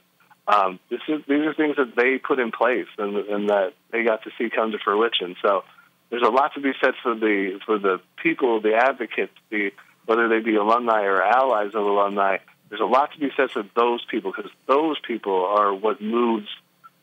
Um, 0.49 0.81
this 0.91 1.01
is 1.09 1.23
these 1.29 1.43
are 1.47 1.55
things 1.55 1.77
that 1.77 1.95
they 1.95 2.19
put 2.19 2.41
in 2.41 2.51
place 2.51 2.89
and, 2.99 3.17
and 3.17 3.49
that 3.51 3.75
they 3.93 4.03
got 4.03 4.25
to 4.25 4.31
see 4.37 4.51
come 4.51 4.73
to 4.73 4.79
fruition. 4.79 5.37
So 5.41 5.63
there's 6.11 6.23
a 6.23 6.31
lot 6.31 6.55
to 6.55 6.61
be 6.61 6.73
said 6.81 6.95
for 7.03 7.15
the 7.15 7.61
for 7.65 7.79
the 7.79 8.01
people, 8.23 8.61
the 8.61 8.75
advocates, 8.75 9.33
the 9.51 9.73
whether 10.07 10.29
they 10.29 10.41
be 10.41 10.57
alumni 10.57 11.03
or 11.03 11.23
allies 11.23 11.75
of 11.75 11.87
alumni. 11.87 12.39
There's 12.69 12.81
a 12.81 12.87
lot 12.87 13.13
to 13.13 13.21
be 13.21 13.31
said 13.37 13.51
for 13.51 13.65
those 13.77 14.05
people 14.07 14.33
because 14.35 14.51
those 14.67 14.99
people 15.07 15.45
are 15.45 15.73
what 15.73 16.01
moves, 16.03 16.49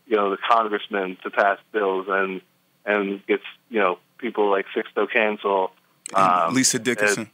you 0.07 0.17
know, 0.17 0.31
the 0.31 0.37
congressmen 0.37 1.17
to 1.23 1.29
pass 1.29 1.59
bills 1.71 2.07
and 2.09 2.41
and 2.85 3.25
gets 3.25 3.43
you 3.69 3.79
know 3.79 3.99
people 4.17 4.49
like 4.51 4.65
Sixto 4.75 5.09
Cancel, 5.09 5.71
um, 6.13 6.53
Lisa 6.53 6.77
Dickinson. 6.77 7.29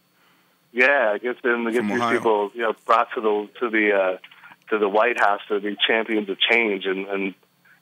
Yeah, 0.75 1.15
it 1.15 1.23
gets 1.23 1.41
them 1.41 1.63
From 1.63 1.71
these 1.71 1.99
Ohio. 2.01 2.17
people 2.17 2.51
you 2.53 2.61
know 2.61 2.73
brought 2.85 3.07
to 3.15 3.21
the 3.21 3.49
to 3.61 3.69
the 3.69 3.93
uh, 3.93 4.17
to 4.69 4.77
the 4.77 4.89
White 4.89 5.19
House 5.19 5.39
to 5.47 5.59
be 5.59 5.75
champions 5.87 6.29
of 6.29 6.37
change 6.39 6.85
and 6.85 7.07
and 7.07 7.33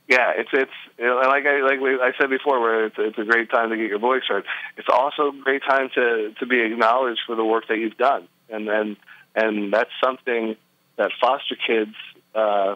yeah, 0.08 0.32
it's 0.36 0.50
it's 0.54 0.72
you 1.00 1.06
know, 1.06 1.16
like 1.16 1.46
I 1.46 1.62
like 1.62 1.80
I 1.80 2.12
said 2.20 2.30
before, 2.30 2.60
where 2.60 2.86
it's 2.86 2.96
it's 3.00 3.18
a 3.18 3.24
great 3.24 3.50
time 3.50 3.70
to 3.70 3.78
get 3.78 3.88
your 3.88 4.00
voice 4.00 4.24
heard. 4.28 4.44
It's 4.78 4.90
also 4.92 5.30
a 5.30 5.42
great 5.44 5.64
time 5.68 5.90
to 5.96 6.34
to 6.40 6.46
be 6.46 6.62
acknowledged 6.62 7.22
for 7.26 7.36
the 7.36 7.46
work 7.46 7.68
that 7.70 7.78
you've 7.78 7.98
done, 7.98 8.28
and 8.50 8.68
and 8.68 8.98
and 9.34 9.74
that's 9.74 9.92
something 10.04 10.56
that 10.98 11.12
foster 11.22 11.56
kids 11.56 11.96
uh, 12.36 12.76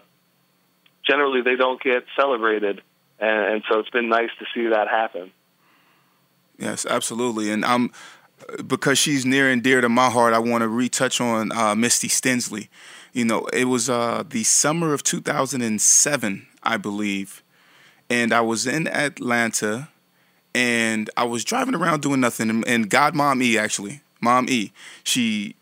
generally 1.05 1.41
they 1.41 1.55
don't 1.55 1.81
get 1.81 2.05
celebrated, 2.17 2.81
and, 3.19 3.53
and 3.53 3.63
so 3.69 3.79
it's 3.79 3.89
been 3.89 4.09
nice 4.09 4.29
to 4.39 4.45
see 4.55 4.69
that 4.69 4.87
happen. 4.87 5.31
Yes, 6.57 6.85
absolutely. 6.85 7.51
And 7.51 7.63
I'm 7.63 7.91
because 8.65 8.97
she's 8.97 9.25
near 9.25 9.49
and 9.49 9.61
dear 9.61 9.81
to 9.81 9.89
my 9.89 10.09
heart. 10.09 10.33
I 10.33 10.39
want 10.39 10.61
to 10.61 10.67
retouch 10.67 11.19
on 11.19 11.51
uh, 11.51 11.75
Misty 11.75 12.07
Stenslie. 12.07 12.69
You 13.13 13.25
know, 13.25 13.45
it 13.47 13.65
was 13.65 13.89
uh, 13.89 14.23
the 14.27 14.43
summer 14.43 14.93
of 14.93 15.03
2007, 15.03 16.47
I 16.63 16.77
believe, 16.77 17.43
and 18.09 18.33
I 18.33 18.41
was 18.41 18.67
in 18.67 18.87
Atlanta, 18.87 19.89
and 20.53 21.09
I 21.17 21.23
was 21.23 21.43
driving 21.43 21.75
around 21.75 22.01
doing 22.01 22.19
nothing. 22.19 22.49
And, 22.49 22.67
and 22.67 22.89
God, 22.89 23.15
Mom 23.15 23.41
E, 23.41 23.57
actually, 23.57 24.01
Mom 24.21 24.47
E, 24.49 24.71
she 25.03 25.55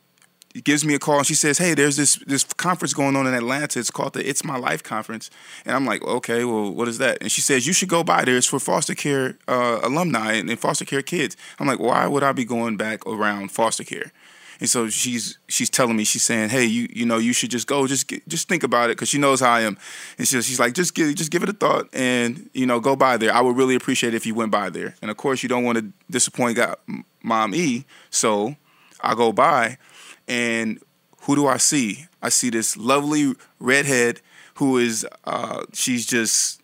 gives 0.64 0.86
me 0.86 0.94
a 0.94 1.00
call 1.00 1.18
and 1.18 1.28
she 1.28 1.36
says, 1.36 1.58
"Hey, 1.58 1.74
there's 1.74 1.98
this 1.98 2.16
this 2.28 2.44
conference 2.44 2.94
going 2.94 3.16
on 3.16 3.28
in 3.28 3.34
Atlanta. 3.34 3.80
It's 3.80 3.92
called 3.92 4.14
the 4.14 4.28
It's 4.28 4.44
My 4.44 4.58
Life 4.58 4.84
conference." 4.84 5.30
And 5.66 5.76
I'm 5.76 5.86
like, 5.86 6.02
"Okay, 6.04 6.46
well, 6.46 6.72
what 6.72 6.88
is 6.88 6.98
that?" 7.00 7.18
And 7.22 7.32
she 7.32 7.42
says, 7.42 7.68
"You 7.68 7.74
should 7.74 7.90
go 7.90 8.04
by 8.04 8.24
there. 8.24 8.38
It's 8.38 8.48
for 8.48 8.60
foster 8.60 8.96
care 8.96 9.38
uh, 9.48 9.80
alumni 9.84 10.34
and, 10.34 10.50
and 10.50 10.60
foster 10.60 10.86
care 10.86 11.02
kids." 11.02 11.36
I'm 11.60 11.68
like, 11.68 11.80
"Why 11.80 12.08
would 12.08 12.24
I 12.24 12.32
be 12.32 12.46
going 12.46 12.78
back 12.78 13.06
around 13.06 13.52
foster 13.52 13.84
care?" 13.84 14.12
And 14.60 14.70
so 14.70 14.88
she's 14.90 15.38
she's 15.48 15.70
telling 15.70 15.96
me 15.96 16.04
she's 16.04 16.24
saying, 16.24 16.50
"Hey, 16.50 16.66
you 16.66 16.88
you 16.92 17.06
know 17.06 17.18
you 17.18 17.34
should 17.34 17.52
just 17.52 17.68
go, 17.68 17.88
just 17.88 18.08
get, 18.08 18.28
just 18.28 18.48
think 18.48 18.64
about 18.64 18.90
it 18.90 18.98
because 18.98 19.10
she 19.10 19.18
knows 19.18 19.42
how 19.42 19.52
I 19.52 19.62
am." 19.62 19.78
And 20.18 20.28
she, 20.28 20.42
she's 20.42 20.60
like, 20.60 20.74
"Just 20.74 20.96
give 20.96 21.14
just 21.16 21.32
give 21.32 21.44
it 21.44 21.50
a 21.50 21.54
thought 21.54 21.90
and 21.94 22.50
you 22.54 22.66
know 22.66 22.80
go 22.80 22.96
by 22.96 23.18
there. 23.18 23.34
I 23.34 23.42
would 23.42 23.58
really 23.58 23.76
appreciate 23.76 24.14
it 24.14 24.18
if 24.18 24.26
you 24.26 24.34
went 24.34 24.52
by 24.52 24.70
there." 24.70 24.96
And 25.02 25.12
of 25.12 25.18
course, 25.18 25.44
you 25.44 25.50
don't 25.50 25.64
want 25.64 25.78
to 25.78 25.92
disappoint 26.10 26.56
God, 26.56 26.78
Mom 27.22 27.54
E, 27.54 27.86
so 28.10 28.56
I 29.02 29.14
go 29.14 29.32
by, 29.32 29.78
and 30.28 30.80
who 31.22 31.36
do 31.36 31.48
I 31.48 31.58
see? 31.58 32.08
I 32.22 32.30
see 32.30 32.50
this 32.50 32.78
lovely 32.78 33.34
redhead 33.60 34.22
who 34.56 34.78
is 34.78 35.06
uh, 35.26 35.66
she's 35.74 36.06
just 36.06 36.62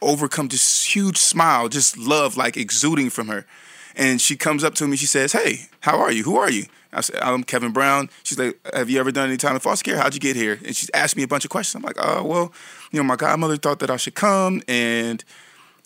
overcome 0.00 0.48
this 0.48 0.84
huge 0.84 1.18
smile, 1.18 1.68
just 1.68 1.96
love 1.96 2.36
like 2.36 2.56
exuding 2.56 3.10
from 3.10 3.28
her. 3.28 3.46
And 3.94 4.20
she 4.20 4.36
comes 4.36 4.64
up 4.64 4.74
to 4.76 4.88
me. 4.88 4.96
She 4.96 5.06
says, 5.06 5.32
"Hey, 5.32 5.68
how 5.80 5.98
are 5.98 6.10
you? 6.10 6.24
Who 6.24 6.36
are 6.36 6.50
you?" 6.50 6.64
I 6.92 7.02
said, 7.02 7.20
"I'm 7.20 7.44
Kevin 7.44 7.72
Brown." 7.72 8.08
She's 8.22 8.38
like, 8.38 8.58
"Have 8.74 8.88
you 8.88 8.98
ever 8.98 9.12
done 9.12 9.28
any 9.28 9.36
time 9.36 9.54
in 9.54 9.60
foster 9.60 9.84
care? 9.84 9.98
How'd 9.98 10.14
you 10.14 10.20
get 10.20 10.34
here?" 10.34 10.58
And 10.64 10.74
she's 10.74 10.90
asked 10.94 11.16
me 11.16 11.22
a 11.22 11.28
bunch 11.28 11.44
of 11.44 11.50
questions. 11.50 11.82
I'm 11.82 11.86
like, 11.86 11.98
"Oh, 11.98 12.24
well, 12.24 12.52
you 12.90 12.98
know, 12.98 13.04
my 13.04 13.16
godmother 13.16 13.56
thought 13.56 13.80
that 13.80 13.90
I 13.90 13.98
should 13.98 14.14
come, 14.14 14.62
and 14.66 15.22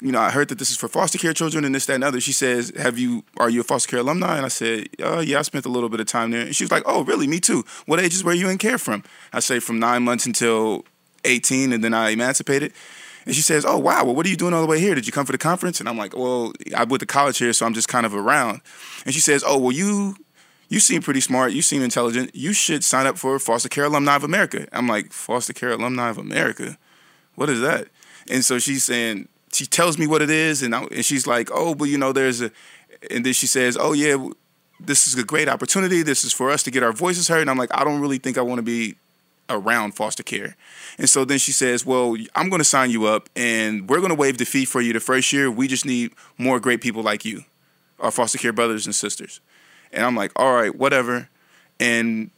you 0.00 0.12
know, 0.12 0.20
I 0.20 0.30
heard 0.30 0.48
that 0.48 0.58
this 0.58 0.70
is 0.70 0.76
for 0.76 0.88
foster 0.88 1.18
care 1.18 1.32
children 1.32 1.64
and 1.64 1.74
this, 1.74 1.86
that, 1.86 1.94
and 1.94 2.04
other." 2.04 2.20
She 2.20 2.32
says, 2.32 2.72
"Have 2.76 2.98
you? 2.98 3.24
Are 3.38 3.48
you 3.48 3.60
a 3.60 3.64
foster 3.64 3.88
care 3.88 4.00
alumni?" 4.00 4.36
And 4.36 4.44
I 4.44 4.48
said, 4.48 4.88
"Oh, 5.02 5.20
yeah, 5.20 5.38
I 5.38 5.42
spent 5.42 5.64
a 5.64 5.70
little 5.70 5.88
bit 5.88 6.00
of 6.00 6.06
time 6.06 6.30
there." 6.30 6.42
And 6.42 6.54
she 6.54 6.64
was 6.64 6.70
like, 6.70 6.82
"Oh, 6.86 7.04
really? 7.04 7.26
Me 7.26 7.40
too. 7.40 7.64
What 7.86 8.00
ages 8.00 8.22
were 8.22 8.34
you 8.34 8.48
in 8.48 8.58
care 8.58 8.78
from?" 8.78 9.02
I 9.32 9.40
say, 9.40 9.58
"From 9.58 9.78
nine 9.78 10.02
months 10.02 10.26
until 10.26 10.84
18, 11.24 11.72
and 11.72 11.82
then 11.82 11.94
I 11.94 12.10
emancipated." 12.10 12.72
And 13.24 13.34
she 13.34 13.42
says, 13.42 13.64
"Oh 13.64 13.78
wow, 13.78 14.04
well, 14.04 14.14
what 14.14 14.24
are 14.24 14.28
you 14.28 14.36
doing 14.36 14.54
all 14.54 14.60
the 14.60 14.68
way 14.68 14.78
here? 14.78 14.94
Did 14.94 15.06
you 15.06 15.12
come 15.12 15.26
for 15.26 15.32
the 15.32 15.38
conference?" 15.38 15.80
And 15.80 15.88
I'm 15.88 15.98
like, 15.98 16.16
"Well, 16.16 16.52
I 16.76 16.84
went 16.84 17.00
to 17.00 17.06
college 17.06 17.38
here, 17.38 17.52
so 17.52 17.66
I'm 17.66 17.74
just 17.74 17.88
kind 17.88 18.06
of 18.06 18.14
around." 18.14 18.60
And 19.04 19.14
she 19.14 19.20
says, 19.20 19.42
"Oh 19.46 19.58
well, 19.58 19.72
you 19.72 20.16
you 20.68 20.78
seem 20.78 21.02
pretty 21.02 21.20
smart. 21.20 21.52
You 21.52 21.62
seem 21.62 21.82
intelligent. 21.82 22.34
You 22.34 22.52
should 22.52 22.84
sign 22.84 23.06
up 23.06 23.18
for 23.18 23.38
Foster 23.38 23.68
Care 23.68 23.84
Alumni 23.84 24.14
of 24.14 24.24
America." 24.24 24.68
I'm 24.72 24.88
like, 24.88 25.12
"Foster 25.12 25.52
Care 25.52 25.72
Alumni 25.72 26.08
of 26.10 26.18
America? 26.18 26.78
What 27.34 27.48
is 27.48 27.60
that?" 27.62 27.88
And 28.28 28.44
so 28.44 28.58
she's 28.58 28.84
saying, 28.84 29.28
she 29.52 29.66
tells 29.66 29.98
me 29.98 30.06
what 30.06 30.22
it 30.22 30.30
is, 30.30 30.62
and 30.62 30.74
I, 30.74 30.84
and 30.84 31.04
she's 31.04 31.26
like, 31.26 31.50
"Oh, 31.52 31.74
but 31.74 31.84
you 31.84 31.98
know, 31.98 32.12
there's 32.12 32.40
a," 32.40 32.50
and 33.10 33.24
then 33.24 33.32
she 33.32 33.46
says, 33.46 33.76
"Oh 33.78 33.92
yeah." 33.92 34.28
This 34.78 35.06
is 35.06 35.18
a 35.18 35.24
great 35.24 35.48
opportunity. 35.48 36.02
This 36.02 36.22
is 36.22 36.34
for 36.34 36.50
us 36.50 36.62
to 36.64 36.70
get 36.70 36.82
our 36.82 36.92
voices 36.92 37.28
heard. 37.28 37.40
And 37.40 37.48
I'm 37.48 37.56
like, 37.56 37.70
I 37.72 37.82
don't 37.82 37.98
really 37.98 38.18
think 38.18 38.36
I 38.36 38.42
want 38.42 38.58
to 38.58 38.62
be 38.62 38.96
around 39.48 39.92
foster 39.92 40.22
care. 40.22 40.56
And 40.98 41.08
so 41.08 41.24
then 41.24 41.38
she 41.38 41.52
says, 41.52 41.86
Well, 41.86 42.16
I'm 42.34 42.48
going 42.48 42.60
to 42.60 42.64
sign 42.64 42.90
you 42.90 43.06
up 43.06 43.28
and 43.36 43.88
we're 43.88 43.98
going 43.98 44.10
to 44.10 44.16
waive 44.16 44.38
the 44.38 44.44
fee 44.44 44.64
for 44.64 44.80
you 44.80 44.92
the 44.92 45.00
first 45.00 45.32
year. 45.32 45.50
We 45.50 45.68
just 45.68 45.86
need 45.86 46.12
more 46.38 46.60
great 46.60 46.80
people 46.80 47.02
like 47.02 47.24
you, 47.24 47.44
our 48.00 48.10
foster 48.10 48.38
care 48.38 48.52
brothers 48.52 48.86
and 48.86 48.94
sisters. 48.94 49.40
And 49.92 50.04
I'm 50.04 50.16
like, 50.16 50.32
All 50.36 50.54
right, 50.54 50.74
whatever. 50.74 51.28
And 51.78 52.30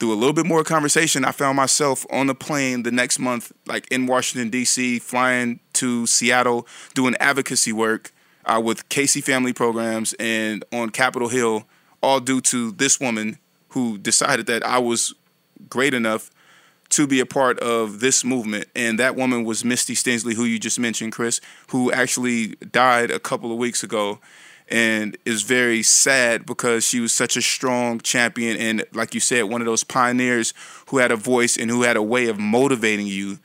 through 0.00 0.14
a 0.14 0.16
little 0.16 0.32
bit 0.32 0.46
more 0.46 0.64
conversation, 0.64 1.26
I 1.26 1.32
found 1.32 1.56
myself 1.56 2.06
on 2.10 2.26
the 2.26 2.34
plane 2.34 2.82
the 2.82 2.90
next 2.90 3.18
month, 3.18 3.52
like 3.66 3.86
in 3.92 4.06
Washington, 4.06 4.48
D.C., 4.48 4.98
flying 4.98 5.60
to 5.74 6.06
Seattle, 6.06 6.66
doing 6.94 7.14
advocacy 7.20 7.72
work 7.72 8.10
uh, 8.46 8.60
with 8.64 8.88
Casey 8.88 9.20
Family 9.20 9.52
Programs 9.52 10.14
and 10.18 10.64
on 10.72 10.88
Capitol 10.88 11.28
Hill, 11.28 11.66
all 12.02 12.18
due 12.18 12.40
to 12.40 12.72
this 12.72 12.98
woman 12.98 13.38
who 13.68 13.98
decided 13.98 14.46
that 14.46 14.64
I 14.64 14.78
was 14.78 15.14
great 15.68 15.92
enough 15.92 16.30
to 16.88 17.06
be 17.06 17.20
a 17.20 17.26
part 17.26 17.60
of 17.60 18.00
this 18.00 18.24
movement. 18.24 18.68
And 18.74 18.98
that 18.98 19.16
woman 19.16 19.44
was 19.44 19.64
Misty 19.64 19.94
Stenslie, 19.94 20.34
who 20.34 20.44
you 20.44 20.58
just 20.58 20.80
mentioned, 20.80 21.12
Chris, 21.12 21.42
who 21.68 21.92
actually 21.92 22.56
died 22.56 23.10
a 23.10 23.20
couple 23.20 23.52
of 23.52 23.58
weeks 23.58 23.84
ago 23.84 24.18
and 24.70 25.16
is 25.24 25.42
very 25.42 25.82
sad 25.82 26.46
because 26.46 26.86
she 26.86 27.00
was 27.00 27.12
such 27.12 27.36
a 27.36 27.42
strong 27.42 28.00
champion 28.00 28.56
and 28.56 28.84
like 28.92 29.14
you 29.14 29.20
said 29.20 29.44
one 29.44 29.60
of 29.60 29.66
those 29.66 29.82
pioneers 29.82 30.54
who 30.88 30.98
had 30.98 31.10
a 31.10 31.16
voice 31.16 31.56
and 31.56 31.70
who 31.70 31.82
had 31.82 31.96
a 31.96 32.02
way 32.02 32.28
of 32.28 32.38
motivating 32.38 33.06
you 33.06 33.38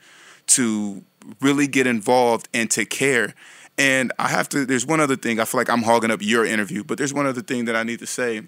to 0.46 1.02
really 1.40 1.66
get 1.66 1.86
involved 1.86 2.48
and 2.54 2.70
to 2.70 2.84
care. 2.84 3.34
And 3.76 4.12
i 4.18 4.28
have 4.28 4.48
to 4.50 4.64
there's 4.64 4.86
one 4.86 5.00
other 5.00 5.16
thing 5.16 5.38
i 5.38 5.44
feel 5.44 5.60
like 5.60 5.68
i'm 5.68 5.82
hogging 5.82 6.10
up 6.10 6.22
your 6.22 6.46
interview 6.46 6.82
but 6.82 6.96
there's 6.96 7.12
one 7.12 7.26
other 7.26 7.42
thing 7.42 7.66
that 7.66 7.76
i 7.76 7.82
need 7.82 7.98
to 7.98 8.06
say 8.06 8.42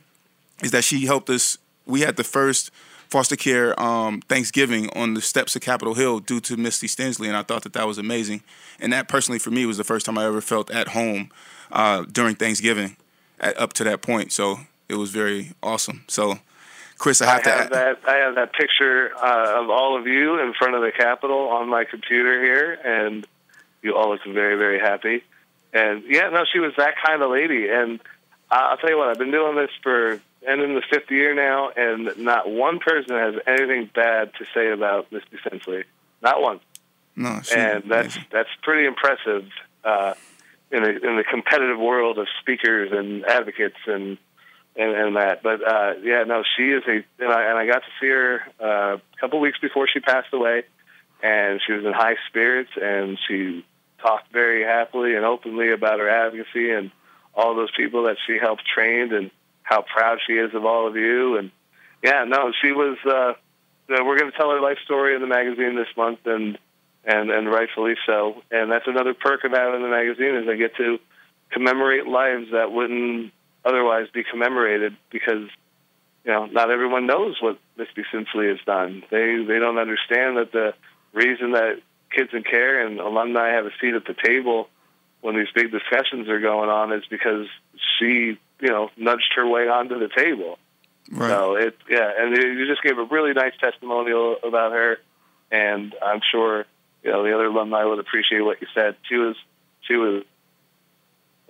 is 0.63 0.71
that 0.71 0.85
she 0.85 1.05
helped 1.05 1.29
us 1.29 1.59
we 1.85 2.01
had 2.01 2.17
the 2.17 2.25
first 2.25 2.71
foster 3.09 3.37
care 3.37 3.79
um, 3.81 4.21
Thanksgiving 4.23 4.91
on 4.95 5.15
the 5.15 5.21
steps 5.21 5.57
of 5.57 5.63
Capitol 5.63 5.95
Hill 5.95 6.21
due 6.21 6.41
to 6.41 6.57
Misty 6.57 6.87
Stenslie, 6.87 7.29
and 7.29 7.37
I 7.37 7.43
thought 7.43 7.63
that 7.63 7.73
that 7.73 7.87
was 7.87 7.99
amazing. 7.99 8.43
And 8.81 8.93
that 8.93 9.09
personally 9.09 9.39
for 9.39 9.51
me 9.51 9.67
was 9.67 9.77
the 9.77 9.85
first 9.85 10.07
time 10.07 10.19
I 10.19 10.27
ever 10.27 10.41
felt 10.41 10.71
at 10.71 10.89
home 10.89 11.31
uh, 11.73 12.05
during 12.11 12.35
Thanksgiving 12.35 12.97
at, 13.41 13.59
up 13.59 13.73
to 13.75 13.85
that 13.85 14.03
point. 14.03 14.33
So 14.33 14.61
it 14.89 14.95
was 14.95 15.11
very 15.11 15.53
awesome. 15.63 16.05
So, 16.09 16.39
Chris, 16.99 17.23
I 17.23 17.27
have, 17.27 17.47
I 17.47 17.51
have 17.51 17.69
to. 17.69 17.75
that. 17.75 17.99
I 18.07 18.17
have 18.17 18.35
that 18.37 18.53
picture 18.53 19.17
uh, 19.17 19.63
of 19.63 19.71
all 19.71 19.99
of 19.99 20.07
you 20.07 20.41
in 20.41 20.53
front 20.55 20.75
of 20.75 20.83
the 20.83 20.93
Capitol 20.93 21.49
on 21.49 21.69
my 21.69 21.85
computer 21.85 22.43
here, 22.43 22.73
and 22.85 23.27
you 23.83 23.97
all 23.97 24.11
look 24.11 24.25
very, 24.25 24.57
very 24.57 24.79
happy. 24.79 25.23
And 25.73 26.05
yeah, 26.07 26.29
no, 26.31 26.45
she 26.51 26.59
was 26.59 26.73
that 26.77 26.95
kind 27.05 27.23
of 27.23 27.31
lady. 27.31 27.69
And 27.69 28.01
I'll 28.51 28.79
tell 28.79 28.91
you 28.91 28.99
what, 28.99 29.09
I've 29.09 29.19
been 29.19 29.31
doing 29.31 29.57
this 29.57 29.71
for 29.83 30.21
and 30.47 30.61
in 30.61 30.75
the 30.75 30.83
fifth 30.91 31.11
year 31.11 31.35
now, 31.35 31.71
and 31.77 32.17
not 32.19 32.51
one 32.51 32.79
person 32.79 33.17
has 33.17 33.35
anything 33.47 33.91
bad 33.95 34.33
to 34.39 34.45
say 34.55 34.71
about 34.71 35.11
Misty 35.13 35.37
Stenslie. 35.45 35.85
Not 36.23 36.41
one. 36.41 36.61
No, 37.17 37.41
and 37.55 37.85
that's 37.89 38.17
that's 38.31 38.49
pretty 38.63 38.87
impressive 38.87 39.49
uh, 39.85 40.15
in 40.71 40.83
the 40.83 40.91
in 40.91 41.17
the 41.17 41.25
competitive 41.29 41.79
world 41.79 42.19
of 42.19 42.29
speakers 42.41 42.91
and 42.93 43.25
advocates 43.25 43.79
and 43.87 44.19
and, 44.77 44.93
and 44.93 45.17
that. 45.17 45.43
But 45.43 45.67
uh, 45.67 45.95
yeah, 46.03 46.25
no, 46.25 46.45
she 46.57 46.71
is 46.71 46.85
a 46.87 47.05
and 47.23 47.33
I, 47.33 47.51
and 47.51 47.59
I 47.59 47.67
got 47.67 47.83
to 47.83 47.91
see 48.01 48.09
her 48.09 48.41
uh, 48.61 48.97
a 48.97 49.21
couple 49.21 49.41
weeks 49.41 49.59
before 49.59 49.89
she 49.93 49.99
passed 49.99 50.33
away, 50.33 50.63
and 51.23 51.61
she 51.67 51.73
was 51.73 51.85
in 51.85 51.93
high 51.93 52.17
spirits 52.29 52.71
and 52.81 53.19
she 53.27 53.65
talked 54.01 54.33
very 54.33 54.63
happily 54.63 55.17
and 55.17 55.25
openly 55.25 55.73
about 55.73 55.99
her 55.99 56.09
advocacy 56.09 56.71
and 56.71 56.91
all 57.35 57.55
those 57.55 57.71
people 57.77 58.05
that 58.05 58.17
she 58.27 58.39
helped 58.39 58.63
trained 58.65 59.13
and 59.13 59.31
how 59.69 59.83
proud 59.83 60.19
she 60.27 60.35
is 60.35 60.55
of 60.55 60.65
all 60.65 60.87
of 60.87 60.97
you 60.97 61.37
and 61.37 61.51
yeah 62.03 62.25
no 62.25 62.53
she 62.63 62.73
was 62.73 62.97
uh 63.07 63.33
we're 63.89 64.19
going 64.19 64.31
to 64.31 64.37
tell 64.37 64.51
her 64.51 64.61
life 64.61 64.79
story 64.85 65.15
in 65.15 65.21
the 65.21 65.27
magazine 65.27 65.75
this 65.77 65.89
month 65.97 66.21
and 66.27 66.59
and 67.05 67.31
and 67.31 67.49
rightfully 67.51 67.95
so. 68.07 68.43
And 68.51 68.71
that's 68.71 68.87
another 68.87 69.15
perk 69.15 69.45
of 69.45 69.53
having 69.53 69.83
the 69.83 69.89
magazine 69.89 70.35
is 70.37 70.49
I 70.49 70.57
get 70.57 70.77
to 70.77 70.99
commemorate 71.51 72.07
lives 72.07 72.49
that 72.53 72.71
wouldn't 72.71 73.33
otherwise 73.65 74.07
be 74.13 74.23
commemorated 74.25 74.97
because 75.11 75.49
you 76.25 76.33
know 76.33 76.47
not 76.47 76.71
everyone 76.71 77.07
knows 77.07 77.37
what 77.41 77.59
Misty 77.77 78.05
Stenslie 78.13 78.51
has 78.51 78.59
done. 78.67 79.03
They 79.11 79.43
they 79.47 79.59
don't 79.59 79.79
understand 79.79 80.37
that 80.37 80.53
the 80.53 80.75
reason 81.13 81.53
that 81.53 81.81
kids 82.15 82.31
in 82.33 82.43
care 82.43 82.87
and 82.87 83.01
alumni 83.01 83.51
have 83.55 83.67
a 83.67 83.71
seat 83.81 83.95
at 83.95 84.05
the 84.05 84.15
table 84.23 84.69
when 85.21 85.37
these 85.37 85.49
big 85.55 85.73
discussions 85.73 86.29
are 86.29 86.41
going 86.41 86.71
on 86.71 86.93
is 86.93 87.05
because 87.11 87.47
she 87.99 88.39
you 88.61 88.69
know 88.69 88.91
nudged 88.97 89.33
her 89.37 89.47
way 89.47 89.69
onto 89.69 89.99
the 89.99 90.09
table. 90.09 90.59
Right. 91.11 91.29
So 91.29 91.55
it 91.57 91.77
yeah, 91.89 92.11
and 92.19 92.37
you 92.37 92.67
just 92.67 92.83
gave 92.83 92.99
a 92.99 93.05
really 93.05 93.33
nice 93.33 93.55
testimonial 93.61 94.37
about 94.43 94.73
her, 94.73 94.99
and 95.51 95.95
I'm 96.03 96.21
sure 96.31 96.67
you 97.03 97.11
know 97.11 97.23
the 97.25 97.35
other 97.35 97.47
alumni 97.47 97.85
would 97.85 97.99
appreciate 97.99 98.41
what 98.41 98.61
you 98.61 98.67
said. 98.75 98.97
She 99.09 99.17
was 99.17 99.37
she 99.83 99.95
was 99.95 100.25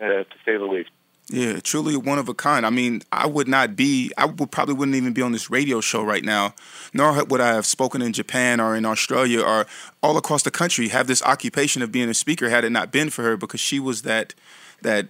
uh, 0.00 0.04
to 0.04 0.26
say 0.44 0.56
the 0.56 0.64
least. 0.64 0.90
Yeah, 1.30 1.60
truly 1.60 1.94
one 1.94 2.18
of 2.18 2.28
a 2.30 2.34
kind. 2.34 2.64
I 2.64 2.70
mean, 2.70 3.02
I 3.12 3.26
would 3.26 3.48
not 3.48 3.76
be, 3.76 4.10
I 4.16 4.24
would 4.24 4.50
probably 4.50 4.74
wouldn't 4.74 4.96
even 4.96 5.12
be 5.12 5.20
on 5.20 5.32
this 5.32 5.50
radio 5.50 5.82
show 5.82 6.02
right 6.02 6.24
now, 6.24 6.54
nor 6.94 7.22
would 7.22 7.40
I 7.40 7.48
have 7.48 7.66
spoken 7.66 8.00
in 8.00 8.14
Japan 8.14 8.60
or 8.60 8.74
in 8.74 8.86
Australia 8.86 9.42
or 9.42 9.66
all 10.02 10.16
across 10.16 10.42
the 10.42 10.50
country, 10.50 10.88
have 10.88 11.06
this 11.06 11.22
occupation 11.22 11.82
of 11.82 11.92
being 11.92 12.08
a 12.08 12.14
speaker 12.14 12.48
had 12.48 12.64
it 12.64 12.70
not 12.70 12.90
been 12.90 13.10
for 13.10 13.24
her 13.24 13.36
because 13.36 13.60
she 13.60 13.78
was 13.78 14.02
that, 14.02 14.34
that 14.80 15.08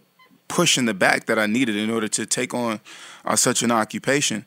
push 0.49 0.77
in 0.79 0.87
the 0.87 0.95
back 0.95 1.27
that 1.27 1.39
I 1.39 1.47
needed 1.47 1.77
in 1.77 1.91
order 1.91 2.09
to 2.09 2.27
take 2.27 2.53
on 2.53 2.81
uh, 3.25 3.37
such 3.37 3.63
an 3.63 3.71
occupation. 3.71 4.47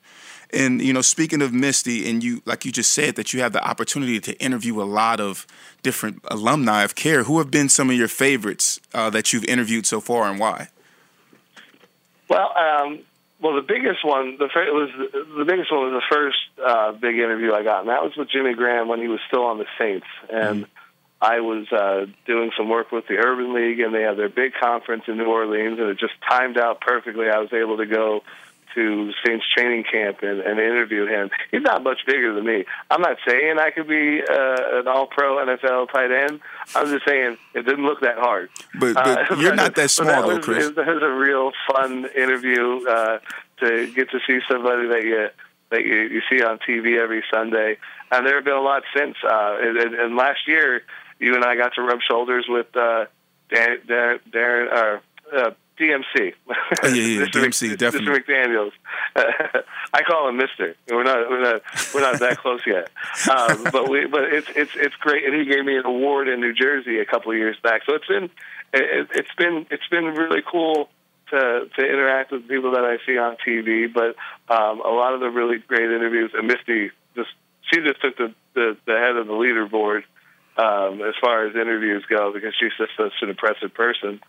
And 0.54 0.82
you 0.82 0.92
know, 0.92 1.02
speaking 1.02 1.42
of 1.42 1.54
Misty, 1.54 2.10
and 2.10 2.24
you 2.24 2.42
like 2.46 2.66
you 2.66 2.72
just 2.72 2.94
said 2.94 3.16
that 3.16 3.34
you 3.34 3.40
have 3.42 3.54
the 3.54 3.64
opportunity 3.64 4.20
to 4.20 4.38
interview 4.40 4.82
a 4.82 4.84
lot 4.84 5.20
of 5.20 5.48
different 5.82 6.22
alumni 6.30 6.84
of 6.84 6.96
CARE. 6.96 7.24
Who 7.24 7.38
have 7.38 7.50
been 7.50 7.70
some 7.70 7.90
of 7.90 7.96
your 7.96 8.10
favorites 8.10 8.80
uh, 8.94 9.10
that 9.12 9.32
you've 9.32 9.46
interviewed 9.46 9.86
so 9.86 10.02
far, 10.02 10.30
and 10.30 10.40
why? 10.40 10.68
Well, 12.28 12.52
um, 12.58 13.00
well, 13.42 13.56
the 13.56 13.62
biggest 13.62 14.06
one, 14.06 14.38
the 14.38 14.50
fir- 14.54 14.72
was 14.72 14.90
the 15.38 15.46
biggest 15.46 15.72
one 15.72 15.92
was 15.92 16.04
the 16.04 16.16
first 16.16 16.38
uh, 16.64 16.92
big 16.92 17.16
interview 17.16 17.54
I 17.54 17.64
got, 17.64 17.82
and 17.82 17.90
that 17.90 18.04
was 18.04 18.16
with 18.18 18.30
Jimmy 18.30 18.54
Graham 18.54 18.88
when 18.88 19.00
he 19.00 19.08
was 19.08 19.20
still 19.28 19.44
on 19.46 19.58
the 19.58 19.66
Saints, 19.80 20.08
and 20.30 20.66
I 21.22 21.40
was 21.40 21.72
uh, 21.72 22.08
doing 22.26 22.52
some 22.58 22.68
work 22.68 22.92
with 22.92 23.08
the 23.08 23.18
Urban 23.18 23.54
League, 23.54 23.80
and 23.80 23.94
they 23.94 24.02
had 24.02 24.18
their 24.18 24.30
big 24.30 24.54
conference 24.60 25.04
in 25.08 25.18
New 25.18 25.26
Orleans, 25.26 25.80
and 25.80 25.90
it 25.90 26.00
just 26.00 26.14
timed 26.28 26.58
out 26.58 26.82
perfectly. 26.82 27.30
I 27.30 27.38
was 27.38 27.54
able 27.54 27.78
to 27.78 27.86
go 27.86 28.24
to 28.74 29.12
Saints 29.26 29.46
training 29.56 29.84
camp 29.84 30.20
and, 30.24 30.40
and 30.40 30.60
interview 30.60 31.06
him. 31.06 31.30
He's 31.52 31.62
not 31.62 31.84
much 31.84 32.06
bigger 32.06 32.34
than 32.34 32.46
me. 32.46 32.66
I'm 32.90 33.02
not 33.02 33.18
saying 33.28 33.60
I 33.60 33.70
could 33.72 33.88
be 33.88 34.22
uh, 34.22 34.80
an 34.80 34.88
All-Pro 34.88 35.46
NFL 35.46 35.92
tight 35.92 36.12
end. 36.12 36.40
I'm 36.74 36.88
just 36.88 37.06
saying 37.06 37.38
it 37.54 37.66
didn't 37.66 37.86
look 37.86 38.02
that 38.02 38.18
hard. 38.18 38.50
But, 38.80 38.96
but 38.96 39.32
Uh, 39.32 39.36
you're 39.36 39.56
not 39.64 39.76
that 39.76 39.92
small, 39.92 40.08
that 40.08 40.22
though, 40.22 40.38
was, 40.38 40.46
Chris. 40.46 40.68
It 40.68 40.76
was 40.76 41.04
a 41.04 41.12
real 41.12 41.52
fun 41.68 42.06
interview 42.16 42.88
uh, 42.88 43.20
to 43.60 43.92
get 43.94 44.10
to 44.12 44.20
see 44.26 44.40
somebody 44.50 44.88
that 44.88 45.04
you 45.04 45.28
that 45.70 45.86
you, 45.86 46.02
you 46.02 46.22
see 46.30 46.44
on 46.44 46.60
TV 46.60 47.02
every 47.02 47.24
Sunday. 47.32 47.78
And 48.12 48.28
there 48.28 48.36
have 48.36 48.44
been 48.44 48.54
a 48.54 48.62
lot 48.62 48.84
since. 48.96 49.16
Uh, 49.24 49.58
and, 49.62 49.78
and, 49.78 49.96
and 49.96 50.16
last 50.18 50.46
year, 50.46 50.84
you 51.22 51.36
and 51.36 51.46
I 51.46 51.56
got 51.56 51.76
to 51.76 51.82
rub 51.82 52.00
shoulders 52.02 52.46
with 52.50 52.76
uh, 52.76 53.06
Dan, 53.54 53.78
Dan, 53.88 54.20
Darren, 54.32 54.72
uh, 54.74 55.36
uh, 55.36 55.52
DMC. 55.80 56.34
Oh, 56.50 56.54
yeah, 56.84 56.90
yeah, 56.90 57.26
Mr. 57.26 57.44
DMC, 57.44 57.70
Mc- 57.70 57.78
definitely. 57.78 58.20
Mr. 58.20 58.26
McDaniels. 58.26 58.72
I 59.94 60.02
call 60.04 60.30
him 60.30 60.38
Mister. 60.38 60.76
We're 60.90 61.04
not 61.04 61.30
we're 61.30 61.42
not 61.42 61.62
we're 61.94 62.02
not 62.02 62.20
that 62.20 62.40
close 62.40 62.62
yet. 62.66 62.90
Um, 63.30 63.64
but 63.72 63.90
we 63.90 64.08
but 64.08 64.24
it's 64.26 64.48
it's 64.56 64.72
it's 64.76 64.96
great. 64.96 65.26
And 65.26 65.34
he 65.36 65.46
gave 65.46 65.66
me 65.66 65.78
an 65.78 65.86
award 65.86 66.28
in 66.28 66.40
New 66.40 66.54
Jersey 66.54 67.00
a 67.00 67.06
couple 67.06 67.32
of 67.32 67.38
years 67.38 67.58
back. 67.62 67.82
So 67.86 67.96
it's 67.96 68.08
been 68.08 68.26
it, 68.74 69.10
it's 69.14 69.34
been 69.38 69.66
it's 69.70 69.88
been 69.90 70.06
really 70.06 70.42
cool 70.50 70.90
to 71.30 71.68
to 71.76 71.82
interact 71.86 72.32
with 72.32 72.48
people 72.48 72.72
that 72.72 72.84
I 72.84 72.98
see 73.06 73.18
on 73.18 73.38
TV. 73.46 73.92
But 73.92 74.16
um, 74.54 74.82
a 74.82 74.92
lot 74.92 75.14
of 75.14 75.20
the 75.20 75.30
really 75.30 75.58
great 75.58 75.92
interviews. 75.92 76.32
And 76.34 76.48
Misty 76.48 76.92
just 77.16 77.30
she 77.72 77.82
just 77.82 78.02
took 78.02 78.18
the 78.18 78.34
the, 78.54 78.78
the 78.86 78.98
head 78.98 79.16
of 79.16 79.28
the 79.28 79.34
leaderboard 79.34 80.04
um, 80.62 81.02
as 81.02 81.16
far 81.20 81.48
as 81.48 81.56
interviews 81.56 82.04
go 82.08 82.32
because 82.34 82.54
she's 82.60 82.72
just 82.78 82.92
such 82.96 83.14
an 83.22 83.30
impressive 83.30 83.74
person. 83.74 84.22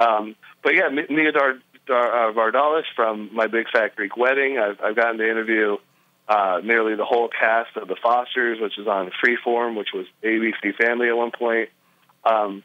Um, 0.00 0.34
but 0.62 0.74
yeah, 0.74 0.86
M- 0.86 1.06
Nia 1.08 1.32
Dar- 1.32 1.58
Dar- 1.86 2.28
uh, 2.28 2.32
Vardalos 2.32 2.82
from 2.96 3.30
My 3.32 3.46
Big 3.46 3.66
Fat 3.70 3.94
Greek 3.94 4.16
Wedding. 4.16 4.58
I've, 4.58 4.80
I've 4.80 4.96
gotten 4.96 5.18
to 5.18 5.30
interview 5.30 5.76
uh, 6.28 6.60
nearly 6.64 6.96
the 6.96 7.04
whole 7.04 7.28
cast 7.28 7.76
of 7.76 7.86
The 7.86 7.96
Fosters, 8.02 8.60
which 8.60 8.78
is 8.78 8.88
on 8.88 9.12
Freeform, 9.24 9.76
which 9.76 9.90
was 9.94 10.06
ABC 10.24 10.74
Family 10.76 11.08
at 11.08 11.16
one 11.16 11.30
point. 11.30 11.68
Um, 12.24 12.64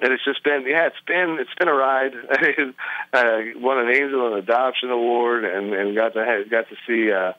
and 0.00 0.12
it's 0.12 0.24
just 0.24 0.44
been, 0.44 0.64
yeah, 0.68 0.86
it's 0.86 0.96
been, 1.06 1.38
it's 1.40 1.54
been 1.58 1.68
a 1.68 1.74
ride. 1.74 2.12
uh, 3.12 3.38
won 3.56 3.78
an 3.78 3.94
Angels 3.94 4.32
in 4.32 4.38
Adoption 4.38 4.90
Award, 4.90 5.44
and, 5.44 5.72
and 5.72 5.96
got 5.96 6.14
to 6.14 6.24
have, 6.24 6.50
got 6.50 6.68
to 6.68 6.76
see 6.86 7.10
uh, 7.10 7.32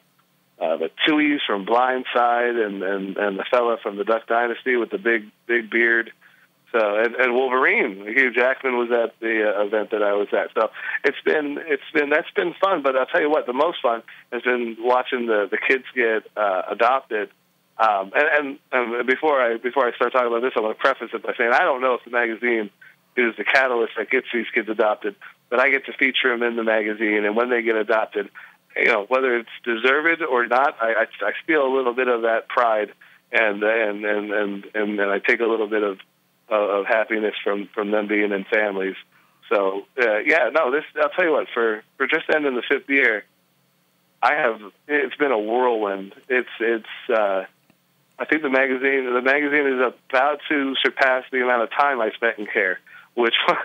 uh, 0.60 0.78
the 0.78 0.90
Tuohys 1.08 1.40
from 1.46 1.66
Blindside, 1.66 2.66
and, 2.66 2.82
and 2.84 3.18
and 3.18 3.40
the 3.40 3.46
fella 3.50 3.78
from 3.82 3.98
the 3.98 4.04
Duck 4.04 4.28
Dynasty 4.28 4.76
with 4.76 4.90
the 4.90 4.98
big 4.98 5.30
big 5.46 5.70
beard. 5.70 6.12
So 6.72 6.80
and, 7.00 7.16
and 7.16 7.34
Wolverine, 7.34 8.06
Hugh 8.08 8.34
Jackman 8.34 8.78
was 8.78 8.92
at 8.92 9.20
the 9.20 9.54
uh, 9.56 9.66
event 9.66 9.92
that 9.92 10.04
I 10.04 10.14
was 10.14 10.28
at. 10.34 10.50
So 10.54 10.70
it's 11.04 11.22
been 11.24 11.58
it's 11.66 11.90
been 11.94 12.10
that's 12.10 12.30
been 12.36 12.54
fun. 12.60 12.82
But 12.82 12.96
I'll 12.96 13.06
tell 13.06 13.22
you 13.22 13.30
what, 13.30 13.46
the 13.46 13.54
most 13.54 13.82
fun 13.82 14.04
has 14.34 14.42
been 14.42 14.78
watching 14.80 15.28
the 15.28 15.48
the 15.50 15.58
kids 15.58 15.86
get 15.96 16.24
uh, 16.36 16.64
adopted. 16.70 17.30
Um, 17.80 18.12
and, 18.16 18.60
and, 18.72 18.92
and 18.98 19.08
before 19.08 19.40
I 19.40 19.58
before 19.58 19.88
I 19.88 19.96
start 19.96 20.12
talking 20.12 20.28
about 20.28 20.42
this, 20.42 20.54
I 20.58 20.62
want 20.62 20.78
to 20.78 20.82
preface 20.82 21.10
it 21.14 21.22
by 21.22 21.34
saying 21.38 21.52
I 21.54 21.60
don't 21.60 21.82
know 21.82 21.94
if 21.94 22.04
the 22.04 22.12
magazine 22.12 22.72
is 23.16 23.36
the 23.38 23.44
catalyst 23.44 23.94
that 23.98 24.10
gets 24.10 24.28
these 24.34 24.46
kids 24.54 24.68
adopted, 24.70 25.16
but 25.50 25.60
I 25.60 25.70
get 25.70 25.86
to 25.86 25.94
feature 25.94 26.30
them 26.30 26.44
in 26.44 26.56
the 26.56 26.64
magazine, 26.64 27.26
and 27.26 27.36
when 27.36 27.50
they 27.50 27.62
get 27.62 27.76
adopted, 27.76 28.30
you 28.80 28.88
know 28.88 29.06
whether 29.08 29.38
it's 29.38 29.50
deserved 29.64 30.22
or 30.22 30.48
not, 30.48 30.76
I, 30.82 30.94
I, 30.94 31.26
I 31.26 31.32
feel 31.46 31.66
a 31.66 31.74
little 31.74 31.94
bit 31.94 32.08
of 32.08 32.24
that 32.24 32.48
pride, 32.48 32.94
and 33.32 33.64
and 33.64 34.06
and 34.06 34.32
and 34.32 34.66
and, 34.74 35.00
and 35.00 35.12
I 35.12 35.20
take 35.20 35.40
a 35.40 35.46
little 35.46 35.68
bit 35.68 35.84
of 35.84 36.00
of, 36.50 36.86
happiness 36.86 37.36
from 37.44 37.70
from 37.74 37.92
them 37.92 38.08
being 38.08 38.32
in 38.32 38.46
families. 38.46 38.96
So 39.50 39.84
uh, 40.02 40.20
yeah, 40.26 40.50
no, 40.54 40.72
this 40.72 40.84
I'll 41.02 41.10
tell 41.10 41.26
you 41.26 41.32
what 41.32 41.48
for 41.54 41.84
for 41.98 42.08
just 42.08 42.26
ending 42.34 42.56
the 42.56 42.64
fifth 42.68 42.90
year, 42.90 43.24
I 44.22 44.34
have 44.36 44.62
it's 44.88 45.16
been 45.16 45.32
a 45.32 45.40
whirlwind. 45.40 46.14
It's 46.30 46.50
it's. 46.60 47.10
uh 47.10 47.46
I 48.20 48.26
think 48.26 48.42
the 48.42 48.50
magazine 48.50 49.14
the 49.14 49.22
magazine 49.22 49.68
is 49.68 49.94
about 50.10 50.40
to 50.50 50.76
surpass 50.84 51.24
the 51.32 51.44
amount 51.44 51.62
of 51.62 51.70
time 51.70 52.02
I 52.02 52.10
spent 52.12 52.40
in 52.40 52.48
care, 52.48 52.80
which 53.18 53.34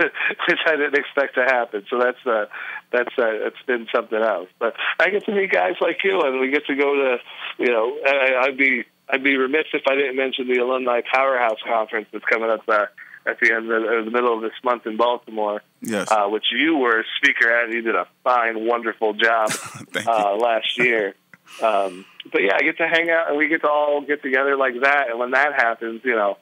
which 0.49 0.61
I 0.67 0.77
didn't 0.77 0.97
expect 0.97 1.35
to 1.35 1.45
happen. 1.45 1.85
So 1.91 1.99
that's 1.99 2.27
uh, 2.27 2.47
that's 2.91 3.13
uh, 3.19 3.47
it's 3.47 3.63
been 3.67 3.87
something 3.95 4.19
else. 4.19 4.49
But 4.59 4.75
I 4.99 5.11
get 5.11 5.27
to 5.27 5.33
meet 5.33 5.53
guys 5.53 5.75
like 5.81 5.99
you, 6.03 6.23
and 6.23 6.41
we 6.41 6.51
get 6.51 6.67
to 6.67 6.75
go 6.75 6.95
to 6.95 7.17
you 7.59 7.71
know 7.71 7.99
I, 8.05 8.47
I'd 8.47 8.57
be 8.57 8.85
I'd 9.09 9.23
be 9.23 9.37
remiss 9.37 9.67
if 9.75 9.83
I 9.87 9.95
didn't 9.95 10.17
mention 10.17 10.49
the 10.49 10.59
Alumni 10.59 11.03
Powerhouse 11.13 11.59
Conference 11.67 12.09
that's 12.13 12.25
coming 12.25 12.51
up 12.51 12.63
uh, 12.67 12.87
at 13.27 13.39
the 13.41 13.53
end 13.53 13.71
of 13.71 14.05
the 14.07 14.11
middle 14.11 14.35
of 14.35 14.43
this 14.43 14.53
month 14.65 14.87
in 14.87 14.97
Baltimore. 14.97 15.63
Yes. 15.83 16.11
Uh, 16.11 16.29
which 16.29 16.47
you 16.51 16.79
were 16.79 17.01
a 17.01 17.05
speaker 17.19 17.55
at. 17.55 17.67
and 17.67 17.75
You 17.75 17.83
did 17.83 17.95
a 17.95 18.07
fine, 18.25 18.67
wonderful 18.67 19.13
job 19.13 19.51
uh, 20.07 20.37
last 20.37 20.79
year. 20.79 21.15
Um, 21.63 22.07
but 22.33 22.41
yeah, 22.41 22.55
I 22.55 22.63
get 22.63 22.79
to 22.79 22.89
hang 22.89 23.11
out 23.11 23.29
and 23.29 23.37
we 23.37 23.49
get 23.49 23.61
to 23.61 23.69
all 23.69 24.01
get 24.01 24.23
together 24.23 24.57
like 24.57 24.73
that. 24.81 25.11
And 25.11 25.19
when 25.19 25.33
that 25.33 25.53
happens, 25.53 26.01
you 26.03 26.15
know, 26.15 26.39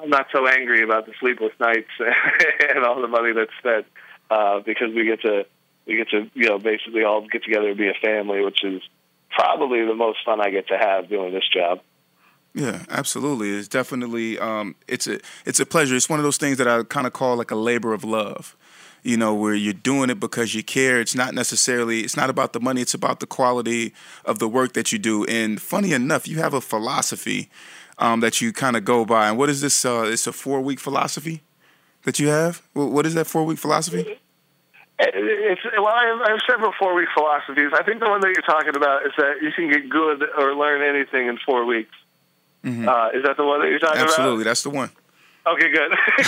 I'm 0.00 0.10
not 0.10 0.26
so 0.32 0.46
angry 0.46 0.82
about 0.82 1.06
the 1.06 1.12
sleepless 1.20 1.52
nights 1.60 1.90
and 2.74 2.84
all 2.84 3.00
the 3.00 3.08
money 3.08 3.32
that's 3.32 3.52
spent 3.58 3.86
uh, 4.30 4.60
because 4.60 4.92
we 4.94 5.04
get 5.04 5.20
to 5.22 5.46
we 5.86 5.96
get 5.96 6.10
to 6.10 6.30
you 6.34 6.48
know 6.48 6.58
basically 6.58 7.04
all 7.04 7.26
get 7.26 7.44
together 7.44 7.68
and 7.68 7.78
be 7.78 7.88
a 7.88 7.94
family, 8.02 8.44
which 8.44 8.64
is 8.64 8.82
probably 9.30 9.84
the 9.84 9.94
most 9.94 10.18
fun 10.24 10.40
I 10.40 10.50
get 10.50 10.68
to 10.68 10.78
have 10.78 11.08
doing 11.08 11.32
this 11.32 11.48
job. 11.52 11.80
Yeah, 12.54 12.84
absolutely. 12.88 13.50
It's 13.50 13.68
definitely 13.68 14.38
um, 14.38 14.76
it's 14.86 15.06
a 15.06 15.18
it's 15.44 15.60
a 15.60 15.66
pleasure. 15.66 15.96
It's 15.96 16.08
one 16.08 16.18
of 16.18 16.24
those 16.24 16.38
things 16.38 16.58
that 16.58 16.68
I 16.68 16.82
kind 16.84 17.06
of 17.06 17.12
call 17.12 17.36
like 17.36 17.50
a 17.50 17.56
labor 17.56 17.92
of 17.92 18.04
love. 18.04 18.56
You 19.02 19.18
know, 19.18 19.34
where 19.34 19.54
you're 19.54 19.74
doing 19.74 20.08
it 20.08 20.18
because 20.18 20.54
you 20.54 20.62
care. 20.62 20.98
It's 20.98 21.14
not 21.14 21.34
necessarily 21.34 22.00
it's 22.00 22.16
not 22.16 22.30
about 22.30 22.54
the 22.54 22.60
money. 22.60 22.80
It's 22.80 22.94
about 22.94 23.20
the 23.20 23.26
quality 23.26 23.92
of 24.24 24.38
the 24.38 24.48
work 24.48 24.72
that 24.72 24.92
you 24.92 24.98
do. 24.98 25.26
And 25.26 25.60
funny 25.60 25.92
enough, 25.92 26.26
you 26.26 26.38
have 26.38 26.54
a 26.54 26.60
philosophy 26.60 27.50
um, 27.98 28.20
that 28.20 28.40
you 28.40 28.52
kind 28.52 28.76
of 28.76 28.84
go 28.84 29.04
by. 29.04 29.28
And 29.28 29.38
what 29.38 29.48
is 29.48 29.60
this? 29.60 29.84
Uh, 29.84 30.04
it's 30.06 30.26
a 30.26 30.32
four 30.32 30.60
week 30.60 30.80
philosophy 30.80 31.42
that 32.04 32.18
you 32.18 32.28
have. 32.28 32.62
What 32.72 33.06
is 33.06 33.14
that 33.14 33.26
four 33.26 33.44
week 33.44 33.58
philosophy? 33.58 34.20
It's 34.98 35.60
well, 35.76 35.88
I 35.88 36.06
have, 36.06 36.20
I 36.20 36.30
have 36.30 36.40
several 36.48 36.72
four 36.78 36.94
week 36.94 37.08
philosophies. 37.14 37.70
I 37.74 37.82
think 37.82 38.00
the 38.00 38.08
one 38.08 38.20
that 38.20 38.28
you're 38.28 38.42
talking 38.42 38.76
about 38.76 39.04
is 39.04 39.12
that 39.16 39.42
you 39.42 39.50
can 39.52 39.68
get 39.68 39.88
good 39.88 40.22
or 40.38 40.54
learn 40.54 40.82
anything 40.82 41.26
in 41.26 41.38
four 41.38 41.64
weeks. 41.64 41.94
Uh, 42.64 43.10
is 43.12 43.22
that 43.24 43.36
the 43.36 43.44
one 43.44 43.60
that 43.60 43.68
you're 43.68 43.78
talking 43.78 44.00
about? 44.00 44.08
Absolutely, 44.08 44.44
that's 44.44 44.62
the 44.62 44.70
one. 44.70 44.90
Okay, 45.46 45.70
good. 45.70 45.92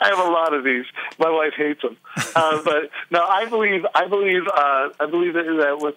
I 0.00 0.08
have 0.08 0.18
a 0.18 0.30
lot 0.30 0.52
of 0.52 0.62
these. 0.62 0.84
My 1.18 1.30
wife 1.30 1.54
hates 1.56 1.80
them, 1.80 1.96
uh, 2.36 2.62
but 2.62 2.90
no, 3.10 3.24
I 3.24 3.46
believe 3.46 3.86
I 3.94 4.06
believe 4.06 4.42
uh, 4.46 4.88
I 5.00 5.06
believe 5.08 5.32
that, 5.32 5.44
that 5.44 5.78
with 5.80 5.94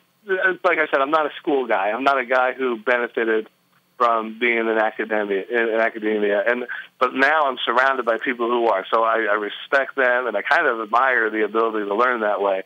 like 0.63 0.77
I 0.77 0.87
said, 0.89 1.01
I'm 1.01 1.11
not 1.11 1.25
a 1.25 1.35
school 1.35 1.67
guy. 1.67 1.89
I'm 1.89 2.03
not 2.03 2.17
a 2.17 2.25
guy 2.25 2.53
who 2.53 2.77
benefited 2.77 3.49
from 3.97 4.37
being 4.39 4.59
in 4.59 4.77
academia. 4.77 5.43
In 5.49 5.79
academia, 5.79 6.43
and 6.47 6.65
but 6.99 7.13
now 7.13 7.43
I'm 7.43 7.57
surrounded 7.65 8.05
by 8.05 8.17
people 8.17 8.47
who 8.47 8.67
are. 8.67 8.85
So 8.91 9.03
I, 9.03 9.27
I 9.29 9.33
respect 9.33 9.95
them, 9.95 10.27
and 10.27 10.37
I 10.37 10.41
kind 10.41 10.67
of 10.67 10.81
admire 10.81 11.29
the 11.29 11.43
ability 11.43 11.85
to 11.87 11.95
learn 11.95 12.21
that 12.21 12.41
way. 12.41 12.63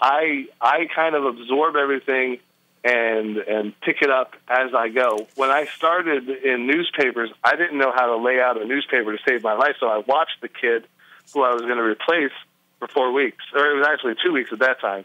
I 0.00 0.46
I 0.60 0.86
kind 0.94 1.14
of 1.14 1.24
absorb 1.24 1.76
everything 1.76 2.38
and 2.84 3.36
and 3.36 3.80
pick 3.80 4.02
it 4.02 4.10
up 4.10 4.34
as 4.48 4.74
I 4.74 4.88
go. 4.88 5.26
When 5.36 5.50
I 5.50 5.66
started 5.66 6.28
in 6.28 6.66
newspapers, 6.66 7.30
I 7.42 7.56
didn't 7.56 7.78
know 7.78 7.92
how 7.94 8.06
to 8.06 8.16
lay 8.16 8.40
out 8.40 8.60
a 8.60 8.64
newspaper 8.64 9.16
to 9.16 9.22
save 9.26 9.42
my 9.42 9.54
life, 9.54 9.76
so 9.80 9.88
I 9.88 9.98
watched 9.98 10.40
the 10.40 10.48
kid 10.48 10.84
who 11.32 11.42
I 11.42 11.52
was 11.52 11.62
going 11.62 11.76
to 11.76 11.82
replace 11.82 12.32
for 12.78 12.88
four 12.88 13.12
weeks, 13.12 13.44
or 13.54 13.70
it 13.70 13.76
was 13.76 13.86
actually 13.86 14.14
two 14.24 14.32
weeks 14.32 14.52
at 14.52 14.60
that 14.60 14.80
time. 14.80 15.04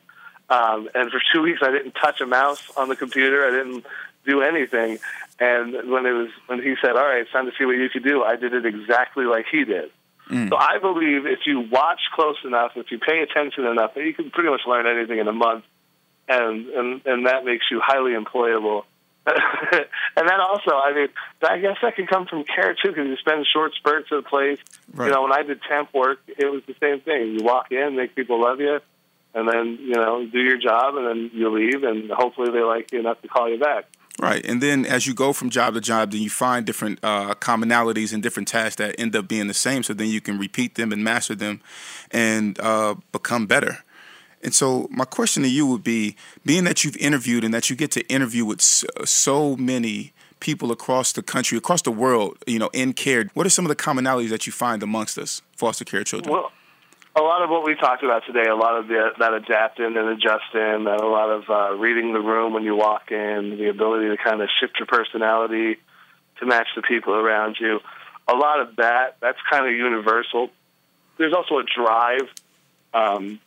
Um, 0.49 0.89
and 0.93 1.09
for 1.09 1.21
two 1.33 1.41
weeks, 1.41 1.61
I 1.63 1.71
didn't 1.71 1.93
touch 1.93 2.19
a 2.19 2.25
mouse 2.25 2.61
on 2.75 2.89
the 2.89 2.95
computer. 2.95 3.47
I 3.47 3.51
didn't 3.51 3.85
do 4.25 4.41
anything. 4.41 4.99
And 5.39 5.73
when 5.89 6.05
it 6.05 6.11
was 6.11 6.29
when 6.47 6.61
he 6.61 6.75
said, 6.81 6.91
"All 6.91 7.05
right, 7.05 7.21
it's 7.21 7.31
time 7.31 7.45
to 7.45 7.51
see 7.57 7.65
what 7.65 7.75
you 7.77 7.89
could 7.89 8.03
do," 8.03 8.23
I 8.23 8.35
did 8.35 8.53
it 8.53 8.65
exactly 8.65 9.25
like 9.25 9.45
he 9.51 9.63
did. 9.63 9.91
Mm. 10.29 10.49
So 10.49 10.55
I 10.55 10.77
believe 10.79 11.25
if 11.25 11.39
you 11.45 11.61
watch 11.61 11.99
close 12.13 12.37
enough, 12.45 12.71
if 12.75 12.91
you 12.91 12.99
pay 12.99 13.21
attention 13.21 13.65
enough, 13.65 13.91
you 13.95 14.13
can 14.13 14.31
pretty 14.31 14.49
much 14.49 14.61
learn 14.65 14.87
anything 14.87 15.19
in 15.19 15.27
a 15.27 15.33
month, 15.33 15.65
and 16.27 16.67
and 16.67 17.05
and 17.05 17.25
that 17.25 17.43
makes 17.43 17.65
you 17.71 17.81
highly 17.83 18.11
employable. 18.11 18.83
and 19.25 19.35
then 20.15 20.39
also, 20.39 20.71
I 20.71 20.93
mean, 20.95 21.07
I 21.43 21.59
guess 21.59 21.77
that 21.83 21.95
can 21.95 22.07
come 22.07 22.25
from 22.25 22.43
care 22.43 22.73
too, 22.73 22.89
because 22.89 23.07
you 23.07 23.15
spend 23.17 23.45
short 23.45 23.73
spurts 23.75 24.07
at 24.11 24.17
a 24.17 24.21
place. 24.23 24.57
Right. 24.91 25.07
You 25.07 25.13
know, 25.13 25.23
when 25.23 25.31
I 25.31 25.43
did 25.43 25.59
temp 25.69 25.93
work, 25.93 26.19
it 26.27 26.45
was 26.45 26.63
the 26.65 26.75
same 26.79 27.01
thing. 27.01 27.37
You 27.37 27.43
walk 27.43 27.71
in, 27.71 27.95
make 27.95 28.15
people 28.15 28.41
love 28.41 28.59
you, 28.59 28.79
and 29.35 29.47
then 29.47 29.77
you 29.81 29.95
know 29.95 30.25
do 30.25 30.39
your 30.39 30.57
job, 30.57 30.95
and 30.95 31.07
then 31.07 31.31
you 31.33 31.49
leave, 31.49 31.83
and 31.83 32.09
hopefully 32.09 32.51
they 32.51 32.61
like 32.61 32.91
you 32.91 32.99
enough 32.99 33.21
to 33.21 33.27
call 33.27 33.49
you 33.49 33.59
back. 33.59 33.85
Right, 34.21 34.45
and 34.45 34.61
then 34.61 34.85
as 34.85 35.07
you 35.07 35.15
go 35.15 35.33
from 35.33 35.49
job 35.49 35.73
to 35.73 35.81
job, 35.81 36.11
then 36.11 36.21
you 36.21 36.29
find 36.29 36.63
different 36.63 36.99
uh, 37.01 37.33
commonalities 37.33 38.13
and 38.13 38.21
different 38.21 38.47
tasks 38.47 38.75
that 38.75 38.93
end 38.99 39.15
up 39.15 39.27
being 39.27 39.47
the 39.47 39.53
same. 39.55 39.81
So 39.81 39.95
then 39.95 40.09
you 40.09 40.21
can 40.21 40.37
repeat 40.37 40.75
them 40.75 40.91
and 40.91 41.03
master 41.03 41.33
them, 41.33 41.59
and 42.11 42.59
uh, 42.59 42.93
become 43.11 43.47
better. 43.47 43.79
And 44.43 44.53
so 44.53 44.87
my 44.91 45.05
question 45.05 45.41
to 45.41 45.49
you 45.49 45.65
would 45.65 45.83
be: 45.83 46.15
being 46.45 46.65
that 46.65 46.83
you've 46.83 46.97
interviewed 46.97 47.43
and 47.43 47.51
that 47.55 47.71
you 47.71 47.75
get 47.75 47.89
to 47.93 48.07
interview 48.09 48.45
with 48.45 48.61
so 48.61 49.57
many 49.57 50.13
people 50.39 50.71
across 50.71 51.13
the 51.13 51.23
country, 51.23 51.57
across 51.57 51.81
the 51.81 51.91
world, 51.91 52.37
you 52.45 52.59
know, 52.59 52.69
in 52.73 52.93
care, 52.93 53.25
what 53.33 53.47
are 53.47 53.49
some 53.49 53.65
of 53.65 53.69
the 53.69 53.75
commonalities 53.75 54.29
that 54.29 54.45
you 54.45 54.53
find 54.53 54.83
amongst 54.83 55.17
us 55.17 55.41
foster 55.55 55.83
care 55.83 56.03
children? 56.03 56.31
Well, 56.31 56.51
a 57.15 57.21
lot 57.21 57.41
of 57.41 57.49
what 57.49 57.65
we 57.65 57.75
talked 57.75 58.03
about 58.03 58.25
today, 58.25 58.47
a 58.47 58.55
lot 58.55 58.77
of 58.77 58.87
the, 58.87 59.11
that 59.19 59.33
adapting 59.33 59.97
and 59.97 59.97
adjusting, 59.97 60.61
and 60.61 60.87
a 60.87 61.07
lot 61.07 61.29
of 61.29 61.49
uh, 61.49 61.75
reading 61.75 62.13
the 62.13 62.21
room 62.21 62.53
when 62.53 62.63
you 62.63 62.75
walk 62.75 63.11
in, 63.11 63.57
the 63.57 63.69
ability 63.69 64.09
to 64.09 64.17
kind 64.17 64.41
of 64.41 64.49
shift 64.59 64.79
your 64.79 64.85
personality 64.85 65.77
to 66.39 66.45
match 66.45 66.67
the 66.75 66.81
people 66.81 67.13
around 67.13 67.57
you. 67.59 67.79
A 68.27 68.35
lot 68.35 68.61
of 68.61 68.77
that, 68.77 69.17
that's 69.19 69.39
kind 69.49 69.65
of 69.65 69.73
universal. 69.73 70.49
There's 71.17 71.33
also 71.33 71.57
a 71.57 71.63
drive, 71.63 72.29
um, 72.93 73.39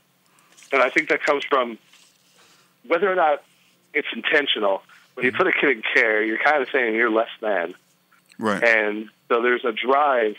and 0.71 0.83
I 0.83 0.91
think 0.91 1.09
that 1.09 1.23
comes 1.23 1.45
from 1.45 1.79
whether 2.87 3.11
or 3.11 3.15
not 3.15 3.43
it's 3.95 4.09
intentional. 4.15 4.83
When 5.15 5.25
you 5.25 5.33
put 5.33 5.47
a 5.47 5.53
kid 5.53 5.71
in 5.71 5.83
care, 5.95 6.23
you're 6.23 6.39
kind 6.39 6.62
of 6.62 6.69
saying 6.71 6.95
you're 6.95 7.11
less 7.11 7.29
than. 7.41 7.75
Right. 8.39 8.62
And 8.62 9.09
so 9.29 9.41
there's 9.43 9.65
a 9.65 9.73
drive. 9.73 10.35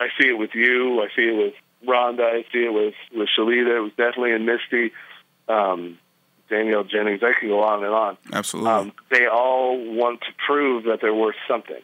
I 0.00 0.08
see 0.18 0.28
it 0.28 0.38
with 0.38 0.54
you. 0.54 1.02
I 1.02 1.08
see 1.14 1.28
it 1.28 1.36
with 1.36 1.54
Rhonda. 1.86 2.22
I 2.22 2.44
see 2.52 2.64
it 2.64 2.72
with 2.72 2.94
with 3.14 3.28
Shalita. 3.36 3.76
It 3.76 3.80
was 3.80 3.92
definitely 3.96 4.32
in 4.32 4.46
Misty. 4.46 4.92
Um, 5.48 5.98
Danielle 6.52 6.84
Jennings. 6.84 7.22
I 7.22 7.32
can 7.32 7.48
go 7.48 7.62
on 7.62 7.82
and 7.82 7.94
on. 7.94 8.16
Absolutely. 8.32 8.70
Um, 8.70 8.92
they 9.10 9.26
all 9.26 9.78
want 9.94 10.20
to 10.20 10.26
prove 10.46 10.84
that 10.84 11.00
they're 11.00 11.14
worth 11.14 11.36
something. 11.48 11.80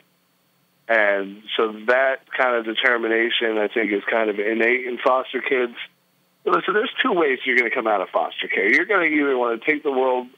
And 0.89 1.43
so 1.57 1.73
that 1.87 2.31
kind 2.37 2.57
of 2.57 2.65
determination, 2.65 3.59
I 3.59 3.69
think, 3.69 3.93
is 3.93 4.03
kind 4.11 4.31
of 4.31 4.39
innate 4.39 4.87
in 4.87 4.99
foster 4.99 5.41
kids. 5.41 5.75
Listen, 6.45 6.75
there's 6.75 6.93
two 7.03 7.13
ways 7.13 7.39
you're 7.45 7.57
going 7.57 7.69
to 7.69 7.75
come 7.75 7.87
out 7.87 8.01
of 8.01 8.09
foster 8.11 8.49
care. 8.49 8.71
You're 8.71 8.87
going 8.87 9.11
to 9.11 9.17
either 9.17 9.37
want 9.37 9.61
to 9.61 9.71
take 9.71 9.83
the 9.83 9.93
world 9.93 10.29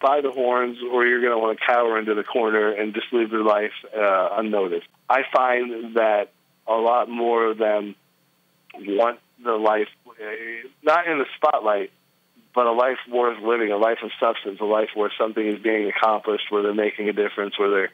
by 0.00 0.22
the 0.22 0.30
horns, 0.30 0.78
or 0.90 1.04
you're 1.04 1.20
going 1.20 1.32
to 1.32 1.38
want 1.38 1.58
to 1.58 1.66
cower 1.66 1.98
into 1.98 2.14
the 2.14 2.24
corner 2.24 2.70
and 2.70 2.94
just 2.94 3.12
live 3.12 3.30
your 3.30 3.44
life 3.44 3.72
uh, 3.94 4.28
unnoticed. 4.32 4.86
I 5.08 5.22
find 5.30 5.96
that 5.96 6.32
a 6.66 6.74
lot 6.74 7.10
more 7.10 7.50
of 7.50 7.58
them 7.58 7.94
want 8.78 9.20
the 9.42 9.52
life, 9.52 9.88
not 10.82 11.06
in 11.06 11.18
the 11.18 11.26
spotlight, 11.36 11.90
but 12.54 12.66
a 12.66 12.72
life 12.72 12.98
worth 13.10 13.42
living, 13.42 13.72
a 13.72 13.76
life 13.76 13.98
of 14.02 14.10
substance, 14.20 14.60
a 14.60 14.64
life 14.64 14.90
where 14.94 15.12
something 15.18 15.46
is 15.46 15.58
being 15.60 15.90
accomplished, 15.90 16.44
where 16.50 16.62
they're 16.62 16.74
making 16.74 17.08
a 17.08 17.12
difference, 17.12 17.58
where 17.58 17.70
they're 17.70 17.90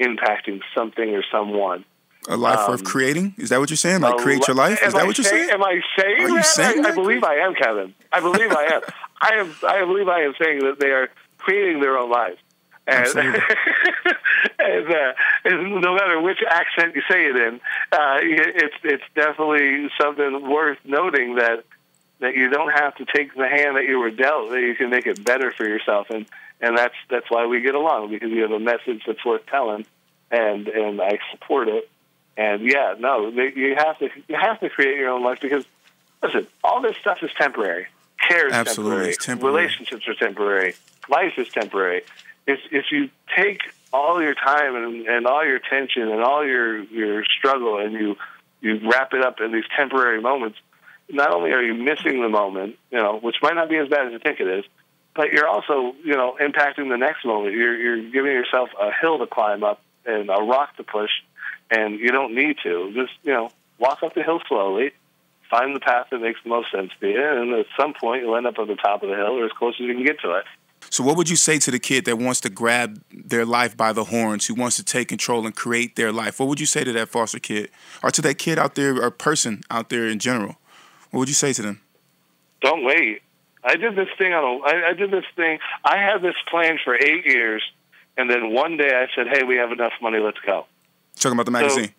impacting 0.00 0.60
something 0.74 1.14
or 1.14 1.22
someone. 1.30 1.84
A 2.28 2.36
life 2.36 2.60
um, 2.60 2.70
worth 2.70 2.84
creating? 2.84 3.34
Is 3.38 3.50
that 3.50 3.60
what 3.60 3.70
you're 3.70 3.76
saying? 3.76 4.00
Like 4.00 4.16
create 4.16 4.46
your 4.46 4.56
life? 4.56 4.82
Is 4.82 4.92
that 4.94 5.06
what 5.06 5.16
you're 5.16 5.24
saying? 5.24 5.50
Am 5.50 5.62
I 5.62 5.80
saying 5.98 6.22
Are 6.22 6.28
you 6.28 6.36
that? 6.36 6.46
saying 6.46 6.84
I, 6.84 6.90
I 6.90 6.94
believe 6.94 7.24
I 7.24 7.36
am, 7.36 7.54
Kevin. 7.54 7.94
I 8.12 8.20
believe 8.20 8.50
I 8.50 8.64
am. 8.64 8.80
I 9.20 9.30
am. 9.34 9.54
I 9.66 9.84
believe 9.84 10.08
I 10.08 10.22
am 10.22 10.34
saying 10.42 10.60
that 10.60 10.78
they 10.78 10.88
are 10.88 11.08
creating 11.38 11.80
their 11.80 11.96
own 11.96 12.10
lives. 12.10 12.38
And, 12.88 13.06
and, 14.58 14.88
uh, 14.88 15.12
no 15.44 15.94
matter 15.94 16.20
which 16.22 16.38
accent 16.48 16.94
you 16.96 17.02
say 17.08 17.26
it 17.26 17.36
in, 17.36 17.60
uh, 17.92 18.16
it's 18.22 18.76
it's 18.82 19.02
definitely 19.14 19.90
something 20.00 20.48
worth 20.48 20.78
noting 20.84 21.34
that 21.34 21.64
that 22.20 22.34
you 22.34 22.48
don't 22.48 22.72
have 22.72 22.94
to 22.96 23.04
take 23.04 23.34
the 23.34 23.46
hand 23.46 23.76
that 23.76 23.84
you 23.84 23.98
were 23.98 24.10
dealt; 24.10 24.50
that 24.50 24.60
you 24.60 24.74
can 24.74 24.88
make 24.88 25.06
it 25.06 25.22
better 25.22 25.52
for 25.52 25.68
yourself, 25.68 26.08
and 26.08 26.24
and 26.62 26.78
that's 26.78 26.94
that's 27.10 27.30
why 27.30 27.44
we 27.44 27.60
get 27.60 27.74
along 27.74 28.10
because 28.10 28.30
you 28.30 28.40
have 28.40 28.52
a 28.52 28.58
message 28.58 29.02
that's 29.06 29.22
worth 29.22 29.44
telling, 29.46 29.84
and 30.30 30.66
and 30.66 30.98
I 31.02 31.18
support 31.30 31.68
it. 31.68 31.90
And 32.38 32.62
yeah, 32.62 32.94
no, 32.98 33.28
you 33.28 33.74
have 33.76 33.98
to 33.98 34.08
you 34.28 34.36
have 34.36 34.60
to 34.60 34.70
create 34.70 34.96
your 34.96 35.10
own 35.10 35.22
life 35.22 35.40
because 35.42 35.66
listen, 36.22 36.46
all 36.64 36.80
this 36.80 36.96
stuff 36.96 37.18
is 37.22 37.30
temporary. 37.36 37.86
Care 38.26 38.46
is 38.46 38.54
Absolutely, 38.54 39.12
temporary. 39.12 39.16
temporary. 39.16 39.54
Relationships 39.56 40.08
are 40.08 40.14
temporary. 40.14 40.74
Life 41.10 41.34
is 41.36 41.48
temporary 41.50 42.02
if 42.48 42.60
if 42.72 42.86
you 42.90 43.10
take 43.36 43.60
all 43.92 44.20
your 44.20 44.34
time 44.34 44.74
and, 44.74 45.06
and 45.06 45.26
all 45.26 45.44
your 45.44 45.56
attention 45.56 46.08
and 46.08 46.22
all 46.22 46.44
your 46.44 46.82
your 46.84 47.24
struggle 47.24 47.78
and 47.78 47.92
you 47.92 48.16
you 48.60 48.80
wrap 48.90 49.12
it 49.12 49.22
up 49.22 49.40
in 49.40 49.52
these 49.52 49.64
temporary 49.76 50.20
moments, 50.20 50.58
not 51.08 51.30
only 51.32 51.52
are 51.52 51.62
you 51.62 51.74
missing 51.74 52.20
the 52.20 52.28
moment, 52.28 52.76
you 52.90 52.98
know, 52.98 53.18
which 53.18 53.36
might 53.42 53.54
not 53.54 53.68
be 53.68 53.76
as 53.76 53.88
bad 53.88 54.06
as 54.06 54.12
you 54.12 54.18
think 54.18 54.40
it 54.40 54.48
is, 54.48 54.64
but 55.14 55.32
you're 55.32 55.46
also, 55.46 55.94
you 56.02 56.16
know, 56.16 56.36
impacting 56.40 56.88
the 56.88 56.96
next 56.96 57.24
moment. 57.24 57.54
You're 57.54 57.76
you're 57.76 58.10
giving 58.10 58.32
yourself 58.32 58.70
a 58.80 58.90
hill 58.92 59.18
to 59.18 59.26
climb 59.26 59.62
up 59.62 59.80
and 60.06 60.30
a 60.30 60.42
rock 60.42 60.76
to 60.78 60.82
push, 60.82 61.10
and 61.70 62.00
you 62.00 62.08
don't 62.08 62.34
need 62.34 62.56
to. 62.62 62.92
Just 62.94 63.12
you 63.22 63.32
know, 63.32 63.50
walk 63.78 64.02
up 64.02 64.14
the 64.14 64.22
hill 64.22 64.40
slowly, 64.48 64.92
find 65.50 65.76
the 65.76 65.80
path 65.80 66.06
that 66.10 66.20
makes 66.20 66.42
the 66.42 66.48
most 66.48 66.72
sense 66.72 66.92
to 67.00 67.08
you, 67.08 67.22
and 67.22 67.52
at 67.52 67.66
some 67.78 67.92
point 67.92 68.22
you'll 68.22 68.36
end 68.36 68.46
up 68.46 68.58
at 68.58 68.66
the 68.66 68.76
top 68.76 69.02
of 69.02 69.10
the 69.10 69.16
hill 69.16 69.38
or 69.38 69.44
as 69.44 69.52
close 69.52 69.74
as 69.74 69.80
you 69.80 69.94
can 69.94 70.04
get 70.04 70.20
to 70.20 70.32
it. 70.32 70.44
So, 70.98 71.04
what 71.04 71.16
would 71.16 71.30
you 71.30 71.36
say 71.36 71.60
to 71.60 71.70
the 71.70 71.78
kid 71.78 72.06
that 72.06 72.18
wants 72.18 72.40
to 72.40 72.50
grab 72.50 73.00
their 73.12 73.44
life 73.44 73.76
by 73.76 73.92
the 73.92 74.02
horns, 74.02 74.46
who 74.46 74.54
wants 74.54 74.74
to 74.78 74.84
take 74.84 75.06
control 75.06 75.46
and 75.46 75.54
create 75.54 75.94
their 75.94 76.10
life? 76.10 76.40
What 76.40 76.48
would 76.48 76.58
you 76.58 76.66
say 76.66 76.82
to 76.82 76.92
that 76.92 77.08
foster 77.08 77.38
kid, 77.38 77.70
or 78.02 78.10
to 78.10 78.20
that 78.22 78.34
kid 78.34 78.58
out 78.58 78.74
there, 78.74 79.00
or 79.00 79.12
person 79.12 79.62
out 79.70 79.90
there 79.90 80.08
in 80.08 80.18
general? 80.18 80.56
What 81.12 81.20
would 81.20 81.28
you 81.28 81.36
say 81.36 81.52
to 81.52 81.62
them? 81.62 81.80
Don't 82.62 82.84
wait. 82.84 83.22
I 83.62 83.76
did 83.76 83.94
this 83.94 84.08
thing 84.18 84.32
on 84.32 84.42
a. 84.42 84.64
I, 84.64 84.88
I 84.88 84.92
did 84.94 85.12
this 85.12 85.24
thing. 85.36 85.60
I 85.84 85.98
had 85.98 86.20
this 86.20 86.34
plan 86.50 86.80
for 86.82 86.96
eight 86.96 87.24
years, 87.24 87.62
and 88.16 88.28
then 88.28 88.52
one 88.52 88.76
day 88.76 88.90
I 88.92 89.06
said, 89.14 89.28
"Hey, 89.28 89.44
we 89.44 89.54
have 89.54 89.70
enough 89.70 89.92
money. 90.02 90.18
Let's 90.18 90.40
go." 90.44 90.66
Talking 91.14 91.36
about 91.36 91.46
the 91.46 91.52
magazine. 91.52 91.92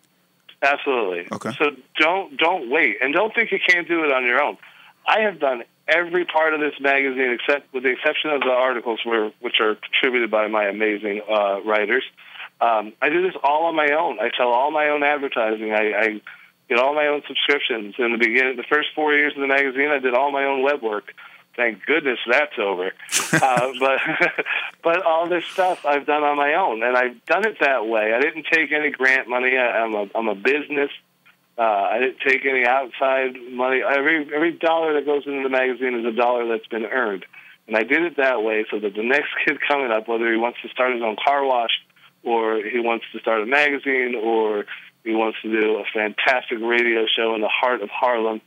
So, 0.62 0.68
absolutely. 0.74 1.26
Okay. 1.32 1.52
So 1.56 1.70
don't 1.96 2.36
don't 2.36 2.68
wait, 2.68 2.98
and 3.00 3.14
don't 3.14 3.34
think 3.34 3.50
you 3.50 3.60
can't 3.66 3.88
do 3.88 4.04
it 4.04 4.12
on 4.12 4.26
your 4.26 4.42
own. 4.42 4.58
I 5.06 5.20
have 5.20 5.40
done 5.40 5.64
every 5.90 6.24
part 6.24 6.54
of 6.54 6.60
this 6.60 6.74
magazine, 6.80 7.36
except 7.38 7.72
with 7.74 7.82
the 7.82 7.90
exception 7.90 8.30
of 8.30 8.40
the 8.40 8.50
articles, 8.50 9.00
were, 9.04 9.30
which 9.40 9.60
are 9.60 9.76
contributed 9.76 10.30
by 10.30 10.48
my 10.48 10.64
amazing 10.64 11.22
uh, 11.28 11.60
writers. 11.62 12.04
Um, 12.60 12.92
I 13.00 13.08
do 13.08 13.22
this 13.22 13.34
all 13.42 13.66
on 13.66 13.76
my 13.76 13.90
own. 13.92 14.20
I 14.20 14.30
sell 14.36 14.48
all 14.48 14.70
my 14.70 14.88
own 14.88 15.02
advertising. 15.02 15.72
I, 15.72 15.92
I 15.92 16.20
get 16.68 16.78
all 16.78 16.94
my 16.94 17.06
own 17.06 17.22
subscriptions. 17.26 17.94
In 17.98 18.12
the 18.12 18.18
beginning, 18.18 18.56
the 18.56 18.64
first 18.68 18.88
four 18.94 19.14
years 19.14 19.32
of 19.34 19.40
the 19.40 19.48
magazine, 19.48 19.88
I 19.88 19.98
did 19.98 20.14
all 20.14 20.30
my 20.30 20.44
own 20.44 20.62
web 20.62 20.82
work. 20.82 21.12
Thank 21.56 21.84
goodness 21.84 22.18
that's 22.30 22.58
over. 22.58 22.92
uh, 23.32 23.72
but 23.80 24.00
but 24.84 25.02
all 25.04 25.28
this 25.28 25.44
stuff 25.46 25.84
I've 25.84 26.06
done 26.06 26.22
on 26.22 26.36
my 26.36 26.54
own, 26.54 26.82
and 26.82 26.96
I've 26.96 27.24
done 27.26 27.46
it 27.46 27.58
that 27.60 27.86
way. 27.86 28.14
I 28.14 28.20
didn't 28.20 28.46
take 28.50 28.72
any 28.72 28.90
grant 28.90 29.28
money. 29.28 29.56
I, 29.56 29.82
I'm 29.82 29.94
a 29.94 30.06
I'm 30.14 30.28
a 30.28 30.34
business 30.34 30.90
uh, 31.58 31.62
I 31.62 31.98
didn't 31.98 32.18
take 32.26 32.46
any 32.46 32.64
outside 32.64 33.34
money. 33.50 33.82
Every 33.82 34.28
every 34.34 34.52
dollar 34.52 34.94
that 34.94 35.04
goes 35.04 35.26
into 35.26 35.42
the 35.42 35.48
magazine 35.48 35.98
is 35.98 36.06
a 36.06 36.16
dollar 36.16 36.46
that's 36.48 36.66
been 36.68 36.86
earned, 36.86 37.26
and 37.66 37.76
I 37.76 37.82
did 37.82 38.02
it 38.02 38.16
that 38.16 38.42
way 38.42 38.64
so 38.70 38.78
that 38.80 38.94
the 38.94 39.02
next 39.02 39.28
kid 39.44 39.58
coming 39.68 39.90
up, 39.90 40.08
whether 40.08 40.30
he 40.30 40.38
wants 40.38 40.58
to 40.62 40.68
start 40.68 40.94
his 40.94 41.02
own 41.02 41.16
car 41.22 41.44
wash, 41.44 41.72
or 42.22 42.56
he 42.56 42.80
wants 42.80 43.04
to 43.12 43.20
start 43.20 43.42
a 43.42 43.46
magazine, 43.46 44.14
or 44.14 44.64
he 45.04 45.14
wants 45.14 45.38
to 45.42 45.50
do 45.50 45.76
a 45.78 45.84
fantastic 45.92 46.58
radio 46.60 47.06
show 47.06 47.34
in 47.34 47.40
the 47.40 47.48
heart 47.48 47.82
of 47.82 47.90
Harlem. 47.90 48.40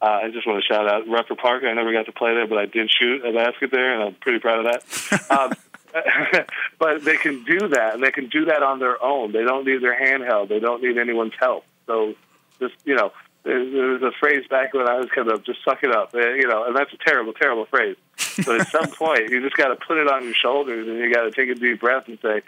Uh, 0.00 0.20
I 0.24 0.30
just 0.30 0.46
want 0.46 0.62
to 0.62 0.72
shout 0.72 0.88
out 0.88 1.08
Rucker 1.08 1.34
Park. 1.34 1.64
I 1.64 1.72
never 1.72 1.92
got 1.92 2.06
to 2.06 2.12
play 2.12 2.32
there, 2.32 2.46
but 2.46 2.58
I 2.58 2.66
did 2.66 2.88
shoot 2.90 3.24
a 3.24 3.32
basket 3.32 3.70
there, 3.72 3.94
and 3.94 4.02
I'm 4.04 4.14
pretty 4.14 4.38
proud 4.38 4.64
of 4.64 4.72
that. 4.72 5.30
um, 5.30 5.52
but 6.78 7.04
they 7.04 7.16
can 7.16 7.44
do 7.44 7.68
that, 7.68 7.94
and 7.94 8.02
they 8.02 8.10
can 8.10 8.28
do 8.28 8.46
that 8.46 8.62
on 8.62 8.78
their 8.78 9.02
own. 9.02 9.32
They 9.32 9.42
don't 9.42 9.66
need 9.66 9.82
their 9.82 9.98
handheld. 9.98 10.48
They 10.48 10.60
don't 10.60 10.82
need 10.82 10.98
anyone's 10.98 11.32
help. 11.38 11.64
So, 11.86 12.14
just 12.60 12.74
you 12.84 12.94
know, 12.94 13.12
there, 13.44 13.70
there 13.70 13.86
was 13.88 14.02
a 14.02 14.12
phrase 14.20 14.46
back 14.48 14.74
when 14.74 14.88
I 14.88 14.98
was 14.98 15.08
kind 15.14 15.30
of 15.30 15.44
just 15.44 15.64
suck 15.64 15.82
it 15.82 15.90
up, 15.94 16.14
uh, 16.14 16.18
you 16.18 16.46
know, 16.46 16.64
and 16.64 16.76
that's 16.76 16.92
a 16.92 16.98
terrible, 16.98 17.32
terrible 17.32 17.66
phrase. 17.66 17.96
But 18.44 18.60
at 18.60 18.68
some 18.68 18.90
point, 18.98 19.30
you 19.30 19.40
just 19.42 19.56
got 19.56 19.68
to 19.68 19.76
put 19.76 19.98
it 19.98 20.08
on 20.08 20.24
your 20.24 20.34
shoulders, 20.34 20.86
and 20.86 20.98
you 20.98 21.12
got 21.12 21.22
to 21.22 21.30
take 21.30 21.48
a 21.48 21.54
deep 21.54 21.80
breath 21.80 22.08
and 22.08 22.18
say, 22.20 22.42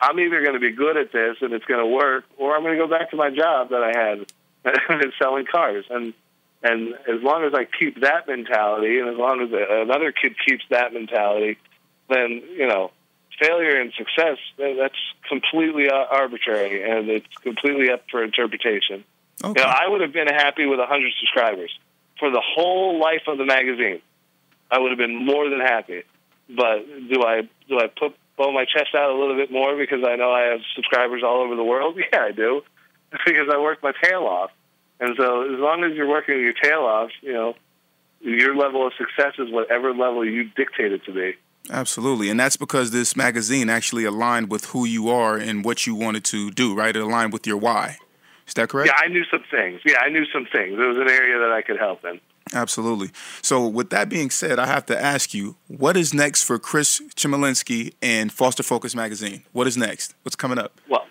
"I'm 0.00 0.18
either 0.20 0.42
going 0.42 0.54
to 0.54 0.60
be 0.60 0.72
good 0.72 0.96
at 0.96 1.12
this 1.12 1.38
and 1.40 1.52
it's 1.52 1.64
going 1.64 1.80
to 1.80 1.86
work, 1.86 2.24
or 2.36 2.54
I'm 2.54 2.62
going 2.62 2.78
to 2.78 2.84
go 2.84 2.90
back 2.90 3.10
to 3.10 3.16
my 3.16 3.30
job 3.30 3.70
that 3.70 3.82
I 3.82 3.98
had 3.98 5.12
selling 5.18 5.46
cars." 5.46 5.86
And 5.88 6.14
and 6.62 6.94
as 6.94 7.22
long 7.22 7.44
as 7.44 7.52
I 7.54 7.66
keep 7.66 8.00
that 8.00 8.26
mentality, 8.26 8.98
and 8.98 9.08
as 9.08 9.16
long 9.16 9.42
as 9.42 9.50
another 9.52 10.12
kid 10.12 10.34
keeps 10.46 10.64
that 10.70 10.92
mentality, 10.92 11.58
then 12.08 12.42
you 12.56 12.66
know, 12.66 12.90
failure 13.40 13.80
and 13.80 13.92
success 13.92 14.38
that's 14.58 14.94
completely 15.28 15.88
arbitrary, 15.90 16.82
and 16.90 17.08
it's 17.08 17.36
completely 17.42 17.90
up 17.90 18.04
for 18.10 18.22
interpretation. 18.22 19.04
Okay. 19.42 19.60
You 19.60 19.66
know, 19.66 19.72
I 19.72 19.88
would 19.88 20.00
have 20.00 20.12
been 20.12 20.28
happy 20.28 20.66
with 20.66 20.78
100 20.78 21.12
subscribers 21.20 21.70
for 22.18 22.30
the 22.30 22.42
whole 22.42 23.00
life 23.00 23.22
of 23.26 23.38
the 23.38 23.44
magazine. 23.44 24.00
I 24.70 24.78
would 24.78 24.90
have 24.90 24.98
been 24.98 25.24
more 25.24 25.48
than 25.48 25.60
happy. 25.60 26.02
But 26.48 26.86
do 27.08 27.22
I 27.22 27.42
do 27.68 27.78
I 27.78 27.86
put 27.86 28.14
blow 28.36 28.52
my 28.52 28.64
chest 28.64 28.94
out 28.94 29.10
a 29.10 29.18
little 29.18 29.36
bit 29.36 29.50
more 29.50 29.76
because 29.76 30.04
I 30.06 30.16
know 30.16 30.32
I 30.32 30.50
have 30.50 30.60
subscribers 30.74 31.22
all 31.24 31.42
over 31.42 31.56
the 31.56 31.64
world? 31.64 31.98
Yeah, 32.12 32.20
I 32.20 32.32
do, 32.32 32.62
because 33.10 33.48
I 33.52 33.58
work 33.58 33.82
my 33.82 33.92
tail 34.02 34.24
off. 34.24 34.50
And 35.00 35.16
so 35.16 35.42
as 35.52 35.58
long 35.58 35.84
as 35.84 35.96
you're 35.96 36.08
working 36.08 36.40
your 36.40 36.52
tail 36.52 36.80
off, 36.80 37.10
you 37.20 37.32
know, 37.32 37.54
your 38.20 38.56
level 38.56 38.86
of 38.86 38.92
success 38.94 39.34
is 39.38 39.50
whatever 39.50 39.92
level 39.92 40.24
you 40.24 40.44
dictate 40.44 40.92
it 40.92 41.04
to 41.04 41.12
be. 41.12 41.34
Absolutely. 41.70 42.30
And 42.30 42.38
that's 42.38 42.56
because 42.56 42.90
this 42.90 43.16
magazine 43.16 43.70
actually 43.70 44.04
aligned 44.04 44.50
with 44.50 44.66
who 44.66 44.84
you 44.84 45.08
are 45.08 45.36
and 45.36 45.64
what 45.64 45.86
you 45.86 45.94
wanted 45.94 46.24
to 46.24 46.50
do, 46.50 46.74
right? 46.74 46.94
It 46.94 47.02
aligned 47.02 47.32
with 47.32 47.46
your 47.46 47.56
why. 47.56 47.98
Is 48.54 48.62
that 48.62 48.68
correct? 48.68 48.88
Yeah, 48.88 49.04
I 49.04 49.08
knew 49.08 49.24
some 49.24 49.42
things. 49.50 49.80
Yeah, 49.84 49.98
I 49.98 50.10
knew 50.10 50.24
some 50.26 50.46
things. 50.46 50.74
It 50.78 50.86
was 50.86 50.96
an 50.96 51.08
area 51.08 51.40
that 51.40 51.50
I 51.50 51.60
could 51.60 51.76
help 51.76 52.04
in. 52.04 52.20
Absolutely. 52.54 53.10
So, 53.42 53.66
with 53.66 53.90
that 53.90 54.08
being 54.08 54.30
said, 54.30 54.60
I 54.60 54.66
have 54.66 54.86
to 54.86 54.96
ask 54.96 55.34
you, 55.34 55.56
what 55.66 55.96
is 55.96 56.14
next 56.14 56.44
for 56.44 56.60
Chris 56.60 57.00
Chmielewski 57.16 57.94
and 58.00 58.30
Foster 58.30 58.62
Focus 58.62 58.94
Magazine? 58.94 59.42
What 59.50 59.66
is 59.66 59.76
next? 59.76 60.14
What's 60.22 60.36
coming 60.36 60.58
up? 60.58 60.80
Well, 60.88 61.04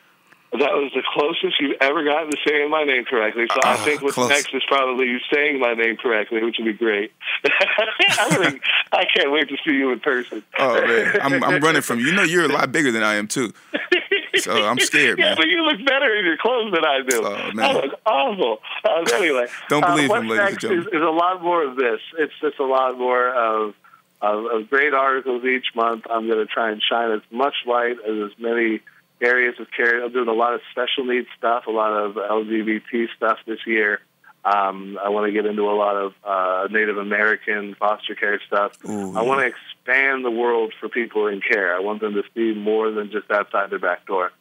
that 0.54 0.72
was 0.72 0.94
the 0.96 1.04
closest 1.14 1.60
you've 1.60 1.76
ever 1.82 2.06
gotten 2.06 2.32
to 2.32 2.38
saying 2.48 2.70
my 2.70 2.86
name 2.86 3.04
correctly. 3.04 3.48
So 3.50 3.56
uh, 3.56 3.68
I 3.68 3.74
ah, 3.74 3.84
think 3.84 4.02
what's 4.02 4.16
close. 4.16 4.30
next 4.30 4.54
is 4.54 4.64
probably 4.66 5.08
you 5.08 5.20
saying 5.34 5.60
my 5.60 5.74
name 5.74 5.98
correctly, 5.98 6.42
which 6.42 6.56
would 6.60 6.66
be 6.66 6.72
great. 6.72 7.12
I, 7.44 8.38
really, 8.40 8.62
I 8.94 9.04
can't 9.14 9.34
wait 9.34 9.50
to 9.50 9.58
see 9.66 9.76
you 9.76 9.92
in 9.92 10.00
person. 10.00 10.44
Oh 10.58 10.80
man, 10.80 11.20
I'm, 11.22 11.44
I'm 11.44 11.62
running 11.62 11.82
from 11.82 12.00
you. 12.00 12.06
You 12.06 12.14
know, 12.14 12.24
you're 12.24 12.46
a 12.46 12.54
lot 12.54 12.72
bigger 12.72 12.94
than 12.94 13.04
I 13.04 13.16
am 13.16 13.28
too. 13.28 13.52
So 14.40 14.52
I'm 14.52 14.80
scared, 14.80 15.20
man. 15.20 15.28
yeah, 15.28 15.36
but 15.36 15.48
you 15.48 15.64
look 15.64 15.86
better 15.86 16.16
in 16.16 16.26
your 16.26 16.38
clothes 16.38 16.74
than 16.74 16.84
I 16.84 17.02
do. 17.08 17.22
Oh, 17.24 17.52
man. 17.54 17.66
I 17.66 17.74
look 17.74 18.00
awful. 18.06 18.58
Uh, 18.84 19.04
anyway, 19.14 19.48
don't 19.70 19.86
believe 19.86 20.10
uh, 20.10 20.16
him, 20.16 20.28
ladies 20.28 20.50
and 20.50 20.60
gentlemen. 20.60 20.88
Is, 20.88 20.94
is 20.94 21.02
a 21.02 21.12
lot 21.12 21.42
more 21.42 21.64
of 21.64 21.76
this. 21.76 22.00
It's 22.18 22.34
just 22.42 22.60
a 22.60 22.66
lot 22.66 22.98
more 22.98 23.30
of, 23.30 23.76
of, 24.22 24.46
of 24.46 24.70
great 24.70 24.94
articles 24.94 25.44
each 25.46 25.68
month. 25.76 26.06
I'm 26.10 26.28
going 26.28 26.40
to 26.40 26.52
try 26.52 26.72
and 26.72 26.82
shine 26.82 27.12
as 27.12 27.22
much 27.32 27.56
light 27.66 27.98
as 28.08 28.32
as 28.32 28.40
many 28.40 28.82
areas 29.22 29.56
of 29.60 29.68
care. 29.72 30.04
I'm 30.04 30.12
doing 30.12 30.28
a 30.28 30.34
lot 30.34 30.54
of 30.54 30.62
special 30.72 31.06
needs 31.06 31.28
stuff, 31.38 31.68
a 31.68 31.72
lot 31.72 31.94
of 31.94 32.16
LGBT 32.16 33.08
stuff 33.16 33.38
this 33.46 33.60
year. 33.66 34.02
Um, 34.46 35.00
I 35.02 35.10
want 35.10 35.28
to 35.28 35.32
get 35.32 35.46
into 35.46 35.64
a 35.64 35.76
lot 35.76 35.96
of 35.96 36.14
uh, 36.24 36.68
Native 36.70 36.98
American 36.98 37.76
foster 37.76 38.14
care 38.14 38.42
stuff. 38.46 38.74
Ooh, 38.88 39.16
I 39.16 39.22
want 39.22 39.40
to 39.42 39.48
expand 39.48 40.26
the 40.26 40.32
world 40.32 40.74
for 40.80 40.90
people 40.90 41.28
in 41.28 41.40
care. 41.42 41.76
I 41.76 41.80
want 41.80 42.02
them 42.02 42.14
to 42.16 42.24
see 42.36 42.58
more 42.58 42.92
than 42.92 43.10
just 43.12 43.32
outside 43.32 43.70
their 43.70 43.80
back 43.80 44.06
door. 44.06 44.32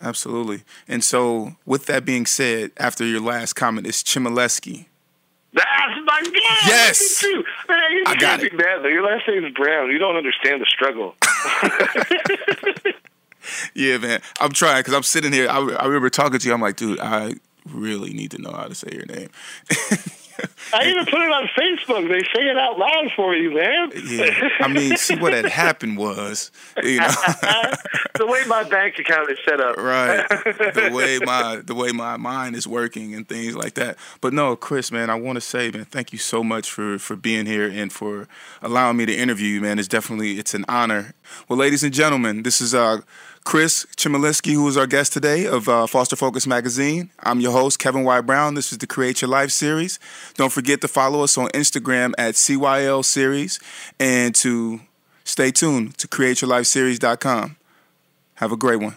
Absolutely. 0.00 0.62
And 0.88 1.04
so, 1.04 1.56
with 1.66 1.86
that 1.86 2.04
being 2.04 2.26
said, 2.26 2.72
after 2.76 3.04
your 3.04 3.20
last 3.20 3.54
comment, 3.54 3.86
it's 3.86 4.02
Chmielewski. 4.02 4.86
That's 5.52 5.66
my 6.04 6.20
God. 6.22 6.66
Yes. 6.66 7.24
Man, 7.24 7.42
I 8.06 8.16
got 8.18 8.42
it. 8.42 8.52
Mad, 8.54 8.82
though. 8.82 8.88
Your 8.88 9.04
last 9.04 9.28
name 9.28 9.44
is 9.44 9.52
Brown. 9.54 9.90
You 9.90 9.98
don't 9.98 10.16
understand 10.16 10.60
the 10.60 10.66
struggle. 10.66 11.14
yeah, 13.74 13.98
man. 13.98 14.20
I'm 14.40 14.50
trying 14.50 14.80
because 14.80 14.94
I'm 14.94 15.04
sitting 15.04 15.32
here. 15.32 15.48
I, 15.48 15.58
I 15.58 15.84
remember 15.86 16.10
talking 16.10 16.38
to 16.40 16.48
you. 16.48 16.52
I'm 16.52 16.60
like, 16.60 16.76
dude, 16.76 16.98
I 16.98 17.34
really 17.66 18.12
need 18.12 18.30
to 18.32 18.42
know 18.42 18.52
how 18.52 18.66
to 18.66 18.74
say 18.74 18.88
your 18.92 19.06
name. 19.06 19.28
I 20.72 20.86
even 20.88 21.04
put 21.04 21.20
it 21.20 21.30
on 21.30 21.48
Facebook. 21.56 22.08
They 22.08 22.22
say 22.34 22.48
it 22.48 22.56
out 22.56 22.78
loud 22.78 23.10
for 23.14 23.34
you, 23.34 23.54
man. 23.54 23.92
yeah, 24.06 24.48
I 24.60 24.68
mean, 24.68 24.96
see 24.96 25.16
what 25.16 25.32
had 25.32 25.44
happened 25.44 25.96
was, 25.96 26.50
you 26.82 26.98
know, 26.98 27.06
the 28.18 28.26
way 28.26 28.42
my 28.46 28.64
bank 28.64 28.98
account 28.98 29.30
is 29.30 29.38
set 29.44 29.60
up, 29.60 29.76
right? 29.76 30.26
The 30.74 30.90
way 30.92 31.18
my 31.18 31.60
the 31.64 31.74
way 31.74 31.92
my 31.92 32.16
mind 32.16 32.56
is 32.56 32.66
working 32.66 33.14
and 33.14 33.28
things 33.28 33.54
like 33.54 33.74
that. 33.74 33.96
But 34.20 34.32
no, 34.32 34.56
Chris, 34.56 34.90
man, 34.90 35.10
I 35.10 35.14
want 35.14 35.36
to 35.36 35.40
say, 35.40 35.70
man, 35.70 35.84
thank 35.84 36.12
you 36.12 36.18
so 36.18 36.42
much 36.42 36.70
for 36.70 36.98
for 36.98 37.16
being 37.16 37.46
here 37.46 37.68
and 37.68 37.92
for 37.92 38.26
allowing 38.62 38.96
me 38.96 39.06
to 39.06 39.14
interview 39.14 39.48
you, 39.48 39.60
man. 39.60 39.78
It's 39.78 39.88
definitely 39.88 40.38
it's 40.38 40.54
an 40.54 40.64
honor. 40.68 41.14
Well, 41.48 41.58
ladies 41.58 41.84
and 41.84 41.92
gentlemen, 41.92 42.42
this 42.42 42.60
is 42.60 42.74
uh 42.74 43.00
Chris 43.44 43.86
Chmielewski, 43.96 44.54
who 44.54 44.66
is 44.68 44.76
our 44.76 44.86
guest 44.86 45.12
today 45.12 45.46
of 45.46 45.68
uh, 45.68 45.86
Foster 45.86 46.16
Focus 46.16 46.46
Magazine. 46.46 47.10
I'm 47.20 47.40
your 47.40 47.52
host, 47.52 47.78
Kevin 47.78 48.02
Y. 48.02 48.20
Brown. 48.22 48.54
This 48.54 48.72
is 48.72 48.78
the 48.78 48.86
Create 48.86 49.20
Your 49.20 49.28
Life 49.28 49.50
series. 49.50 49.98
Don't 50.34 50.52
forget 50.52 50.80
to 50.80 50.88
follow 50.88 51.22
us 51.22 51.36
on 51.36 51.48
Instagram 51.48 52.14
at 52.16 52.34
CYL 52.34 53.04
Series 53.04 53.60
and 54.00 54.34
to 54.36 54.80
stay 55.24 55.50
tuned 55.50 55.98
to 55.98 56.08
CreateYourLifeSeries.com. 56.08 57.56
Have 58.36 58.50
a 58.50 58.56
great 58.56 58.80
one. 58.80 58.96